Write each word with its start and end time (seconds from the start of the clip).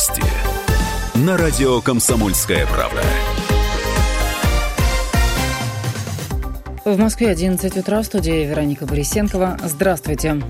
Новости. 0.00 0.22
На 1.14 1.36
радио 1.36 1.82
«Комсомольская 1.82 2.66
правда». 2.66 3.02
В 6.86 6.98
Москве 6.98 7.28
11 7.28 7.76
утра 7.76 8.00
в 8.00 8.06
студии 8.06 8.46
Вероника 8.46 8.86
Борисенкова. 8.86 9.58
Здравствуйте. 9.62 10.40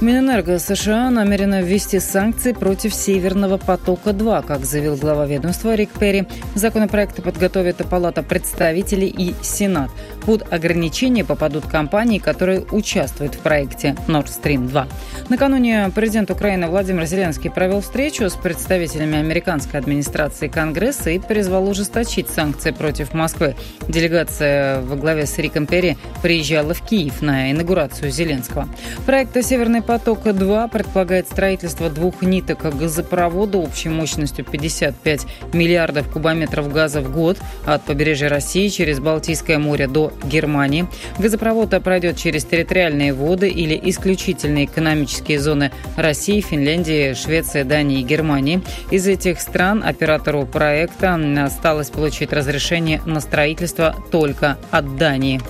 Минэнерго 0.00 0.58
США 0.58 1.08
намерена 1.10 1.62
ввести 1.62 2.00
санкции 2.00 2.52
против 2.52 2.92
«Северного 2.92 3.58
потока-2», 3.58 4.44
как 4.44 4.64
заявил 4.64 4.96
глава 4.96 5.26
ведомства 5.26 5.74
Рик 5.76 5.90
Перри. 5.90 6.26
Законопроекты 6.56 7.22
подготовит 7.22 7.76
Палата 7.88 8.24
представителей 8.24 9.08
и 9.08 9.34
Сенат. 9.42 9.90
Под 10.26 10.52
ограничения 10.52 11.24
попадут 11.24 11.66
компании, 11.66 12.18
которые 12.18 12.62
участвуют 12.72 13.36
в 13.36 13.38
проекте 13.38 13.94
Nord 14.08 14.26
Stream 14.26 14.66
2. 14.66 14.88
Накануне 15.28 15.88
президент 15.94 16.32
Украины 16.32 16.66
Владимир 16.66 17.06
Зеленский 17.06 17.48
провел 17.48 17.80
встречу 17.80 18.28
с 18.28 18.34
представителями 18.34 19.18
американской 19.18 19.78
администрации 19.78 20.48
Конгресса 20.48 21.10
и 21.10 21.20
призвал 21.20 21.68
ужесточить 21.68 22.28
санкции 22.28 22.72
против 22.72 23.14
Москвы. 23.14 23.54
Делегация 23.86 24.80
во 24.80 24.96
главе 24.96 25.26
с 25.26 25.38
Риком 25.38 25.66
Перри 25.66 25.96
приезжала 26.22 26.74
в 26.74 26.82
Киев 26.82 27.22
на 27.22 27.52
инаугурацию 27.52 28.10
Зеленского. 28.10 28.68
Проект 29.06 29.40
«Северный 29.44 29.80
потока-2» 29.80 30.70
предполагает 30.72 31.28
строительство 31.28 31.88
двух 31.88 32.22
ниток 32.22 32.76
газопровода 32.76 33.58
общей 33.58 33.90
мощностью 33.90 34.44
55 34.44 35.24
миллиардов 35.52 36.10
кубометров 36.10 36.72
газа 36.72 37.00
в 37.00 37.12
год 37.12 37.38
от 37.64 37.84
побережья 37.84 38.28
России 38.28 38.66
через 38.68 38.98
Балтийское 38.98 39.58
море 39.58 39.86
до 39.86 40.12
Германии. 40.24 40.86
Газопровод 41.18 41.70
пройдет 41.82 42.16
через 42.16 42.44
территориальные 42.44 43.12
воды 43.12 43.48
или 43.48 43.78
исключительные 43.84 44.66
экономические 44.66 45.40
зоны 45.40 45.72
России, 45.96 46.40
Финляндии, 46.40 47.14
Швеции, 47.14 47.62
Дании 47.62 48.00
и 48.00 48.04
Германии. 48.04 48.62
Из 48.90 49.06
этих 49.06 49.40
стран 49.40 49.82
оператору 49.84 50.46
проекта 50.46 51.18
осталось 51.44 51.90
получить 51.90 52.32
разрешение 52.32 53.00
на 53.04 53.20
строительство 53.20 53.94
только 54.10 54.58
от 54.70 54.96
Дании. 54.96 55.40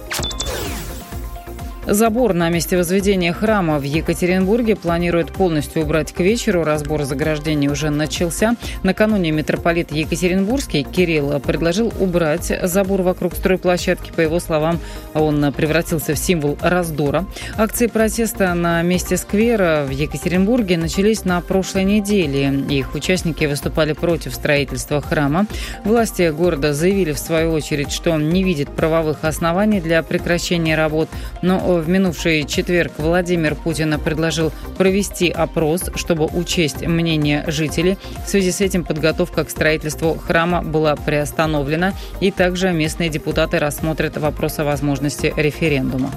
Забор 1.87 2.34
на 2.34 2.48
месте 2.48 2.77
возведения 2.77 3.33
храма 3.33 3.79
в 3.79 3.84
Екатеринбурге 3.84 4.75
планируют 4.75 5.33
полностью 5.33 5.83
убрать 5.83 6.12
к 6.12 6.19
вечеру. 6.19 6.65
Разбор 6.65 7.05
заграждений 7.05 7.69
уже 7.69 7.91
начался. 7.91 8.56
Накануне 8.83 9.31
митрополит 9.31 9.93
Екатеринбургский 9.93 10.83
Кирилл 10.83 11.39
предложил 11.39 11.93
убрать 12.01 12.53
забор 12.65 13.03
вокруг 13.03 13.34
стройплощадки. 13.34 14.11
По 14.11 14.20
его 14.20 14.41
словам, 14.41 14.81
он 15.15 15.53
превратился 15.53 16.15
в 16.15 16.19
символ 16.19 16.59
раздора. 16.61 17.25
Акции 17.56 17.87
протеста 17.87 18.53
на 18.55 18.83
месте 18.83 19.17
сквера 19.17 19.84
в 19.87 19.91
Екатеринбурге 19.91 20.78
начались 20.78 21.25
на 21.25 21.41
прошлой 21.41 21.84
неделе. 21.84 22.53
Их 22.69 22.97
участники 22.97 23.45
выступали 23.45 23.93
против 23.93 24.34
строительства 24.34 25.00
храма. 25.00 25.47
Власти 25.84 26.31
города 26.31 26.75
заявили 26.75 27.12
в 27.12 27.19
свою 27.21 27.53
очередь, 27.53 27.93
что 27.93 28.17
не 28.17 28.43
видят 28.43 28.71
правовых 28.71 29.19
оснований 29.23 29.81
для 29.81 30.03
прекращения 30.03 30.75
работ, 30.75 31.09
но 31.43 31.76
в 31.81 31.89
минувший 31.89 32.45
четверг 32.45 32.93
Владимир 32.99 33.55
Путин 33.55 33.99
предложил 34.01 34.53
провести 34.77 35.31
опрос, 35.31 35.91
чтобы 35.95 36.27
учесть 36.27 36.87
мнение 36.87 37.45
жителей. 37.47 37.99
В 38.25 38.29
связи 38.29 38.53
с 38.53 38.61
этим 38.61 38.85
подготовка 38.85 39.45
к 39.45 39.51
строительству 39.51 40.15
храма 40.15 40.63
была 40.63 40.97
приостановлена, 40.97 41.95
и 42.21 42.31
также 42.31 42.73
местные 42.73 43.09
депутаты 43.09 43.59
рассмотрят 43.59 44.17
вопрос 44.17 44.59
о 44.59 44.65
возможности 44.65 45.33
референдума. 45.37 46.13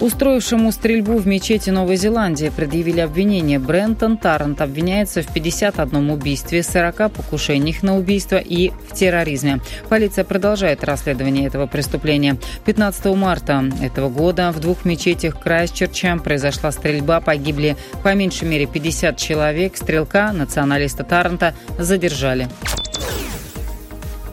Устроившему 0.00 0.70
стрельбу 0.70 1.16
в 1.18 1.26
мечети 1.26 1.70
Новой 1.70 1.96
Зеландии 1.96 2.52
предъявили 2.54 3.00
обвинение. 3.00 3.58
Брентон 3.58 4.16
Таррент 4.16 4.60
обвиняется 4.60 5.22
в 5.22 5.32
51 5.32 6.10
убийстве, 6.10 6.62
40 6.62 7.10
покушениях 7.10 7.82
на 7.82 7.98
убийство 7.98 8.36
и 8.36 8.70
в 8.88 8.94
терроризме. 8.94 9.58
Полиция 9.88 10.22
продолжает 10.22 10.84
расследование 10.84 11.46
этого 11.48 11.66
преступления. 11.66 12.38
15 12.64 13.06
марта 13.16 13.64
этого 13.82 14.08
года 14.08 14.52
в 14.52 14.60
двух 14.60 14.84
мечетях 14.84 15.40
Крайстчерча 15.40 16.16
произошла 16.18 16.70
стрельба. 16.70 17.20
Погибли 17.20 17.76
по 18.04 18.14
меньшей 18.14 18.46
мере 18.46 18.66
50 18.66 19.16
человек. 19.16 19.76
Стрелка, 19.76 20.30
националиста 20.32 21.02
Таррента, 21.02 21.54
задержали. 21.76 22.48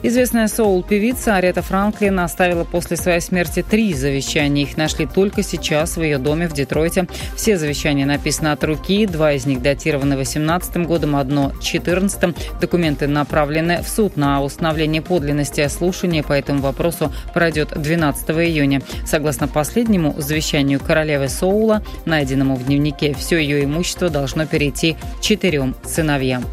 Известная 0.06 0.46
соул-певица 0.46 1.34
Арета 1.34 1.62
Франклин 1.62 2.20
оставила 2.20 2.62
после 2.62 2.96
своей 2.96 3.20
смерти 3.20 3.64
три 3.68 3.92
завещания. 3.92 4.62
Их 4.62 4.76
нашли 4.76 5.04
только 5.04 5.42
сейчас 5.42 5.96
в 5.96 6.02
ее 6.02 6.18
доме 6.18 6.46
в 6.46 6.52
Детройте. 6.52 7.08
Все 7.34 7.58
завещания 7.58 8.06
написаны 8.06 8.52
от 8.52 8.62
руки. 8.62 9.04
Два 9.08 9.32
из 9.32 9.46
них 9.46 9.62
датированы 9.62 10.16
18 10.16 10.86
годом, 10.86 11.16
одно 11.16 11.50
14 11.60 12.36
Документы 12.60 13.08
направлены 13.08 13.82
в 13.82 13.88
суд 13.88 14.16
на 14.16 14.40
установление 14.44 15.02
подлинности. 15.02 15.66
Слушание 15.66 16.22
по 16.22 16.34
этому 16.34 16.60
вопросу 16.60 17.12
пройдет 17.34 17.72
12 17.74 18.30
июня. 18.30 18.82
Согласно 19.04 19.48
последнему 19.48 20.14
завещанию 20.18 20.78
королевы 20.78 21.28
Соула, 21.28 21.82
найденному 22.04 22.54
в 22.54 22.64
дневнике, 22.64 23.12
все 23.12 23.38
ее 23.38 23.64
имущество 23.64 24.08
должно 24.08 24.46
перейти 24.46 24.96
четырем 25.20 25.74
сыновьям. 25.84 26.44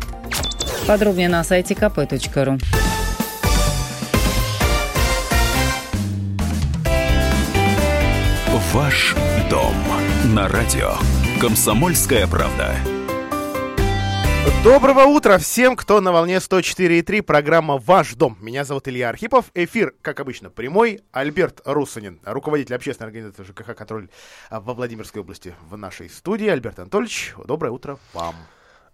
Подробнее 0.88 1.30
на 1.30 1.44
сайте 1.44 1.76
kp.ru. 1.76 2.60
Ваш 8.74 9.16
дом 9.52 9.76
на 10.34 10.48
радио. 10.48 10.94
Комсомольская 11.40 12.26
правда. 12.26 12.76
Доброго 14.64 15.04
утра 15.04 15.38
всем, 15.38 15.76
кто 15.76 16.02
на 16.02 16.12
волне 16.12 16.38
104.3, 16.38 17.22
программа 17.22 17.78
«Ваш 17.78 18.16
дом». 18.16 18.36
Меня 18.42 18.66
зовут 18.66 18.88
Илья 18.88 19.10
Архипов. 19.10 19.52
Эфир, 19.54 19.94
как 20.02 20.20
обычно, 20.20 20.50
прямой. 20.50 21.02
Альберт 21.12 21.62
Русанин, 21.66 22.20
руководитель 22.26 22.74
общественной 22.74 23.10
организации 23.10 23.44
ЖКХ 23.44 23.76
«Контроль» 23.76 24.10
во 24.50 24.74
Владимирской 24.74 25.22
области 25.22 25.54
в 25.70 25.78
нашей 25.78 26.10
студии. 26.10 26.48
Альберт 26.48 26.80
Анатольевич, 26.80 27.36
доброе 27.46 27.70
утро 27.70 28.00
вам. 28.16 28.34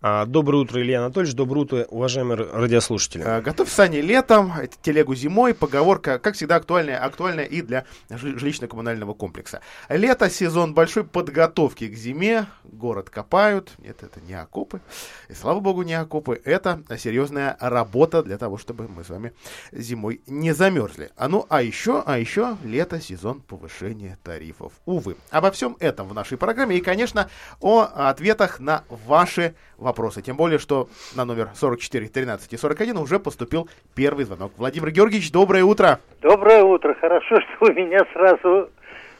А, 0.01 0.25
доброе 0.25 0.59
утро, 0.59 0.81
Илья 0.81 0.99
Анатольевич. 0.99 1.35
Доброе 1.35 1.61
утро, 1.61 1.85
уважаемые 1.89 2.37
радиослушатели. 2.37 3.21
А, 3.21 3.41
готовь 3.41 3.69
сани 3.69 3.97
летом, 3.97 4.53
телегу 4.81 5.13
зимой. 5.13 5.53
Поговорка, 5.53 6.19
как 6.19 6.35
всегда, 6.35 6.55
актуальная, 6.55 7.03
актуальная 7.03 7.43
и 7.43 7.61
для 7.61 7.83
жилищно-коммунального 8.09 9.13
комплекса. 9.13 9.59
Лето, 9.89 10.29
сезон 10.29 10.73
большой 10.73 11.03
подготовки 11.03 11.89
к 11.89 11.95
зиме. 11.95 12.45
Город 12.63 13.09
копают. 13.09 13.73
Нет, 13.79 14.01
это 14.01 14.21
не 14.21 14.35
окопы. 14.35 14.79
И, 15.27 15.33
слава 15.33 15.59
богу, 15.59 15.81
не 15.81 15.95
окопы. 15.95 16.41
Это 16.45 16.81
серьезная 16.97 17.57
работа 17.59 18.23
для 18.23 18.37
того, 18.37 18.57
чтобы 18.57 18.87
мы 18.87 19.03
с 19.03 19.09
вами 19.09 19.33
зимой 19.73 20.21
не 20.27 20.53
замерзли. 20.53 21.11
А 21.17 21.27
ну, 21.27 21.45
а 21.49 21.61
еще, 21.61 22.03
а 22.05 22.17
еще 22.17 22.55
лето, 22.63 23.01
сезон 23.01 23.41
повышения 23.41 24.17
тарифов. 24.23 24.71
Увы. 24.85 25.17
Обо 25.29 25.51
всем 25.51 25.75
этом 25.81 26.07
в 26.07 26.13
нашей 26.13 26.37
программе. 26.37 26.77
И, 26.77 26.81
конечно, 26.81 27.29
о 27.59 27.81
ответах 27.81 28.61
на 28.61 28.85
ваши 28.89 29.55
вопросы 29.75 29.88
вопросы. 29.89 30.21
Тем 30.21 30.37
более, 30.37 30.59
что 30.59 30.87
на 31.15 31.25
номер 31.25 31.49
44, 31.53 32.07
13 32.07 32.53
и 32.53 32.57
41 32.57 32.97
уже 32.97 33.19
поступил 33.19 33.67
первый 33.95 34.25
звонок. 34.25 34.51
Владимир 34.57 34.91
Георгиевич, 34.91 35.31
доброе 35.31 35.63
утро. 35.63 35.99
Доброе 36.21 36.63
утро. 36.63 36.95
Хорошо, 37.01 37.41
что 37.41 37.65
вы 37.65 37.73
меня 37.73 38.05
сразу 38.13 38.69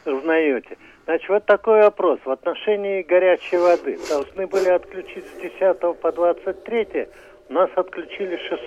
узнаете. 0.06 0.78
Значит, 1.06 1.30
вот 1.30 1.46
такой 1.46 1.81
вопрос. 1.81 2.19
В 2.24 2.30
отношении 2.30 3.02
горячей 3.02 3.57
воды 3.57 3.97
должны 4.07 4.46
были 4.46 4.69
отключить 4.69 5.25
с 5.25 5.41
10 5.41 5.80
по 6.00 6.12
23, 6.12 7.07
у 7.50 7.53
нас 7.53 7.69
отключили 7.75 8.38
6. 8.38 8.62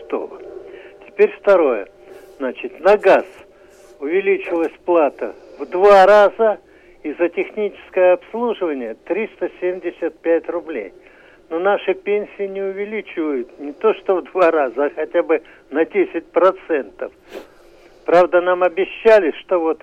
Теперь 1.06 1.32
второе. 1.40 1.86
Значит, 2.38 2.80
на 2.80 2.96
газ 2.96 3.24
увеличилась 4.00 4.72
плата 4.84 5.36
в 5.60 5.66
два 5.66 6.04
раза, 6.06 6.58
и 7.02 7.12
за 7.14 7.28
техническое 7.28 8.14
обслуживание 8.14 8.94
375 9.06 10.48
рублей 10.48 10.92
но 11.52 11.58
наши 11.58 11.92
пенсии 11.92 12.46
не 12.46 12.62
увеличивают 12.62 13.60
не 13.60 13.74
то 13.74 13.92
что 13.94 14.16
в 14.16 14.24
два 14.32 14.50
раза, 14.50 14.86
а 14.86 14.90
хотя 14.90 15.22
бы 15.22 15.42
на 15.70 15.82
10%. 15.82 17.12
Правда, 18.06 18.40
нам 18.40 18.62
обещали, 18.62 19.32
что 19.42 19.60
вот 19.60 19.82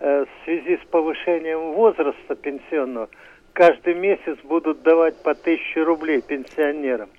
э, 0.00 0.24
в 0.24 0.44
связи 0.44 0.78
с 0.78 0.86
повышением 0.88 1.72
возраста 1.72 2.34
пенсионного 2.34 3.10
каждый 3.52 3.92
месяц 3.92 4.38
будут 4.42 4.80
давать 4.82 5.22
по 5.22 5.34
тысяче 5.34 5.82
рублей 5.82 6.22
пенсионерам. 6.22 7.10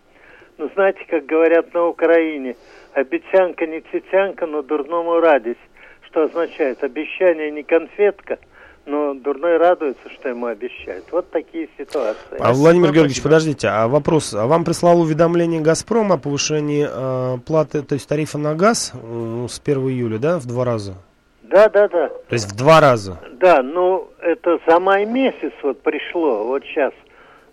Ну, 0.57 0.71
знаете, 0.73 1.05
как 1.07 1.27
говорят 1.27 1.71
на 1.75 1.85
Украине, 1.85 2.55
обещанка 2.93 3.67
не 3.67 3.81
цитянка, 3.91 4.47
но 4.47 4.63
дурному 4.63 5.19
радость. 5.19 5.59
Что 6.07 6.23
означает? 6.23 6.83
Обещание 6.83 7.51
не 7.51 7.61
конфетка– 7.61 8.39
но 8.85 9.13
дурной 9.13 9.57
радуется, 9.57 10.09
что 10.09 10.29
ему 10.29 10.47
обещают. 10.47 11.05
Вот 11.11 11.29
такие 11.31 11.69
ситуации. 11.77 12.37
А, 12.39 12.53
Владимир 12.53 12.91
Георгиевич, 12.91 13.21
подождите, 13.21 13.67
а 13.67 13.87
вопрос, 13.87 14.33
а 14.33 14.45
вам 14.45 14.65
прислал 14.65 14.99
уведомление 15.01 15.61
«Газпром» 15.61 16.11
о 16.11 16.17
повышении 16.17 16.87
э, 16.89 17.37
платы, 17.39 17.81
то 17.81 17.93
есть 17.93 18.07
тарифа 18.07 18.37
на 18.37 18.55
газ 18.55 18.91
э, 18.93 19.47
с 19.49 19.61
1 19.63 19.77
июля, 19.89 20.17
да, 20.17 20.39
в 20.39 20.45
два 20.45 20.65
раза? 20.65 20.95
Да, 21.43 21.69
да, 21.69 21.87
да. 21.87 22.09
То 22.09 22.33
есть 22.33 22.51
в 22.51 22.55
два 22.55 22.81
раза? 22.81 23.19
Да, 23.39 23.61
ну 23.61 24.09
это 24.19 24.59
за 24.67 24.79
май 24.79 25.05
месяц 25.05 25.53
вот 25.61 25.81
пришло, 25.81 26.43
вот 26.43 26.63
сейчас 26.63 26.93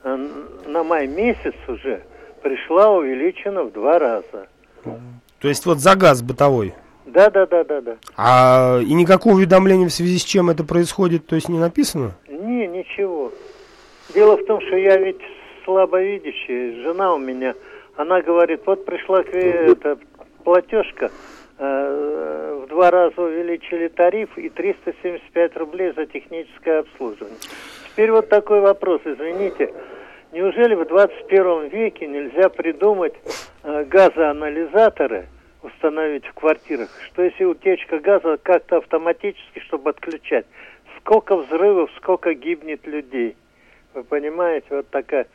э, 0.03 0.29
на 0.67 0.83
май 0.83 1.07
месяц 1.07 1.55
уже 1.69 2.03
пришла 2.43 2.91
увеличена 2.91 3.65
в 3.65 3.73
два 3.73 3.99
раза. 3.99 4.49
То 5.41 5.49
есть 5.49 5.67
вот 5.67 5.79
за 5.79 5.95
газ 5.95 6.23
бытовой? 6.23 6.75
Да, 7.13 7.31
да, 7.31 7.47
да, 7.47 7.65
да, 7.65 7.81
да. 7.81 7.97
А 8.17 8.79
и 8.81 8.93
никакого 8.95 9.35
уведомления 9.35 9.89
в 9.89 9.93
связи 9.93 10.19
с 10.19 10.25
чем 10.25 10.51
это 10.51 10.65
происходит, 10.65 11.27
то 11.27 11.35
есть 11.35 11.49
не 11.49 11.59
написано? 11.59 12.13
Не, 12.29 12.67
ничего. 12.67 13.33
Дело 14.15 14.37
в 14.37 14.45
том, 14.47 14.61
что 14.61 14.77
я 14.77 14.97
ведь 14.97 15.21
слабовидящий, 15.65 16.83
жена 16.83 17.15
у 17.15 17.19
меня, 17.19 17.55
она 17.97 18.21
говорит, 18.23 18.63
вот 18.67 18.85
пришла 18.85 19.23
к- 19.23 19.35
эта 19.35 19.99
платежка, 20.45 21.11
э, 21.59 22.63
в 22.65 22.69
два 22.69 22.91
раза 22.91 23.21
увеличили 23.21 23.89
тариф 23.89 24.37
и 24.39 24.49
375 24.49 25.57
рублей 25.57 25.93
за 25.95 26.07
техническое 26.07 26.81
обслуживание. 26.81 27.37
Теперь 27.93 28.11
вот 28.11 28.29
такой 28.29 28.61
вопрос, 28.61 29.01
извините. 29.05 29.73
Неужели 30.33 30.75
в 30.75 30.87
21 30.87 31.69
веке 31.69 32.07
нельзя 32.07 32.49
придумать 32.49 33.15
э, 33.63 33.85
газоанализаторы, 33.85 35.27
установить 35.63 36.27
в 36.27 36.35
квартирах, 36.35 36.91
что 37.07 37.23
если 37.23 37.45
утечка 37.45 37.99
газа 37.99 38.39
как-то 38.43 38.77
автоматически, 38.79 39.61
чтобы 39.61 39.91
отключать, 39.91 40.47
сколько 40.99 41.37
взрывов, 41.37 41.91
сколько 41.97 42.35
гибнет 42.35 42.87
людей. 42.87 43.37
Вы 43.95 44.03
понимаете, 44.05 44.67
вот 44.71 44.89
такая. 44.91 45.27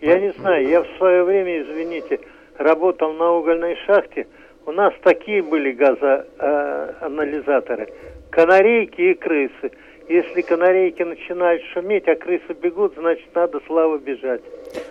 Я 0.00 0.18
не 0.18 0.32
знаю, 0.32 0.66
я 0.68 0.82
в 0.82 0.88
свое 0.98 1.22
время, 1.24 1.62
извините, 1.62 2.20
работал 2.58 3.12
на 3.12 3.32
угольной 3.32 3.76
шахте. 3.86 4.26
У 4.66 4.72
нас 4.72 4.92
такие 5.02 5.42
были 5.42 5.72
газоанализаторы. 5.72 7.88
Канарейки 8.30 9.00
и 9.00 9.14
крысы. 9.14 9.70
Если 10.08 10.42
канарейки 10.42 11.02
начинают 11.02 11.62
шуметь, 11.72 12.06
а 12.08 12.14
крысы 12.14 12.52
бегут, 12.52 12.92
значит, 12.98 13.34
надо 13.34 13.58
славу 13.66 13.98
бежать. 13.98 14.42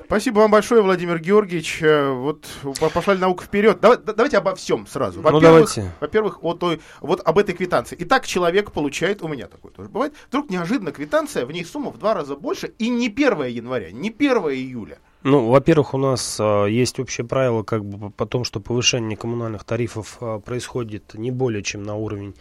Спасибо 0.06 0.40
вам 0.40 0.50
большое, 0.52 0.82
Владимир 0.82 1.20
Георгиевич. 1.20 1.84
Э, 1.84 2.10
Вот 2.12 2.48
по- 2.80 2.90
пошла 2.90 3.14
ли 3.14 3.20
наука 3.20 3.44
вперед. 3.46 3.80
Давай- 3.80 3.98
да- 4.00 4.14
давайте 4.14 4.38
обо 4.38 4.56
всем 4.56 4.88
сразу. 4.88 5.18
Ну, 5.22 5.24
Во-первых, 5.30 5.44
давайте. 5.76 5.84
во-первых, 6.02 6.42
вот, 6.42 6.60
той- 6.60 6.80
вот 7.02 7.22
об 7.24 7.38
этой 7.38 7.54
квитанции. 7.54 7.96
Итак, 8.00 8.26
человек 8.26 8.72
получает, 8.72 9.22
у 9.22 9.28
меня 9.28 9.48
такое 9.48 9.72
тоже 9.72 9.90
бывает, 9.90 10.14
вдруг 10.30 10.50
неожиданно 10.50 10.92
квитанция, 10.92 11.46
в 11.46 11.52
ней 11.52 11.64
сумма 11.64 11.92
в 11.92 12.00
два 12.00 12.16
раза 12.16 12.36
больше, 12.36 12.74
и 12.80 12.90
не 12.90 13.10
1 13.10 13.48
января, 13.50 13.92
не 13.92 14.10
1 14.10 14.50
июля. 14.50 14.98
Ну, 15.24 15.50
во-первых, 15.50 15.94
у 15.94 15.98
нас 15.98 16.38
а, 16.40 16.66
есть 16.66 17.00
общее 17.00 17.26
правило 17.26 17.64
как 17.64 17.86
бы 17.86 17.98
по- 17.98 18.10
по 18.10 18.26
том, 18.26 18.44
что 18.44 18.60
повышение 18.60 19.16
коммунальных 19.18 19.64
тарифов 19.64 20.18
а, 20.20 20.40
происходит 20.40 21.14
не 21.14 21.32
более 21.32 21.64
чем 21.64 21.84
на 21.84 21.96
уровень 21.96 22.36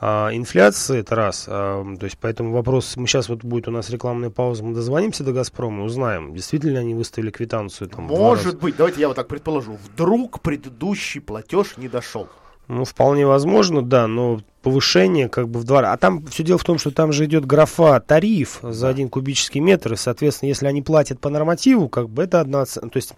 а, 0.00 0.30
инфляции, 0.32 1.00
это 1.00 1.14
раз. 1.14 1.44
А, 1.48 1.84
то 1.98 2.04
есть, 2.04 2.16
поэтому 2.18 2.52
вопрос, 2.52 2.96
мы 2.96 3.06
сейчас 3.06 3.28
вот 3.28 3.44
будет 3.44 3.68
у 3.68 3.70
нас 3.70 3.90
рекламная 3.90 4.30
пауза, 4.30 4.64
мы 4.64 4.74
дозвонимся 4.74 5.22
до 5.22 5.32
Газпрома, 5.32 5.84
узнаем, 5.84 6.32
действительно 6.34 6.80
они 6.80 6.94
выставили 6.94 7.30
квитанцию 7.30 7.90
там. 7.90 8.04
Может 8.04 8.58
быть, 8.58 8.76
давайте 8.76 9.00
я 9.00 9.08
вот 9.08 9.16
так 9.16 9.28
предположу, 9.28 9.76
вдруг 9.84 10.40
предыдущий 10.40 11.20
платеж 11.20 11.76
не 11.76 11.88
дошел. 11.88 12.28
Ну, 12.68 12.84
вполне 12.86 13.26
возможно, 13.26 13.82
да, 13.82 14.06
но 14.06 14.40
повышение 14.64 15.28
как 15.28 15.48
бы 15.48 15.60
в 15.60 15.64
два 15.64 15.82
раза. 15.82 15.92
А 15.92 15.96
там 15.98 16.26
все 16.26 16.42
дело 16.42 16.58
в 16.58 16.64
том, 16.64 16.78
что 16.78 16.90
там 16.90 17.12
же 17.12 17.26
идет 17.26 17.46
графа 17.46 18.00
тариф 18.00 18.60
за 18.62 18.88
один 18.88 19.08
кубический 19.08 19.60
метр, 19.60 19.92
и, 19.92 19.96
соответственно, 19.96 20.48
если 20.48 20.66
они 20.66 20.82
платят 20.82 21.20
по 21.20 21.28
нормативу, 21.28 21.88
как 21.88 22.08
бы 22.08 22.24
это 22.24 22.40
одна. 22.40 22.64
То 22.64 22.90
есть 22.94 23.12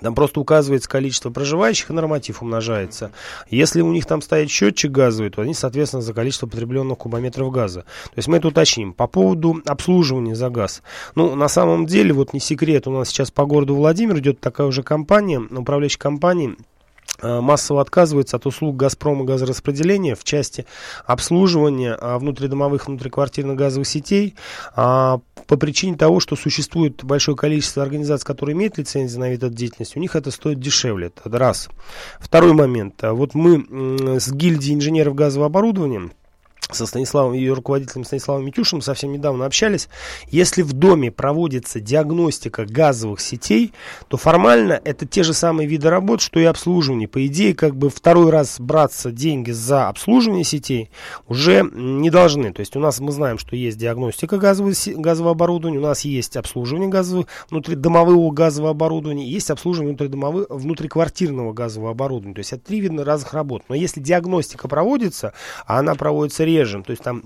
там 0.00 0.14
просто 0.14 0.40
указывается 0.40 0.88
количество 0.88 1.30
проживающих, 1.30 1.90
и 1.90 1.92
норматив 1.92 2.42
умножается. 2.42 3.12
Если 3.48 3.80
у 3.80 3.92
них 3.92 4.06
там 4.06 4.22
стоит 4.22 4.50
счетчик 4.50 4.90
газовый, 4.90 5.30
то 5.30 5.42
они, 5.42 5.54
соответственно, 5.54 6.02
за 6.02 6.12
количество 6.12 6.46
потребленных 6.46 6.98
кубометров 6.98 7.52
газа. 7.52 7.82
То 7.82 8.16
есть 8.16 8.28
мы 8.28 8.38
это 8.38 8.48
уточним. 8.48 8.92
По 8.92 9.06
поводу 9.06 9.62
обслуживания 9.66 10.34
за 10.34 10.50
газ. 10.50 10.82
Ну, 11.14 11.34
на 11.36 11.48
самом 11.48 11.86
деле, 11.86 12.12
вот 12.12 12.32
не 12.32 12.40
секрет, 12.40 12.88
у 12.88 12.90
нас 12.90 13.08
сейчас 13.08 13.30
по 13.30 13.46
городу 13.46 13.74
Владимир 13.74 14.18
идет 14.18 14.40
такая 14.40 14.66
уже 14.66 14.82
компания, 14.82 15.38
управляющая 15.38 16.00
компания, 16.00 16.56
массово 17.40 17.80
отказывается 17.80 18.36
от 18.36 18.46
услуг 18.46 18.76
«Газпрома» 18.76 19.24
газораспределения 19.24 20.14
в 20.14 20.24
части 20.24 20.66
обслуживания 21.06 21.96
а, 22.00 22.18
внутридомовых, 22.18 22.86
внутриквартирных 22.86 23.56
газовых 23.56 23.86
сетей 23.86 24.34
а, 24.76 25.20
по 25.46 25.56
причине 25.56 25.96
того, 25.96 26.20
что 26.20 26.36
существует 26.36 27.04
большое 27.04 27.36
количество 27.36 27.82
организаций, 27.82 28.26
которые 28.26 28.54
имеют 28.54 28.78
лицензию 28.78 29.20
на 29.20 29.30
вид 29.30 29.42
этой 29.42 29.54
деятельности, 29.54 29.98
у 29.98 30.00
них 30.00 30.16
это 30.16 30.30
стоит 30.30 30.60
дешевле. 30.60 31.08
Это 31.08 31.38
раз. 31.38 31.68
Второй 32.18 32.52
момент. 32.52 33.02
А 33.02 33.12
Вот 33.12 33.34
мы 33.34 34.18
с 34.20 34.30
гильдией 34.32 34.74
инженеров 34.74 35.14
газового 35.14 35.46
оборудования 35.46 36.10
со 36.72 36.86
Станиславом, 36.86 37.32
ее 37.32 37.52
руководителем 37.52 38.04
Станиславом 38.04 38.44
Митюшем 38.44 38.80
совсем 38.80 39.12
недавно 39.12 39.46
общались. 39.46 39.88
Если 40.30 40.62
в 40.62 40.72
доме 40.72 41.10
проводится 41.10 41.80
диагностика 41.80 42.64
газовых 42.64 43.20
сетей, 43.20 43.72
то 44.08 44.16
формально 44.16 44.80
это 44.84 45.06
те 45.06 45.22
же 45.22 45.34
самые 45.34 45.68
виды 45.68 45.90
работ, 45.90 46.20
что 46.20 46.40
и 46.40 46.44
обслуживание. 46.44 47.08
По 47.08 47.26
идее, 47.26 47.54
как 47.54 47.76
бы 47.76 47.90
второй 47.90 48.30
раз 48.30 48.60
браться 48.60 49.10
деньги 49.10 49.50
за 49.50 49.88
обслуживание 49.88 50.44
сетей 50.44 50.90
уже 51.28 51.68
не 51.72 52.10
должны. 52.10 52.52
То 52.52 52.60
есть 52.60 52.76
у 52.76 52.80
нас 52.80 53.00
мы 53.00 53.12
знаем, 53.12 53.38
что 53.38 53.56
есть 53.56 53.78
диагностика 53.78 54.38
газового, 54.38 54.72
газового 54.96 55.32
оборудования, 55.32 55.78
у 55.78 55.82
нас 55.82 56.02
есть 56.02 56.36
обслуживание 56.36 56.88
газового, 56.88 57.26
внутридомового 57.50 58.30
газового 58.30 58.70
оборудования, 58.70 59.26
есть 59.26 59.50
обслуживание 59.50 59.90
внутридомового, 59.90 60.46
внутриквартирного 60.48 61.52
газового 61.52 61.90
оборудования. 61.90 62.34
То 62.34 62.40
есть 62.40 62.52
это 62.52 62.64
три 62.64 62.80
вида 62.80 63.04
разных 63.04 63.34
работ. 63.34 63.62
Но 63.68 63.74
если 63.74 64.00
диагностика 64.00 64.68
проводится, 64.68 65.32
а 65.66 65.78
она 65.78 65.94
проводится 65.94 66.44
реже, 66.58 66.82
то 66.82 66.90
есть 66.90 67.02
там 67.02 67.24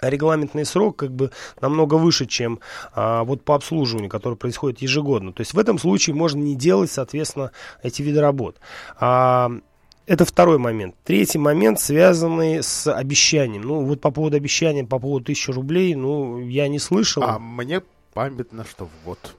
регламентный 0.00 0.64
срок 0.64 0.96
как 0.96 1.12
бы 1.12 1.30
намного 1.60 1.94
выше, 1.94 2.26
чем 2.26 2.60
а, 2.94 3.24
вот 3.24 3.44
по 3.44 3.54
обслуживанию, 3.54 4.10
которое 4.10 4.36
происходит 4.36 4.80
ежегодно. 4.80 5.32
То 5.32 5.42
есть 5.42 5.54
в 5.54 5.58
этом 5.58 5.78
случае 5.78 6.14
можно 6.14 6.40
не 6.40 6.54
делать, 6.54 6.90
соответственно, 6.90 7.50
эти 7.82 8.02
виды 8.02 8.20
работ. 8.20 8.56
А, 8.98 9.50
это 10.06 10.24
второй 10.24 10.58
момент. 10.58 10.94
Третий 11.04 11.38
момент, 11.38 11.80
связанный 11.80 12.62
с 12.62 12.92
обещанием. 12.92 13.62
Ну, 13.62 13.84
вот 13.84 14.00
по 14.00 14.10
поводу 14.10 14.36
обещания, 14.36 14.84
по 14.84 14.98
поводу 14.98 15.26
тысячи 15.26 15.50
рублей, 15.50 15.94
ну, 15.94 16.38
я 16.40 16.68
не 16.68 16.78
слышал. 16.78 17.22
А 17.22 17.38
мне 17.38 17.82
памятно, 18.14 18.64
что 18.64 18.88
вот. 19.04 19.36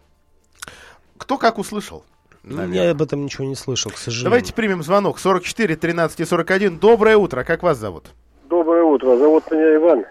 Кто 1.17 1.37
как 1.37 1.57
услышал? 1.57 2.03
Ну, 2.43 2.57
наверное. 2.57 2.83
я 2.85 2.91
об 2.91 3.01
этом 3.01 3.23
ничего 3.23 3.45
не 3.45 3.55
слышал, 3.55 3.91
к 3.91 3.97
сожалению. 3.97 4.25
Давайте 4.25 4.53
примем 4.53 4.81
звонок. 4.81 5.19
44 5.19 5.75
13 5.75 6.19
и 6.21 6.25
41. 6.25 6.79
Доброе 6.79 7.17
утро. 7.17 7.43
Как 7.43 7.61
вас 7.61 7.77
зовут? 7.77 8.11
Доброе 8.51 8.83
утро. 8.83 9.15
Зовут 9.15 9.49
меня 9.49 9.75
Иван. 9.75 10.05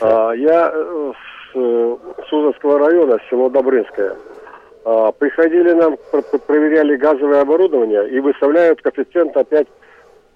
А, 0.00 0.32
я 0.32 0.68
э, 0.74 1.12
с 1.14 1.56
э, 1.56 1.96
Сузовского 2.28 2.76
района, 2.80 3.18
село 3.30 3.48
Добрынское. 3.50 4.16
А, 4.84 5.12
приходили 5.12 5.70
нам, 5.74 5.96
пр- 6.10 6.24
пр- 6.28 6.40
проверяли 6.40 6.96
газовое 6.96 7.40
оборудование 7.40 8.10
и 8.10 8.18
выставляют 8.18 8.82
коэффициент 8.82 9.36
опять, 9.36 9.68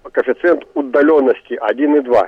коэффициент 0.09 0.63
удаленности 0.73 1.59
1,2. 1.61 2.27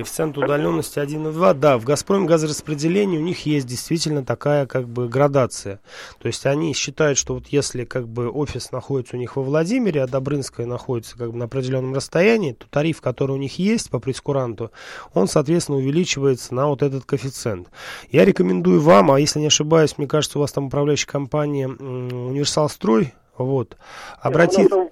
Коэффициент 0.00 0.38
удаленности 0.38 0.98
1,2. 0.98 1.54
Да, 1.54 1.76
в 1.76 1.84
«Газпроме» 1.84 2.26
газораспределении 2.26 3.18
у 3.18 3.22
них 3.22 3.44
есть 3.44 3.66
действительно 3.66 4.24
такая 4.24 4.64
как 4.64 4.88
бы 4.88 5.08
градация. 5.08 5.80
То 6.20 6.26
есть 6.26 6.46
они 6.46 6.72
считают, 6.72 7.18
что 7.18 7.34
вот 7.34 7.48
если 7.48 7.84
как 7.84 8.08
бы 8.08 8.30
офис 8.30 8.72
находится 8.72 9.16
у 9.16 9.18
них 9.18 9.36
во 9.36 9.42
Владимире, 9.42 10.02
а 10.02 10.06
Добрынская 10.06 10.64
находится 10.64 11.18
как 11.18 11.32
бы 11.32 11.36
на 11.36 11.44
определенном 11.44 11.92
расстоянии, 11.92 12.52
то 12.52 12.66
тариф, 12.70 13.02
который 13.02 13.32
у 13.32 13.36
них 13.36 13.58
есть 13.58 13.90
по 13.90 13.98
прескуранту, 13.98 14.70
он, 15.12 15.28
соответственно, 15.28 15.76
увеличивается 15.78 16.54
на 16.54 16.68
вот 16.68 16.82
этот 16.82 17.04
коэффициент. 17.04 17.68
Я 18.10 18.24
рекомендую 18.24 18.80
вам, 18.80 19.10
а 19.10 19.20
если 19.20 19.38
не 19.38 19.48
ошибаюсь, 19.48 19.98
мне 19.98 20.06
кажется, 20.06 20.38
у 20.38 20.40
вас 20.40 20.52
там 20.52 20.66
управляющая 20.66 21.08
компания 21.08 21.66
м, 21.66 22.28
«Универсал 22.28 22.70
Строй», 22.70 23.12
вот, 23.36 23.76
обратиться... 24.20 24.88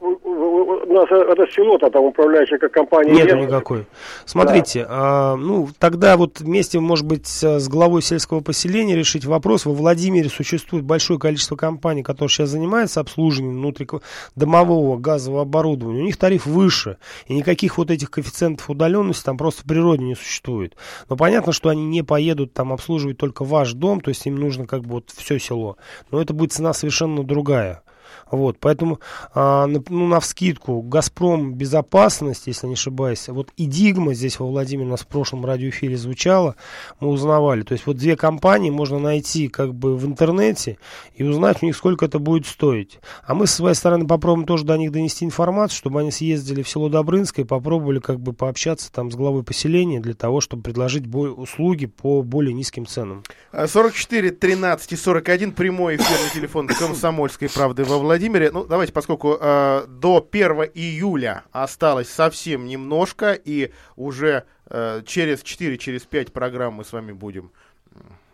Нас, 1.00 1.10
это 1.10 1.46
село-то 1.52 1.90
там 1.90 2.04
управляющая 2.04 2.58
как 2.58 2.72
компания. 2.72 3.12
Нету 3.12 3.36
нет. 3.36 3.48
никакой. 3.48 3.86
Смотрите, 4.24 4.86
а, 4.88 5.36
ну 5.36 5.68
тогда 5.78 6.16
вот 6.16 6.40
вместе, 6.40 6.80
может 6.80 7.06
быть, 7.06 7.26
с 7.26 7.58
с 7.58 7.68
главой 7.68 8.02
сельского 8.02 8.40
поселения 8.40 8.96
решить 8.96 9.24
вопрос. 9.24 9.66
Во 9.66 9.72
Владимире 9.72 10.28
существует 10.28 10.84
большое 10.84 11.18
количество 11.18 11.56
компаний, 11.56 12.02
которые 12.02 12.30
сейчас 12.30 12.50
занимаются 12.50 13.00
обслуживанием 13.00 13.56
внутридомового 13.56 14.98
газового 14.98 15.42
оборудования. 15.42 16.00
У 16.00 16.04
них 16.04 16.16
тариф 16.16 16.46
выше, 16.46 16.98
и 17.26 17.34
никаких 17.34 17.78
вот 17.78 17.90
этих 17.90 18.10
коэффициентов 18.10 18.70
удаленности 18.70 19.24
там 19.24 19.36
просто 19.36 19.62
в 19.62 19.64
природе 19.64 20.04
не 20.04 20.14
существует. 20.14 20.76
Но 21.08 21.16
понятно, 21.16 21.52
что 21.52 21.68
они 21.68 21.84
не 21.86 22.02
поедут 22.02 22.52
там 22.52 22.72
обслуживать 22.72 23.18
только 23.18 23.44
ваш 23.44 23.72
дом, 23.72 24.00
то 24.00 24.08
есть 24.08 24.26
им 24.26 24.36
нужно 24.36 24.66
как 24.66 24.82
бы 24.82 24.94
вот 24.94 25.10
все 25.10 25.38
село. 25.38 25.76
Но 26.10 26.20
это 26.20 26.32
будет 26.32 26.52
цена 26.52 26.72
совершенно 26.72 27.22
другая. 27.24 27.82
Вот, 28.30 28.58
поэтому, 28.60 29.00
а, 29.34 29.66
ну, 29.66 30.06
на 30.06 30.20
вскидку, 30.20 30.82
«Газпром» 30.82 31.54
безопасность, 31.54 32.46
если 32.46 32.66
не 32.66 32.74
ошибаюсь, 32.74 33.28
вот 33.28 33.50
и 33.56 33.66
«Дигма» 33.66 34.14
здесь 34.14 34.38
во 34.38 34.46
Владимире 34.46 34.88
у 34.88 34.90
нас 34.92 35.00
в 35.00 35.06
прошлом 35.06 35.44
радиоэфире 35.44 35.96
звучало, 35.96 36.56
мы 37.00 37.08
узнавали. 37.08 37.62
То 37.62 37.72
есть 37.72 37.86
вот 37.86 37.96
две 37.96 38.16
компании 38.16 38.70
можно 38.70 38.98
найти 38.98 39.48
как 39.48 39.74
бы 39.74 39.96
в 39.96 40.04
интернете 40.04 40.78
и 41.14 41.24
узнать 41.24 41.62
у 41.62 41.66
них, 41.66 41.76
сколько 41.76 42.04
это 42.04 42.18
будет 42.18 42.46
стоить. 42.46 43.00
А 43.24 43.34
мы, 43.34 43.46
с 43.46 43.54
своей 43.54 43.74
стороны, 43.74 44.06
попробуем 44.06 44.46
тоже 44.46 44.64
до 44.64 44.76
них 44.76 44.92
донести 44.92 45.24
информацию, 45.24 45.76
чтобы 45.76 46.00
они 46.00 46.10
съездили 46.10 46.62
в 46.62 46.68
село 46.68 46.88
Добрынское 46.88 47.44
и 47.44 47.48
попробовали 47.48 48.00
как 48.00 48.20
бы 48.20 48.32
пообщаться 48.32 48.92
там 48.92 49.10
с 49.10 49.14
главой 49.14 49.42
поселения 49.42 50.00
для 50.00 50.14
того, 50.14 50.40
чтобы 50.40 50.62
предложить 50.62 51.06
услуги 51.14 51.86
по 51.86 52.22
более 52.22 52.54
низким 52.54 52.86
ценам. 52.86 53.22
44 53.52 54.30
13 54.30 54.92
и 54.92 54.96
41 54.96 55.52
прямой 55.52 55.96
эфирный 55.96 56.30
телефон 56.32 56.66
комсомольской 56.78 57.48
правды 57.48 57.84
Владимире. 57.98 58.50
Ну, 58.50 58.64
давайте, 58.64 58.92
поскольку 58.92 59.36
э, 59.40 59.86
до 59.88 60.26
1 60.30 60.50
июля 60.74 61.44
осталось 61.52 62.08
совсем 62.08 62.66
немножко, 62.66 63.32
и 63.32 63.72
уже 63.96 64.44
э, 64.66 65.02
через 65.06 65.42
4, 65.42 65.78
через 65.78 66.02
5 66.02 66.32
программ 66.32 66.74
мы 66.74 66.84
с 66.84 66.92
вами 66.92 67.12
будем 67.12 67.50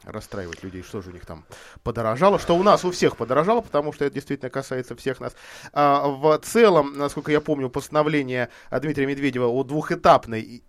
расстраивать 0.04 0.62
людей, 0.62 0.82
что 0.82 1.00
же 1.00 1.10
у 1.10 1.12
них 1.12 1.26
там 1.26 1.44
подорожало, 1.82 2.38
что 2.38 2.56
у 2.56 2.62
нас 2.62 2.84
у 2.84 2.90
всех 2.90 3.16
подорожало, 3.16 3.60
потому 3.60 3.92
что 3.92 4.04
это 4.04 4.14
действительно 4.14 4.50
касается 4.50 4.94
всех 4.96 5.20
нас. 5.20 5.34
А, 5.72 6.06
в 6.08 6.38
целом, 6.38 6.96
насколько 6.96 7.32
я 7.32 7.40
помню, 7.40 7.70
постановление 7.70 8.50
Дмитрия 8.70 9.06
Медведева 9.06 9.46
о 9.46 9.64
двухэтапной 9.64 10.62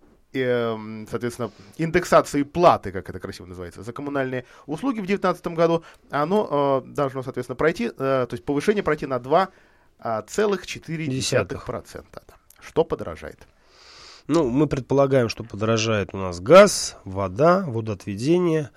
соответственно, 1.08 1.50
индексации 1.78 2.42
платы, 2.42 2.92
как 2.92 3.08
это 3.08 3.18
красиво 3.20 3.46
называется, 3.46 3.82
за 3.82 3.92
коммунальные 3.92 4.44
услуги 4.66 5.00
в 5.00 5.06
2019 5.06 5.46
году, 5.48 5.82
оно 6.10 6.82
э, 6.84 6.88
должно, 6.88 7.22
соответственно, 7.22 7.56
пройти, 7.56 7.86
э, 7.86 7.90
то 7.96 8.28
есть 8.30 8.44
повышение 8.44 8.82
пройти 8.82 9.06
на 9.06 9.16
2,4%. 9.16 12.04
Что 12.60 12.84
подорожает? 12.84 13.46
Ну, 14.28 14.50
мы 14.50 14.66
предполагаем, 14.66 15.28
что 15.28 15.44
подорожает 15.44 16.10
у 16.12 16.16
нас 16.16 16.40
газ, 16.40 16.96
вода, 17.04 17.64
водоотведение, 17.66 18.70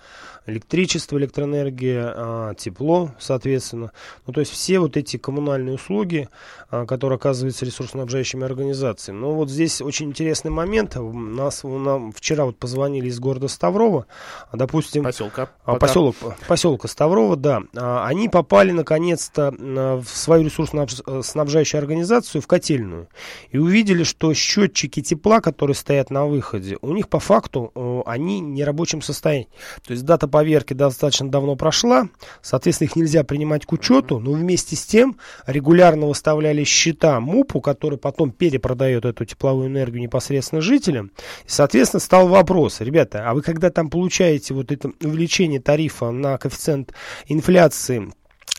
электричество, 0.50 1.18
электроэнергия, 1.18 2.14
а, 2.16 2.54
тепло, 2.56 3.12
соответственно. 3.20 3.92
Ну, 4.28 4.34
то 4.34 4.40
есть 4.42 4.52
все 4.52 4.80
вот 4.80 4.98
эти 4.98 5.18
коммунальные 5.18 5.76
услуги, 5.76 6.28
а, 6.70 6.86
которые 6.86 7.18
оказываются 7.18 7.66
ресурсоснабжающими 7.66 8.44
организациями. 8.44 9.20
Но 9.20 9.34
вот 9.34 9.50
здесь 9.50 9.82
очень 9.82 10.08
интересный 10.08 10.52
момент. 10.52 10.96
Нас, 10.96 11.64
нам 11.64 12.12
вчера 12.12 12.46
вот 12.46 12.58
позвонили 12.58 13.08
из 13.08 13.20
города 13.20 13.48
Ставрова, 13.48 14.06
допустим... 14.54 15.04
Поселка. 15.04 15.50
А, 15.66 15.76
поселок, 15.76 16.16
поселка 16.48 16.88
Ставрова, 16.88 17.36
да. 17.36 17.62
Они 17.74 18.30
попали 18.30 18.72
наконец-то 18.72 19.54
в 19.60 20.08
свою 20.08 20.46
ресурсоснабжающую 20.46 21.80
организацию, 21.80 22.42
в 22.42 22.48
котельную, 22.48 23.08
и 23.52 23.58
увидели, 23.58 24.04
что 24.04 24.34
счетчики 24.34 25.02
тепла, 25.02 25.42
которые 25.42 25.76
стоят 25.76 26.10
на 26.10 26.26
выходе, 26.26 26.78
у 26.82 26.94
них 26.94 27.08
по 27.10 27.20
факту 27.20 28.04
они 28.06 28.40
не 28.40 28.64
рабочем 28.64 29.02
состоянии. 29.02 29.50
То 29.86 29.92
есть 29.94 30.06
дата 30.06 30.28
поверки 30.40 30.74
достаточно 30.74 31.30
давно 31.30 31.58
прошла, 31.58 32.08
соответственно, 32.42 32.88
их 32.88 32.96
нельзя 32.96 33.26
принимать 33.26 33.66
к 33.66 33.74
учету, 33.74 34.20
но 34.20 34.32
вместе 34.32 34.78
с 34.78 34.86
тем 34.86 35.18
регулярно 35.46 36.08
выставляли 36.08 36.64
счета 36.64 37.20
МУПу, 37.20 37.60
который 37.60 37.98
потом 37.98 38.32
перепродает 38.32 39.04
эту 39.04 39.26
тепловую 39.26 39.68
энергию 39.68 40.02
непосредственно 40.02 40.62
жителям. 40.62 41.12
И, 41.46 41.50
соответственно, 41.50 42.00
стал 42.00 42.30
вопрос, 42.30 42.80
ребята, 42.80 43.30
а 43.30 43.34
вы 43.34 43.42
когда 43.42 43.70
там 43.70 43.90
получаете 43.90 44.54
вот 44.54 44.72
это 44.72 44.94
увеличение 45.04 45.60
тарифа 45.60 46.10
на 46.12 46.38
коэффициент 46.38 46.94
инфляции 47.28 48.14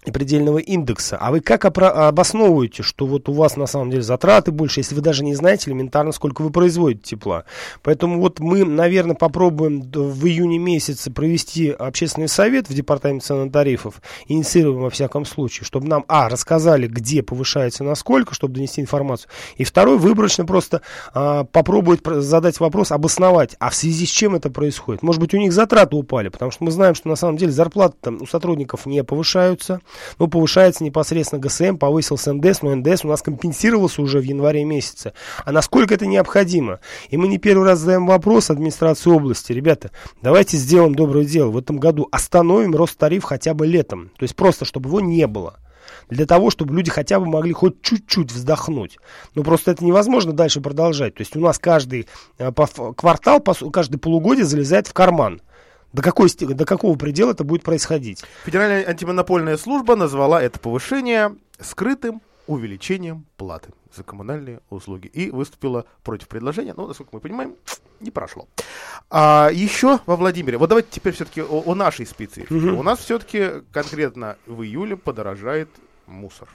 предельного 0.05 0.59
индекса. 0.59 1.19
А 1.21 1.31
вы 1.31 1.41
как 1.41 1.65
обосновываете, 1.67 2.83
что 2.83 3.07
вот 3.07 3.29
у 3.29 3.33
вас 3.33 3.57
на 3.57 3.67
самом 3.67 3.91
деле 3.91 4.03
затраты 4.03 4.51
больше, 4.51 4.81
если 4.81 4.95
вы 4.95 5.03
даже 5.03 5.23
не 5.23 5.35
знаете 5.35 5.71
элементарно, 5.71 6.13
сколько 6.13 6.41
вы 6.41 6.51
производите 6.51 7.03
тепла? 7.03 7.45
Поэтому 7.83 8.19
вот 8.19 8.41
мы, 8.41 8.65
наверное, 8.65 9.15
попробуем 9.15 9.83
в 9.83 10.27
июне 10.27 10.59
месяце 10.59 11.11
провести 11.11 11.71
общественный 11.71 12.29
совет 12.29 12.71
в 12.71 12.75
департаменте 12.75 13.27
цен 13.27 13.49
и 13.49 13.51
тарифов, 13.51 14.01
инициируем 14.27 14.81
во 14.81 14.91
всяком 14.91 15.27
случае, 15.27 15.67
чтобы 15.67 15.87
нам, 15.87 16.07
а, 16.09 16.31
рассказали, 16.31 16.87
где 16.87 17.23
повышается, 17.23 17.85
насколько, 17.85 18.35
чтобы 18.35 18.55
донести 18.55 18.81
информацию, 18.81 19.31
и 19.57 19.65
второй, 19.65 19.99
выборочно 19.99 20.47
просто 20.47 20.81
а, 21.13 21.45
попробовать 21.45 22.01
задать 22.07 22.59
вопрос, 22.59 22.91
обосновать, 22.91 23.55
а 23.59 23.69
в 23.69 23.75
связи 23.75 24.07
с 24.07 24.11
чем 24.11 24.35
это 24.35 24.49
происходит? 24.49 25.03
Может 25.03 25.21
быть, 25.21 25.35
у 25.35 25.37
них 25.37 25.53
затраты 25.53 25.97
упали, 25.97 26.31
потому 26.31 26.51
что 26.51 26.65
мы 26.65 26.71
знаем, 26.71 26.95
что 26.95 27.09
на 27.09 27.17
самом 27.17 27.37
деле 27.37 27.53
зарплаты 27.53 27.97
там 28.01 28.23
у 28.23 28.27
сотрудников 28.27 28.87
не 28.87 29.05
повышаются, 29.05 29.81
ну, 30.19 30.29
повышается 30.29 30.85
непосредственно 30.85 31.41
ГСМ, 31.41 31.77
повысился 31.77 32.33
НДС, 32.33 32.63
но 32.63 32.75
НДС 32.75 33.05
у 33.05 33.09
нас 33.09 33.23
компенсировался 33.23 34.03
уже 34.03 34.21
в 34.21 34.25
январе 34.25 34.65
месяце. 34.65 35.13
А 35.45 35.53
насколько 35.53 35.95
это 35.95 36.07
необходимо? 36.07 36.81
И 37.09 37.17
мы 37.17 37.29
не 37.29 37.39
первый 37.39 37.67
раз 37.67 37.81
задаем 37.81 38.07
вопрос 38.07 38.51
администрации 38.51 39.11
области. 39.11 39.53
Ребята, 39.53 39.91
давайте 40.23 40.57
сделаем 40.57 40.95
доброе 40.95 41.25
дело. 41.25 41.51
В 41.51 41.59
этом 41.59 41.79
году 41.79 42.09
остановим 42.11 42.75
рост 42.75 42.97
тариф 42.99 43.25
хотя 43.25 43.55
бы 43.55 43.67
летом. 43.67 44.11
То 44.19 44.25
есть 44.25 44.37
просто, 44.37 44.65
чтобы 44.65 44.89
его 44.89 45.01
не 45.01 45.27
было 45.27 45.59
для 46.09 46.27
того, 46.27 46.51
чтобы 46.51 46.75
люди 46.75 46.91
хотя 46.91 47.21
бы 47.21 47.27
могли 47.27 47.53
хоть 47.53 47.83
чуть-чуть 47.83 48.33
вздохнуть. 48.33 48.99
Ну, 49.35 49.43
просто 49.45 49.71
это 49.71 49.85
невозможно 49.85 50.33
дальше 50.33 50.61
продолжать. 50.61 51.15
То 51.15 51.23
есть 51.23 51.37
у 51.37 51.41
нас 51.41 51.59
каждый 51.59 52.09
э, 52.39 52.53
квартал, 52.97 53.41
каждый 53.41 53.99
полугодие 53.99 54.45
залезает 54.45 54.87
в 54.87 54.93
карман. 54.93 55.41
До, 55.93 56.03
какой, 56.03 56.29
до 56.31 56.65
какого 56.65 56.97
предела 56.97 57.33
это 57.33 57.45
будет 57.45 57.63
происходить? 57.63 58.23
Федеральная 58.45 58.87
антимонопольная 58.87 59.57
служба 59.57 59.97
назвала 59.97 60.43
это 60.43 60.59
повышение 60.61 61.37
скрытым 61.59 62.23
увеличением 62.47 63.27
платы 63.37 63.71
за 63.95 64.03
коммунальные 64.03 64.61
услуги 64.71 65.07
и 65.07 65.31
выступила 65.31 65.85
против 66.03 66.29
предложения, 66.29 66.75
но, 66.77 66.87
насколько 66.87 67.11
мы 67.13 67.21
понимаем, 67.21 67.57
не 68.01 68.11
прошло. 68.11 68.49
А 69.11 69.51
еще 69.53 70.01
во 70.07 70.17
Владимире, 70.17 70.59
вот 70.59 70.69
давайте 70.69 70.89
теперь 70.91 71.13
все-таки 71.13 71.43
о, 71.43 71.63
о 71.67 71.75
нашей 71.75 72.07
специфике. 72.07 72.55
Угу. 72.55 72.79
У 72.79 72.83
нас 72.83 73.01
все-таки 73.01 73.63
конкретно 73.73 74.37
в 74.47 74.63
июле 74.63 74.97
подорожает 74.97 75.69
мусор. 76.07 76.49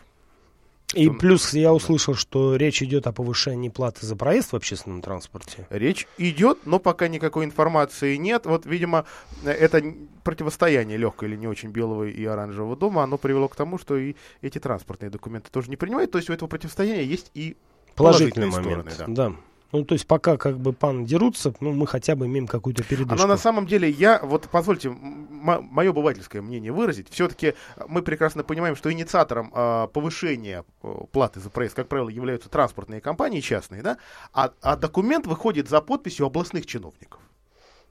И 0.95 1.09
плюс 1.09 1.53
я 1.53 1.73
услышал, 1.73 2.15
что 2.15 2.55
речь 2.55 2.81
идет 2.81 3.07
о 3.07 3.11
повышении 3.11 3.69
платы 3.69 4.05
за 4.05 4.15
проезд 4.15 4.53
в 4.53 4.55
общественном 4.55 5.01
транспорте. 5.01 5.67
Речь 5.69 6.07
идет, 6.17 6.65
но 6.65 6.79
пока 6.79 7.07
никакой 7.07 7.45
информации 7.45 8.15
нет. 8.15 8.45
Вот, 8.45 8.65
видимо, 8.65 9.05
это 9.43 9.83
противостояние 10.23 10.97
легкое 10.97 11.29
или 11.29 11.37
не 11.37 11.47
очень 11.47 11.69
белого 11.69 12.05
и 12.05 12.25
оранжевого 12.25 12.75
дома, 12.75 13.03
оно 13.03 13.17
привело 13.17 13.47
к 13.47 13.55
тому, 13.55 13.77
что 13.77 13.97
и 13.97 14.15
эти 14.41 14.59
транспортные 14.59 15.09
документы 15.09 15.49
тоже 15.51 15.69
не 15.69 15.75
принимают. 15.75 16.11
То 16.11 16.17
есть 16.17 16.29
у 16.29 16.33
этого 16.33 16.47
противостояния 16.47 17.03
есть 17.03 17.29
и 17.33 17.57
положительные, 17.95 18.49
положительные 18.49 18.73
момент, 18.73 18.91
стороны. 18.91 19.15
Да. 19.15 19.29
да. 19.29 19.35
Ну, 19.71 19.83
то 19.83 19.93
есть 19.93 20.07
пока 20.07 20.37
как 20.37 20.57
бы 20.57 20.73
пан 20.73 21.05
дерутся, 21.05 21.53
ну, 21.59 21.73
мы 21.73 21.87
хотя 21.87 22.15
бы 22.15 22.27
имеем 22.27 22.47
какую-то 22.47 22.83
передышку. 22.83 23.15
Но 23.15 23.27
на 23.27 23.37
самом 23.37 23.67
деле 23.67 23.89
я, 23.89 24.19
вот 24.23 24.47
позвольте 24.49 24.89
мое 24.89 25.89
обывательское 25.89 26.41
мнение 26.41 26.71
выразить. 26.71 27.09
Все-таки 27.09 27.55
мы 27.87 28.01
прекрасно 28.01 28.43
понимаем, 28.43 28.75
что 28.75 28.91
инициатором 28.91 29.51
э, 29.53 29.87
повышения 29.93 30.63
э, 30.83 30.95
платы 31.11 31.39
за 31.39 31.49
проезд, 31.49 31.75
как 31.75 31.87
правило, 31.87 32.09
являются 32.09 32.49
транспортные 32.49 33.01
компании 33.01 33.41
частные, 33.41 33.81
да, 33.81 33.97
а, 34.33 34.51
а 34.61 34.75
документ 34.75 35.27
выходит 35.27 35.69
за 35.69 35.81
подписью 35.81 36.25
областных 36.25 36.65
чиновников 36.65 37.21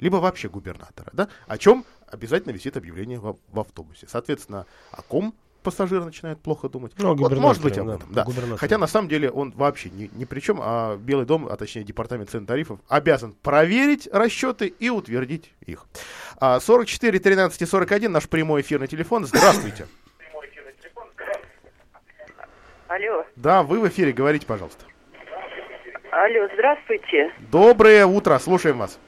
либо 0.01 0.17
вообще 0.17 0.49
губернатора, 0.49 1.11
да, 1.13 1.29
о 1.47 1.57
чем 1.57 1.85
обязательно 2.07 2.53
висит 2.53 2.77
объявление 2.77 3.19
в, 3.19 3.39
в 3.49 3.61
автобусе. 3.61 4.07
Соответственно, 4.09 4.67
о 4.91 5.03
ком 5.03 5.35
пассажиры 5.65 6.05
начинают 6.05 6.41
плохо 6.41 6.69
думать. 6.69 6.93
Ну, 6.99 7.15
вот, 7.17 7.33
может 7.37 7.63
быть 7.63 7.77
об 7.79 7.89
этом, 7.89 8.13
да. 8.13 8.25
да. 8.25 8.57
Хотя 8.57 8.79
на 8.79 8.87
самом 8.87 9.09
деле 9.09 9.31
он 9.31 9.51
вообще 9.51 9.91
ни, 9.91 10.09
ни 10.15 10.25
при 10.25 10.39
чем, 10.41 10.61
а 10.63 10.97
Белый 10.97 11.27
дом, 11.27 11.49
а 11.51 11.57
точнее 11.57 11.83
департамент 11.83 12.31
цен 12.31 12.47
тарифов, 12.47 12.79
обязан 12.89 13.35
проверить 13.43 14.09
расчеты 14.13 14.69
и 14.69 14.91
утвердить 14.91 15.53
их. 15.67 15.87
44 16.41 17.19
13 17.19 17.63
и 17.63 17.67
41 17.67 18.13
наш 18.13 18.29
прямой 18.29 18.61
эфирный 18.61 18.87
телефон. 18.87 19.25
Здравствуйте. 19.25 19.87
Алло. 22.87 23.25
Да, 23.35 23.63
вы 23.63 23.81
в 23.81 23.89
эфире, 23.89 24.13
говорите, 24.13 24.47
пожалуйста. 24.47 24.85
Алло, 26.13 26.49
здравствуйте. 26.55 27.33
Доброе 27.51 28.07
утро, 28.07 28.39
слушаем 28.39 28.79
вас. 28.79 29.01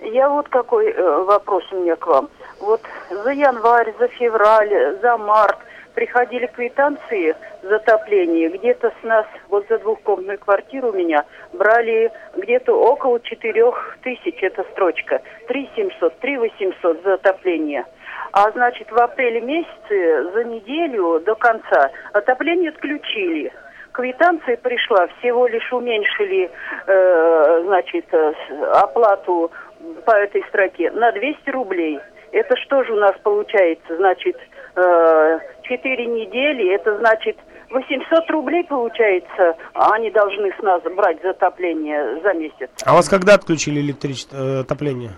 Я 0.00 0.28
вот 0.28 0.48
какой 0.48 0.90
э, 0.90 1.24
вопрос 1.24 1.64
у 1.72 1.80
меня 1.80 1.96
к 1.96 2.06
вам. 2.06 2.28
Вот 2.60 2.82
за 3.10 3.30
январь, 3.30 3.94
за 3.98 4.08
февраль, 4.08 4.98
за 5.00 5.16
март 5.16 5.58
приходили 5.94 6.46
квитанции 6.46 7.34
за 7.62 7.76
отопление. 7.76 8.48
Где-то 8.48 8.92
с 9.00 9.04
нас, 9.04 9.26
вот 9.48 9.66
за 9.68 9.78
двухкомнатную 9.78 10.38
квартиру 10.38 10.90
у 10.90 10.92
меня, 10.92 11.24
брали 11.52 12.10
где-то 12.36 12.72
около 12.72 13.20
четырех 13.20 13.98
тысяч, 14.02 14.42
эта 14.42 14.64
строчка. 14.72 15.20
Три 15.48 15.68
семьсот, 15.76 16.18
три 16.20 16.36
восемьсот 16.38 17.02
за 17.02 17.14
отопление. 17.14 17.84
А 18.32 18.50
значит, 18.50 18.90
в 18.90 18.96
апреле 18.96 19.40
месяце 19.40 20.30
за 20.32 20.44
неделю 20.44 21.20
до 21.20 21.34
конца 21.34 21.90
отопление 22.12 22.70
отключили. 22.70 23.52
Квитанция 23.92 24.56
пришла, 24.56 25.06
всего 25.18 25.46
лишь 25.46 25.70
уменьшили, 25.70 26.50
э, 26.86 27.62
значит, 27.66 28.06
э, 28.12 28.32
оплату 28.72 29.50
по 30.06 30.12
этой 30.12 30.42
строке 30.48 30.90
на 30.92 31.12
200 31.12 31.50
рублей. 31.50 32.00
Это 32.30 32.56
что 32.56 32.82
же 32.84 32.94
у 32.94 32.96
нас 32.96 33.12
получается? 33.22 33.94
Значит, 33.96 34.38
Э, 34.74 35.38
четыре 35.62 36.06
недели, 36.06 36.74
это 36.74 36.98
значит 36.98 37.36
800 37.70 38.30
рублей 38.30 38.64
получается, 38.64 39.56
а 39.74 39.94
они 39.94 40.10
должны 40.10 40.52
с 40.58 40.62
нас 40.62 40.82
брать 40.94 41.22
за 41.22 41.30
отопление 41.30 42.20
за 42.22 42.34
месяц. 42.34 42.70
А 42.84 42.94
вас 42.94 43.08
когда 43.08 43.34
отключили 43.34 43.80
электричество, 43.80 44.36
э, 44.36 44.60
отопление? 44.60 45.12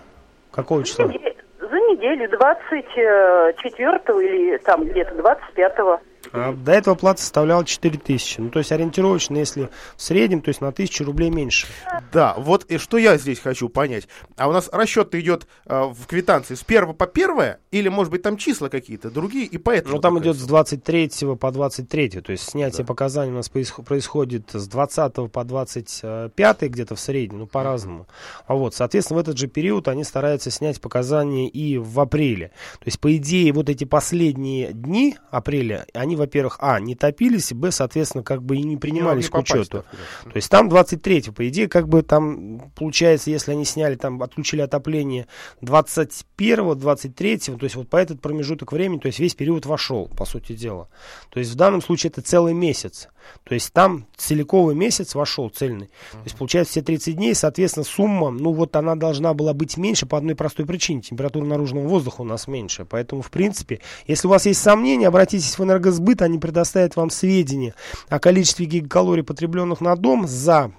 Какого 0.51 0.83
числа? 0.83 1.07
За 1.07 1.77
неделю, 1.77 2.29
24 2.29 3.99
или 4.21 4.57
там 4.57 4.85
где-то 4.85 5.15
25-го. 5.15 5.99
А 6.35 6.53
до 6.53 6.71
этого 6.71 6.95
плата 6.95 7.21
составляла 7.21 7.65
4 7.65 7.97
тысячи. 7.99 8.39
Ну, 8.41 8.49
то 8.49 8.59
есть 8.59 8.71
ориентировочно, 8.71 9.37
если 9.37 9.69
в 9.95 10.01
среднем, 10.01 10.41
то 10.41 10.49
есть 10.49 10.61
на 10.61 10.71
тысячу 10.71 11.03
рублей 11.03 11.29
меньше. 11.29 11.67
Да, 12.11 12.35
вот 12.37 12.65
и 12.65 12.77
что 12.77 12.97
я 12.97 13.17
здесь 13.17 13.39
хочу 13.39 13.69
понять. 13.69 14.07
А 14.37 14.47
у 14.47 14.51
нас 14.51 14.69
расчет 14.71 15.13
идет 15.15 15.47
э, 15.65 15.83
в 15.83 16.05
квитанции 16.07 16.55
с 16.55 16.63
первого 16.63 16.93
по 16.93 17.07
первое, 17.07 17.59
или, 17.71 17.87
может 17.89 18.11
быть, 18.11 18.21
там 18.21 18.37
числа 18.37 18.69
какие-то 18.69 19.09
другие, 19.09 19.45
и 19.45 19.57
поэтому... 19.57 19.95
Ну, 19.95 20.01
там 20.01 20.19
идет 20.19 20.35
с 20.37 20.43
23 20.45 21.11
по 21.39 21.51
23, 21.51 22.09
то 22.21 22.31
есть 22.31 22.49
снятие 22.49 22.83
Да. 22.83 22.87
показаний 22.87 23.31
у 23.31 23.35
нас 23.35 23.49
происход- 23.49 23.85
происходит 23.85 24.49
с 24.53 24.67
20 24.67 25.29
по 25.31 25.43
25 25.43 26.61
где-то 26.69 26.95
в 26.95 26.99
среднем, 26.99 27.39
ну, 27.39 27.47
по-разному. 27.47 28.07
А 28.47 28.55
вот, 28.55 28.75
соответственно, 28.75 29.17
в 29.17 29.21
этот 29.21 29.37
же 29.37 29.47
период 29.47 29.87
они 29.87 30.03
стараются 30.03 30.51
снять 30.51 30.81
показания 30.81 31.47
и 31.47 31.77
в 31.77 31.99
апреле. 31.99 32.49
То 32.79 32.85
есть, 32.85 32.99
по 32.99 33.15
идее, 33.15 33.51
вот 33.53 33.69
эти 33.69 33.83
последние 33.83 34.73
дни 34.73 35.15
апреля, 35.31 35.85
они, 35.93 36.15
во-первых, 36.25 36.57
а, 36.59 36.79
не 36.79 36.95
топились, 36.95 37.51
и, 37.51 37.55
б, 37.55 37.71
соответственно, 37.71 38.23
как 38.23 38.43
бы 38.43 38.57
и 38.57 38.63
не 38.63 38.77
принимались 38.77 39.25
не 39.25 39.29
к 39.29 39.31
попасть, 39.31 39.53
учету. 39.53 39.85
да, 40.23 40.31
То 40.31 40.35
есть 40.35 40.49
там 40.49 40.69
23 40.69 41.31
по 41.31 41.47
идее, 41.47 41.67
как 41.67 41.87
бы 41.87 42.01
там, 42.01 42.71
получается, 42.75 43.31
если 43.31 43.51
они 43.51 43.65
сняли, 43.65 43.95
там, 43.95 44.21
отключили 44.21 44.61
отопление 44.61 45.27
21 45.61 46.77
23 46.77 47.37
то 47.37 47.63
есть 47.63 47.75
вот 47.75 47.89
по 47.89 47.97
этот 47.97 48.21
промежуток 48.21 48.71
времени, 48.71 48.99
то 48.99 49.07
есть 49.07 49.19
весь 49.19 49.35
период 49.35 49.65
вошел, 49.65 50.07
по 50.07 50.25
сути 50.25 50.53
дела. 50.53 50.89
То 51.29 51.39
есть 51.39 51.51
в 51.51 51.55
данном 51.55 51.81
случае 51.81 52.09
это 52.09 52.21
целый 52.21 52.53
месяц. 52.53 53.07
То 53.43 53.53
есть 53.53 53.71
там 53.73 54.05
целиковый 54.15 54.75
месяц 54.75 55.15
вошел 55.15 55.49
цельный. 55.49 55.87
То 56.11 56.19
есть 56.23 56.37
получается 56.37 56.71
все 56.71 56.81
30 56.81 57.15
дней, 57.15 57.35
соответственно, 57.35 57.83
сумма, 57.83 58.31
ну 58.31 58.51
вот 58.53 58.75
она 58.75 58.95
должна 58.95 59.33
была 59.33 59.53
быть 59.53 59.77
меньше 59.77 60.05
по 60.05 60.17
одной 60.17 60.35
простой 60.35 60.65
причине. 60.65 61.01
Температура 61.01 61.45
наружного 61.45 61.87
воздуха 61.87 62.21
у 62.21 62.25
нас 62.25 62.47
меньше. 62.47 62.85
Поэтому, 62.85 63.21
в 63.21 63.29
принципе, 63.29 63.81
если 64.07 64.27
у 64.27 64.31
вас 64.31 64.45
есть 64.45 64.61
сомнения, 64.61 65.07
обратитесь 65.07 65.57
в 65.57 65.63
энергосбыт, 65.63 66.21
они 66.21 66.39
предоставят 66.39 66.95
вам 66.95 67.09
сведения 67.09 67.75
о 68.09 68.19
количестве 68.19 68.65
гигакалорий, 68.65 69.23
потребленных 69.23 69.81
на 69.81 69.95
дом 69.95 70.27
за 70.27 70.71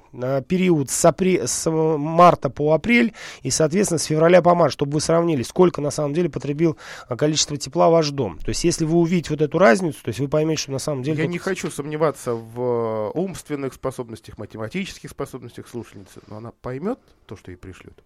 период 0.48 0.90
с, 0.90 1.04
апре- 1.04 1.46
с 1.46 1.66
э, 1.66 1.70
марта 1.70 2.50
по 2.50 2.72
апрель 2.72 3.14
и, 3.42 3.50
соответственно, 3.50 3.98
с 3.98 4.04
февраля 4.04 4.42
по 4.42 4.54
март, 4.54 4.72
чтобы 4.72 4.92
вы 4.92 5.00
сравнили, 5.00 5.42
сколько 5.42 5.80
на 5.80 5.90
самом 5.90 6.14
деле 6.14 6.28
потребил 6.28 6.76
э, 7.08 7.16
количество 7.16 7.56
тепла 7.56 7.88
ваш 7.90 8.10
дом. 8.10 8.38
То 8.38 8.50
есть, 8.50 8.64
если 8.64 8.84
вы 8.84 8.98
увидите 8.98 9.30
вот 9.30 9.42
эту 9.42 9.58
разницу, 9.58 9.98
то 10.02 10.08
есть 10.08 10.20
вы 10.20 10.28
поймете, 10.28 10.62
что 10.62 10.72
на 10.72 10.78
самом 10.78 11.02
деле... 11.02 11.18
Я 11.18 11.24
тут 11.24 11.32
не 11.32 11.38
хочу 11.38 11.70
сомневаться 11.70 12.34
в 12.34 12.60
э, 12.60 13.10
умственных 13.14 13.74
способностях, 13.74 14.38
математических 14.38 15.10
способностях 15.10 15.68
слушательницы, 15.68 16.20
но 16.28 16.38
она 16.38 16.52
поймет 16.60 16.98
то, 17.26 17.36
что 17.36 17.50
ей 17.50 17.56
пришлют. 17.56 18.02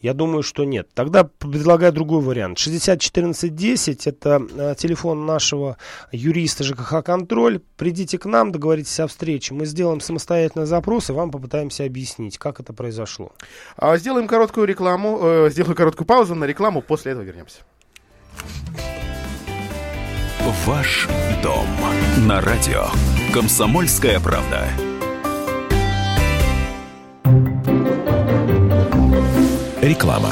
Я 0.00 0.14
думаю, 0.14 0.42
что 0.42 0.64
нет. 0.64 0.88
Тогда 0.94 1.24
предлагаю 1.24 1.92
другой 1.92 2.22
вариант. 2.22 2.58
601410 2.58 4.06
это 4.06 4.74
телефон 4.78 5.26
нашего 5.26 5.76
юриста 6.12 6.64
ЖКХ 6.64 7.04
«Контроль». 7.04 7.60
Придите 7.76 8.18
к 8.18 8.24
нам, 8.24 8.52
договоритесь 8.52 8.98
о 9.00 9.06
встрече. 9.06 9.54
Мы 9.54 9.66
сделаем 9.66 10.00
самостоятельный 10.00 10.66
запрос 10.66 11.10
и 11.10 11.12
вам 11.12 11.30
попытаемся 11.44 11.84
объяснить, 11.84 12.38
как 12.38 12.58
это 12.58 12.72
произошло. 12.72 13.30
А, 13.76 13.98
сделаем 13.98 14.26
короткую 14.26 14.66
рекламу, 14.66 15.18
э, 15.22 15.50
сделаю 15.50 15.76
короткую 15.76 16.06
паузу 16.06 16.34
на 16.34 16.46
рекламу, 16.46 16.80
после 16.80 17.12
этого 17.12 17.22
вернемся. 17.22 17.60
Ваш 20.64 21.06
дом 21.42 21.66
на 22.26 22.40
радио. 22.40 22.86
Комсомольская 23.34 24.20
правда. 24.20 24.70
Реклама. 29.82 30.30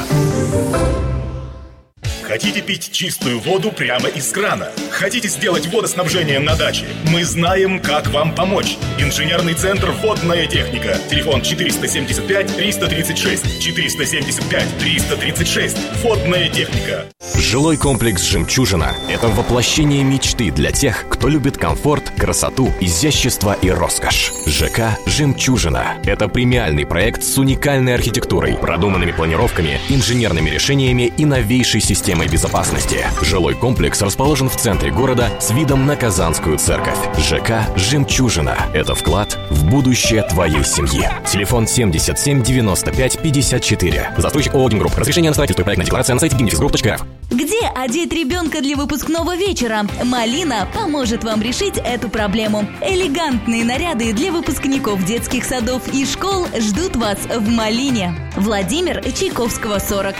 Хотите 2.33 2.63
пить 2.63 2.89
чистую 2.91 3.39
воду 3.39 3.71
прямо 3.71 4.09
из 4.09 4.31
крана? 4.31 4.69
Хотите 4.89 5.27
сделать 5.27 5.67
водоснабжение 5.67 6.39
на 6.39 6.55
даче? 6.55 6.87
Мы 7.11 7.23
знаем, 7.25 7.79
как 7.79 8.07
вам 8.07 8.33
помочь. 8.33 8.79
Инженерный 8.97 9.53
центр 9.53 9.91
«Водная 10.01 10.47
техника». 10.47 10.97
Телефон 11.11 11.41
475-336. 11.41 13.59
475-336. 13.59 15.77
«Водная 16.01 16.49
техника». 16.49 17.05
Жилой 17.35 17.77
комплекс 17.77 18.23
«Жемчужина»— 18.23 18.95
это 19.09 19.27
воплощение 19.27 20.03
мечты 20.03 20.49
для 20.49 20.71
тех, 20.71 21.05
кто 21.09 21.27
любит 21.27 21.57
комфорт, 21.57 22.11
красоту, 22.17 22.73
изящество 22.81 23.55
и 23.61 23.69
роскошь. 23.69 24.31
ЖК 24.47 24.97
«Жемчужина»— 25.05 25.97
это 26.05 26.27
премиальный 26.27 26.87
проект 26.87 27.23
с 27.23 27.37
уникальной 27.37 27.93
архитектурой, 27.93 28.55
продуманными 28.55 29.11
планировками, 29.11 29.79
инженерными 29.89 30.49
решениями 30.49 31.13
и 31.15 31.25
новейшей 31.25 31.81
системой 31.81 32.22
безопасности. 32.27 33.05
Жилой 33.21 33.55
комплекс 33.55 34.01
расположен 34.01 34.49
в 34.49 34.55
центре 34.55 34.91
города 34.91 35.29
с 35.39 35.51
видом 35.51 35.85
на 35.85 35.95
Казанскую 35.95 36.57
церковь. 36.57 36.97
ЖК 37.17 37.67
«Жемчужина»— 37.75 38.57
это 38.73 38.95
вклад 38.95 39.37
в 39.49 39.69
будущее 39.69 40.23
твоей 40.23 40.63
семьи. 40.63 41.09
Телефон 41.31 41.67
77 41.67 42.43
95 42.43 43.19
54. 43.19 44.13
Застройщик 44.17 44.53
ООО 44.53 44.69
«Гимгрупп». 44.69 44.97
Разрешение 44.97 45.31
на 45.31 45.33
строительство 45.33 45.61
и 45.61 45.65
проектная 45.65 45.85
декларация 45.85 46.13
на 46.13 46.19
сайте 46.19 46.35
gimnifisgroup.rf. 46.35 47.01
Где 47.31 47.67
одеть 47.73 48.13
ребенка 48.13 48.61
для 48.61 48.75
выпускного 48.75 49.35
вечера? 49.35 49.87
Малина 50.03 50.67
поможет 50.73 51.23
вам 51.23 51.41
решить 51.41 51.77
эту 51.77 52.09
проблему. 52.09 52.67
Элегантные 52.81 53.63
наряды 53.63 54.13
для 54.13 54.31
выпускников 54.31 55.03
детских 55.03 55.43
садов 55.43 55.81
и 55.93 56.05
школ 56.05 56.47
ждут 56.59 56.95
вас 56.95 57.17
в 57.25 57.49
Малине. 57.49 58.13
Владимир 58.35 59.03
Чайковского, 59.03 59.79
40. 59.79 60.15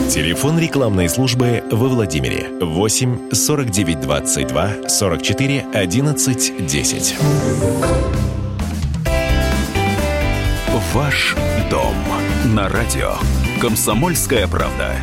Телефон 0.09 0.59
рекламной 0.59 1.09
службы 1.09 1.63
во 1.71 1.89
Владимире 1.89 2.49
8 2.61 3.31
49 3.33 4.01
22 4.01 4.89
44 4.89 5.67
11 5.73 6.67
10. 6.67 7.15
Ваш 10.93 11.37
дом 11.71 11.95
на 12.47 12.69
радио. 12.69 13.13
Комсомольская 13.61 14.49
правда. 14.49 14.97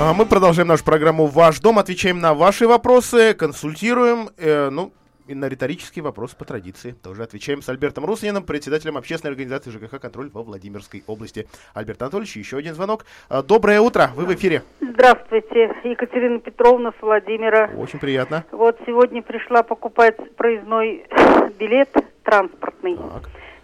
Мы 0.00 0.26
продолжаем 0.26 0.66
нашу 0.66 0.84
программу 0.84 1.26
«Ваш 1.26 1.60
дом», 1.60 1.78
отвечаем 1.78 2.18
на 2.18 2.34
ваши 2.34 2.66
вопросы, 2.66 3.32
консультируем, 3.32 4.28
э, 4.36 4.68
ну, 4.68 4.92
и 5.28 5.36
на 5.36 5.48
риторические 5.48 6.02
вопросы 6.02 6.36
по 6.36 6.44
традиции. 6.44 6.96
Тоже 7.00 7.22
отвечаем 7.22 7.62
с 7.62 7.68
Альбертом 7.68 8.04
Русаниным, 8.04 8.42
председателем 8.42 8.96
общественной 8.96 9.30
организации 9.30 9.70
ЖКХ 9.70 10.00
«Контроль» 10.00 10.30
во 10.30 10.42
Владимирской 10.42 11.04
области. 11.06 11.46
Альберт 11.74 12.02
Анатольевич, 12.02 12.36
еще 12.36 12.56
один 12.56 12.74
звонок. 12.74 13.06
А, 13.28 13.44
Доброе 13.44 13.80
утро, 13.80 14.10
вы 14.16 14.24
в 14.24 14.34
эфире. 14.34 14.64
Здравствуйте, 14.80 15.72
Екатерина 15.84 16.40
Петровна 16.40 16.92
с 16.98 17.00
Владимира. 17.00 17.70
Очень 17.76 18.00
приятно. 18.00 18.44
Вот 18.50 18.76
сегодня 18.86 19.22
пришла 19.22 19.62
покупать 19.62 20.16
проездной 20.34 21.06
билет 21.58 21.90
транспортный. 22.24 22.98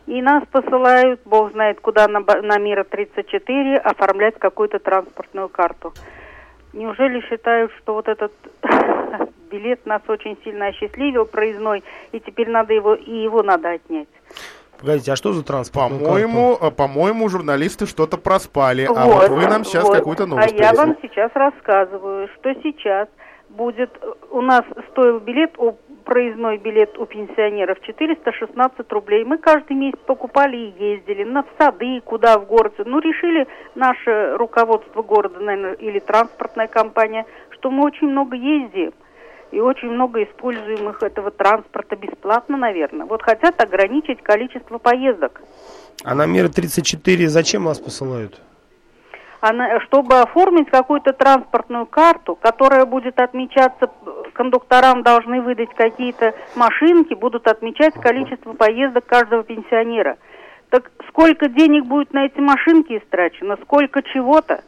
И 0.07 0.23
нас 0.23 0.45
посылают, 0.51 1.21
бог 1.25 1.53
знает 1.53 1.81
куда, 1.81 2.07
на, 2.07 2.21
на 2.21 2.59
Мира 2.59 2.85
34, 2.85 3.79
оформлять 3.79 4.39
какую-то 4.39 4.79
транспортную 4.79 5.49
карту. 5.49 5.93
Неужели 6.73 7.21
считают, 7.29 7.73
что 7.79 7.95
вот 7.95 8.09
этот 8.09 8.33
билет 9.51 9.85
нас 9.87 10.03
очень 10.09 10.37
сильно 10.45 10.69
осчастливил, 10.69 11.27
проездной, 11.27 11.83
и 12.13 12.21
теперь 12.21 12.49
надо 12.49 12.73
его, 12.73 12.95
и 12.95 13.11
его 13.11 13.43
надо 13.43 13.71
отнять? 13.71 14.09
Погодите, 14.79 15.13
а 15.13 15.17
что 15.17 15.33
за 15.33 15.45
транспорт? 15.45 15.91
По-моему, 15.91 16.57
а, 16.59 16.71
по-моему, 16.71 17.29
журналисты 17.29 17.87
что-то 17.87 18.17
проспали, 18.17 18.89
а 18.89 19.07
вот 19.07 19.29
вы 19.29 19.47
нам 19.47 19.65
сейчас 19.65 19.85
вот. 19.85 19.97
какую-то 19.97 20.27
новость 20.27 20.53
А 20.53 20.55
я 20.55 20.71
принесли. 20.71 20.77
вам 20.79 20.97
сейчас 21.03 21.31
рассказываю, 21.35 22.29
что 22.37 22.55
сейчас 22.63 23.09
будет, 23.51 23.91
э, 24.01 24.13
у 24.31 24.41
нас 24.41 24.65
стоил 24.91 25.21
билет, 25.21 25.59
у, 25.59 25.77
проездной 26.11 26.59
билет 26.59 26.99
у 26.99 27.07
пенсионеров 27.07 27.79
416 27.83 28.93
рублей. 28.93 29.25
Мы 29.25 29.39
каждый 29.39 29.77
месяц 29.77 29.99
покупали 30.07 30.57
и 30.57 30.85
ездили 30.85 31.23
на 31.23 31.45
в 31.45 31.47
сады, 31.57 32.01
куда 32.05 32.37
в 32.37 32.47
город. 32.47 32.75
Ну, 32.85 32.99
решили 32.99 33.47
наше 33.77 34.35
руководство 34.37 35.03
города, 35.03 35.39
наверное, 35.39 35.75
или 35.75 36.01
транспортная 36.01 36.67
компания, 36.67 37.27
что 37.51 37.71
мы 37.71 37.85
очень 37.85 38.09
много 38.09 38.35
ездим 38.35 38.93
и 39.53 39.61
очень 39.61 39.89
много 39.89 40.25
используем 40.25 40.91
их 40.91 41.01
этого 41.01 41.31
транспорта 41.31 41.95
бесплатно, 41.95 42.57
наверное. 42.57 43.07
Вот 43.07 43.23
хотят 43.23 43.63
ограничить 43.63 44.21
количество 44.21 44.79
поездок. 44.79 45.41
А 46.03 46.17
на 46.17 46.27
мир 46.27 46.53
34 46.53 47.29
зачем 47.29 47.67
вас 47.67 47.79
посылают? 47.79 48.41
Она, 49.41 49.81
чтобы 49.81 50.21
оформить 50.21 50.71
какую-то 50.71 51.13
транспортную 51.13 51.87
карту, 51.87 52.37
которая 52.37 52.85
будет 52.85 53.19
отмечаться, 53.19 53.91
кондукторам 54.35 55.03
должны 55.03 55.41
выдать 55.41 55.71
какие-то 55.75 56.35
машинки, 56.55 57.15
будут 57.15 57.47
отмечать 57.47 57.95
количество 57.95 58.53
поездок 58.53 59.07
каждого 59.07 59.43
пенсионера. 59.43 60.19
Так 60.69 60.91
сколько 61.09 61.49
денег 61.49 61.87
будет 61.87 62.13
на 62.13 62.27
эти 62.27 62.39
машинки 62.39 62.99
истрачено, 62.99 63.57
сколько 63.63 64.03
чего-то? 64.03 64.63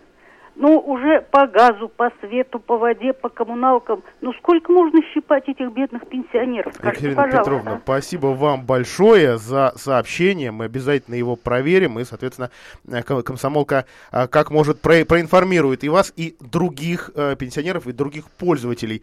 Ну, 0.62 0.78
уже 0.78 1.22
по 1.22 1.48
газу, 1.48 1.88
по 1.88 2.12
свету, 2.20 2.60
по 2.60 2.78
воде, 2.78 3.12
по 3.12 3.28
коммуналкам. 3.28 4.04
Ну, 4.20 4.32
сколько 4.34 4.70
можно 4.70 5.00
щипать 5.12 5.48
этих 5.48 5.72
бедных 5.72 6.06
пенсионеров? 6.08 6.72
Скажите, 6.76 7.08
Екатерина 7.10 7.16
пожалуйста. 7.22 7.50
Петровна, 7.50 7.80
спасибо 7.82 8.26
вам 8.28 8.64
большое 8.64 9.38
за 9.38 9.72
сообщение. 9.74 10.52
Мы 10.52 10.66
обязательно 10.66 11.16
его 11.16 11.34
проверим. 11.34 11.98
И, 11.98 12.04
соответственно, 12.04 12.52
э, 12.86 13.02
ком- 13.02 13.24
комсомолка 13.24 13.86
э, 14.12 14.28
как 14.28 14.52
может 14.52 14.80
про- 14.80 15.04
проинформирует 15.04 15.82
и 15.82 15.88
вас, 15.88 16.12
и 16.14 16.36
других 16.38 17.10
э, 17.16 17.34
пенсионеров, 17.34 17.88
и 17.88 17.92
других 17.92 18.30
пользователей 18.30 19.02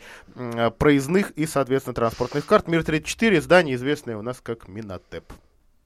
проездных 0.77 1.31
и, 1.31 1.45
соответственно, 1.45 1.93
транспортных 1.93 2.45
карт. 2.45 2.69
Мир 2.69 2.85
34, 2.85 3.41
здание 3.41 3.75
известное 3.75 4.15
у 4.15 4.21
нас 4.21 4.39
как 4.39 4.69
Минотеп. 4.69 5.25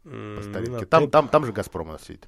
По 0.03 0.41
старинке. 0.43 0.85
Там, 0.85 1.09
там, 1.09 1.27
там 1.29 1.45
же 1.45 1.51
Газпром 1.51 1.89
у 1.89 1.93
нас 1.93 2.03
сидит. 2.03 2.27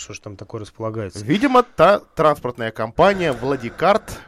Что 0.00 0.14
же 0.14 0.20
там 0.22 0.36
такое 0.36 0.62
располагается? 0.62 1.22
Видимо, 1.24 1.62
та 1.62 2.00
транспортная 2.14 2.70
компания 2.70 3.32
Владикарт, 3.32 4.18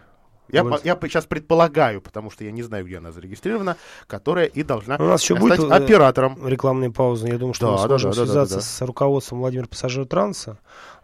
я, 0.48 0.64
по- 0.64 0.78
я 0.84 0.98
сейчас 1.00 1.24
предполагаю, 1.24 2.02
потому 2.02 2.30
что 2.30 2.44
я 2.44 2.50
не 2.52 2.62
знаю, 2.62 2.84
где 2.84 2.98
она 2.98 3.10
зарегистрирована, 3.10 3.78
которая 4.06 4.44
и 4.44 4.62
должна 4.62 4.96
У 4.96 5.04
нас 5.04 5.22
еще 5.22 5.34
стать 5.36 5.40
будет 5.60 5.60
э, 5.70 5.74
оператором. 5.74 6.46
рекламные 6.46 6.90
паузы. 6.90 7.28
Я 7.28 7.38
думаю, 7.38 7.54
что 7.54 7.66
Да, 7.68 7.72
мы 7.72 7.78
да, 7.78 7.86
сможем 7.86 8.10
да, 8.10 8.16
да, 8.16 8.20
да, 8.20 8.26
связаться 8.26 8.54
да. 8.56 8.60
с 8.60 8.82
руководством 8.82 9.38
Владимира 9.40 9.66
Пассажир 9.66 10.04
Транса, 10.04 10.58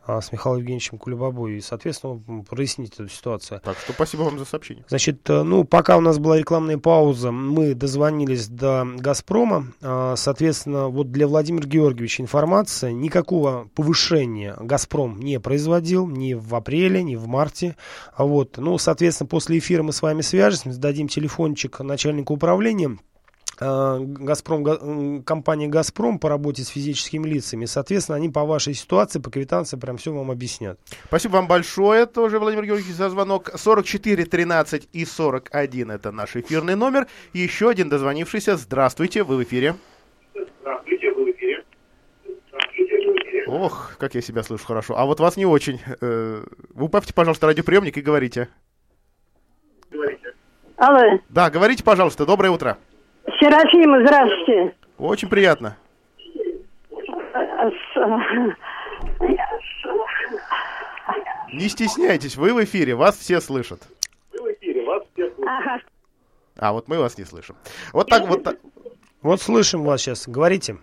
с 0.08 0.32
Михаилом 0.32 0.60
Евгеньевичем 0.60 0.98
Кулебабой 0.98 1.56
и, 1.56 1.60
соответственно, 1.60 2.20
прояснить 2.48 2.94
эту 2.94 3.08
ситуацию. 3.08 3.60
Так 3.64 3.78
что 3.78 3.92
спасибо 3.92 4.22
вам 4.22 4.38
за 4.38 4.44
сообщение. 4.44 4.84
Значит, 4.88 5.28
э, 5.30 5.42
ну, 5.42 5.64
пока 5.64 5.96
у 5.96 6.00
нас 6.00 6.18
была 6.18 6.38
рекламная 6.38 6.78
пауза, 6.78 7.30
мы 7.30 7.74
дозвонились 7.74 8.48
до 8.48 8.86
«Газпрома». 8.96 9.72
А, 9.82 10.14
Соответственно, 10.16 10.88
вот 10.88 11.10
для 11.10 11.26
Владимира 11.26 11.66
Георгиевича 11.66 12.22
информация. 12.22 12.92
Никакого 12.92 13.68
повышения 13.74 14.54
«Газпром» 14.60 15.18
не 15.20 15.40
производил 15.40 16.06
ни 16.06 16.34
в 16.34 16.54
апреле, 16.54 17.02
ни 17.02 17.16
в 17.16 17.26
марте. 17.26 17.76
А 18.14 18.24
Вот. 18.24 18.58
Ну, 18.58 18.76
соответственно, 18.78 19.28
после 19.28 19.58
эфира 19.58 19.82
мы 19.82 19.92
с 19.92 20.02
вами 20.02 20.20
свяжемся, 20.20 20.78
дадим 20.78 21.08
телефончик 21.08 21.80
начальнику 21.80 22.34
управления. 22.34 22.98
А, 23.60 23.98
Газпром, 23.98 25.22
компания 25.24 25.66
«Газпром» 25.66 26.18
по 26.18 26.28
работе 26.28 26.62
с 26.62 26.68
физическими 26.68 27.26
лицами. 27.26 27.64
Соответственно, 27.64 28.16
они 28.16 28.28
по 28.28 28.44
вашей 28.44 28.74
ситуации, 28.74 29.18
по 29.18 29.30
квитанции 29.30 29.76
прям 29.76 29.96
все 29.96 30.12
вам 30.12 30.30
объяснят. 30.30 30.78
Спасибо 31.06 31.32
вам 31.32 31.48
большое 31.48 32.06
тоже, 32.06 32.38
Владимир 32.38 32.64
Георгиевич, 32.66 32.94
за 32.94 33.10
звонок. 33.10 33.50
44 33.56 34.24
13 34.24 34.88
и 34.92 35.04
41 35.04 35.90
это 35.90 36.12
наш 36.12 36.36
эфирный 36.36 36.76
номер. 36.76 37.08
Еще 37.32 37.68
один 37.68 37.88
дозвонившийся. 37.88 38.56
Здравствуйте, 38.56 39.24
вы 39.24 39.36
в 39.38 39.42
эфире. 39.42 39.74
Здравствуйте, 40.60 41.12
вы 41.12 41.24
в 41.24 41.30
эфире. 41.30 41.64
Ох, 43.48 43.96
как 43.98 44.14
я 44.14 44.20
себя 44.20 44.42
слышу 44.42 44.66
хорошо. 44.66 44.96
А 44.96 45.04
вот 45.06 45.18
вас 45.20 45.36
не 45.36 45.46
очень. 45.46 45.80
Э, 46.00 46.44
Вы 46.74 46.84
убавьте, 46.84 47.14
пожалуйста, 47.14 47.46
радиоприемник 47.46 47.96
и 47.96 48.02
говорите. 48.02 48.48
Алло, 50.76 51.18
Да, 51.28 51.50
говорите, 51.50 51.82
пожалуйста. 51.82 52.24
Доброе 52.24 52.50
утро. 52.50 52.78
Серафима, 53.40 54.00
здравствуйте. 54.00 54.74
Очень 54.98 55.28
приятно. 55.28 55.76
Не 61.52 61.68
стесняйтесь, 61.68 62.36
вы 62.36 62.52
в 62.54 62.62
эфире, 62.64 62.94
вас 62.94 63.16
все 63.16 63.40
слышат. 63.40 63.80
Ага. 65.46 65.80
А, 66.58 66.72
вот 66.72 66.88
мы 66.88 66.98
вас 66.98 67.16
не 67.16 67.24
слышим. 67.24 67.56
Вот 67.92 68.08
так 68.08 68.26
вот. 68.28 68.42
так. 68.42 68.56
Вот 69.22 69.40
слышим 69.40 69.82
вас 69.82 70.02
сейчас. 70.02 70.28
Говорите. 70.28 70.76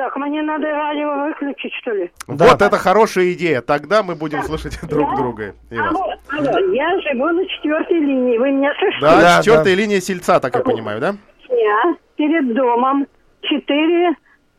Так, 0.00 0.16
мне 0.16 0.40
надо 0.40 0.66
радио 0.66 1.26
выключить, 1.26 1.74
что 1.74 1.90
ли? 1.90 2.10
Вот 2.26 2.62
это 2.62 2.78
хорошая 2.78 3.34
идея. 3.34 3.60
Тогда 3.60 4.02
мы 4.02 4.14
будем 4.14 4.42
слышать 4.44 4.80
друг 4.88 5.14
друга. 5.14 5.52
и 5.70 5.76
вас. 5.76 5.92
Алло, 6.30 6.58
я 6.72 6.98
живу 7.02 7.26
на 7.26 7.46
четвертой 7.46 7.98
линии, 7.98 8.38
вы 8.38 8.50
меня 8.50 8.72
слышите? 8.78 9.02
Да, 9.02 9.42
четвертая 9.42 9.74
линия 9.74 10.00
сельца, 10.00 10.40
так 10.40 10.54
я 10.54 10.62
понимаю, 10.62 11.00
да? 11.00 11.16
Я 11.50 11.94
перед 12.16 12.54
домом 12.54 13.06
четыре, 13.42 14.14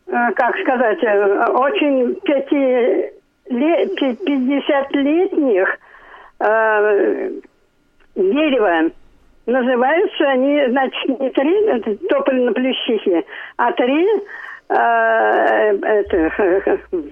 э, 0.06 0.32
как 0.36 0.56
сказать, 0.60 1.02
э, 1.02 1.46
очень 1.54 2.14
пяти, 2.22 3.10
50-летних 3.50 5.80
э, 6.40 7.32
дерева. 8.16 8.92
Называются 9.48 10.24
они, 10.30 10.68
значит, 10.70 11.20
не 11.20 11.32
три 11.32 11.66
это 11.66 11.98
тополь 12.10 12.42
на 12.42 12.54
плющихе, 12.54 13.24
а 13.58 13.72
три 13.72 14.06
э, 14.06 14.20
это, 14.76 16.32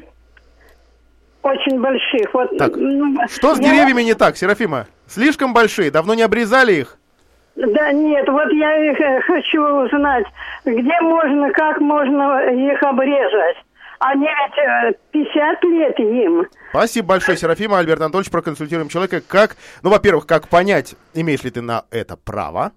очень 1.43 1.79
больших. 1.81 2.33
Вот, 2.33 2.57
Так, 2.57 2.75
ну, 2.75 3.15
Что 3.29 3.55
с 3.55 3.59
я- 3.59 3.65
деревьями 3.69 4.03
не 4.03 4.13
так, 4.13 4.37
Серафима? 4.37 4.87
Слишком 5.07 5.53
большие, 5.53 5.91
давно 5.91 6.13
не 6.13 6.21
обрезали 6.23 6.73
их? 6.73 6.97
Да 7.55 7.91
нет, 7.91 8.27
вот 8.29 8.51
я 8.53 8.91
их 8.91 8.99
э, 9.01 9.21
хочу 9.21 9.61
узнать, 9.61 10.25
где 10.63 11.01
можно, 11.01 11.51
как 11.51 11.79
можно 11.81 12.41
их 12.51 12.81
обрезать. 12.83 13.57
Они 13.99 14.25
ведь 14.27 14.57
э, 14.57 14.93
50 15.11 15.63
лет 15.65 15.99
им. 15.99 16.45
Спасибо 16.69 17.07
большое, 17.09 17.37
Серафима. 17.37 17.79
Альберт 17.79 17.99
Анатольевич, 17.99 18.31
проконсультируем 18.31 18.87
человека, 18.87 19.21
как, 19.27 19.57
ну, 19.81 19.89
во-первых, 19.89 20.25
как 20.25 20.47
понять, 20.47 20.95
имеешь 21.13 21.43
ли 21.43 21.49
ты 21.51 21.59
на 21.61 21.83
это 21.91 22.15
право, 22.15 22.71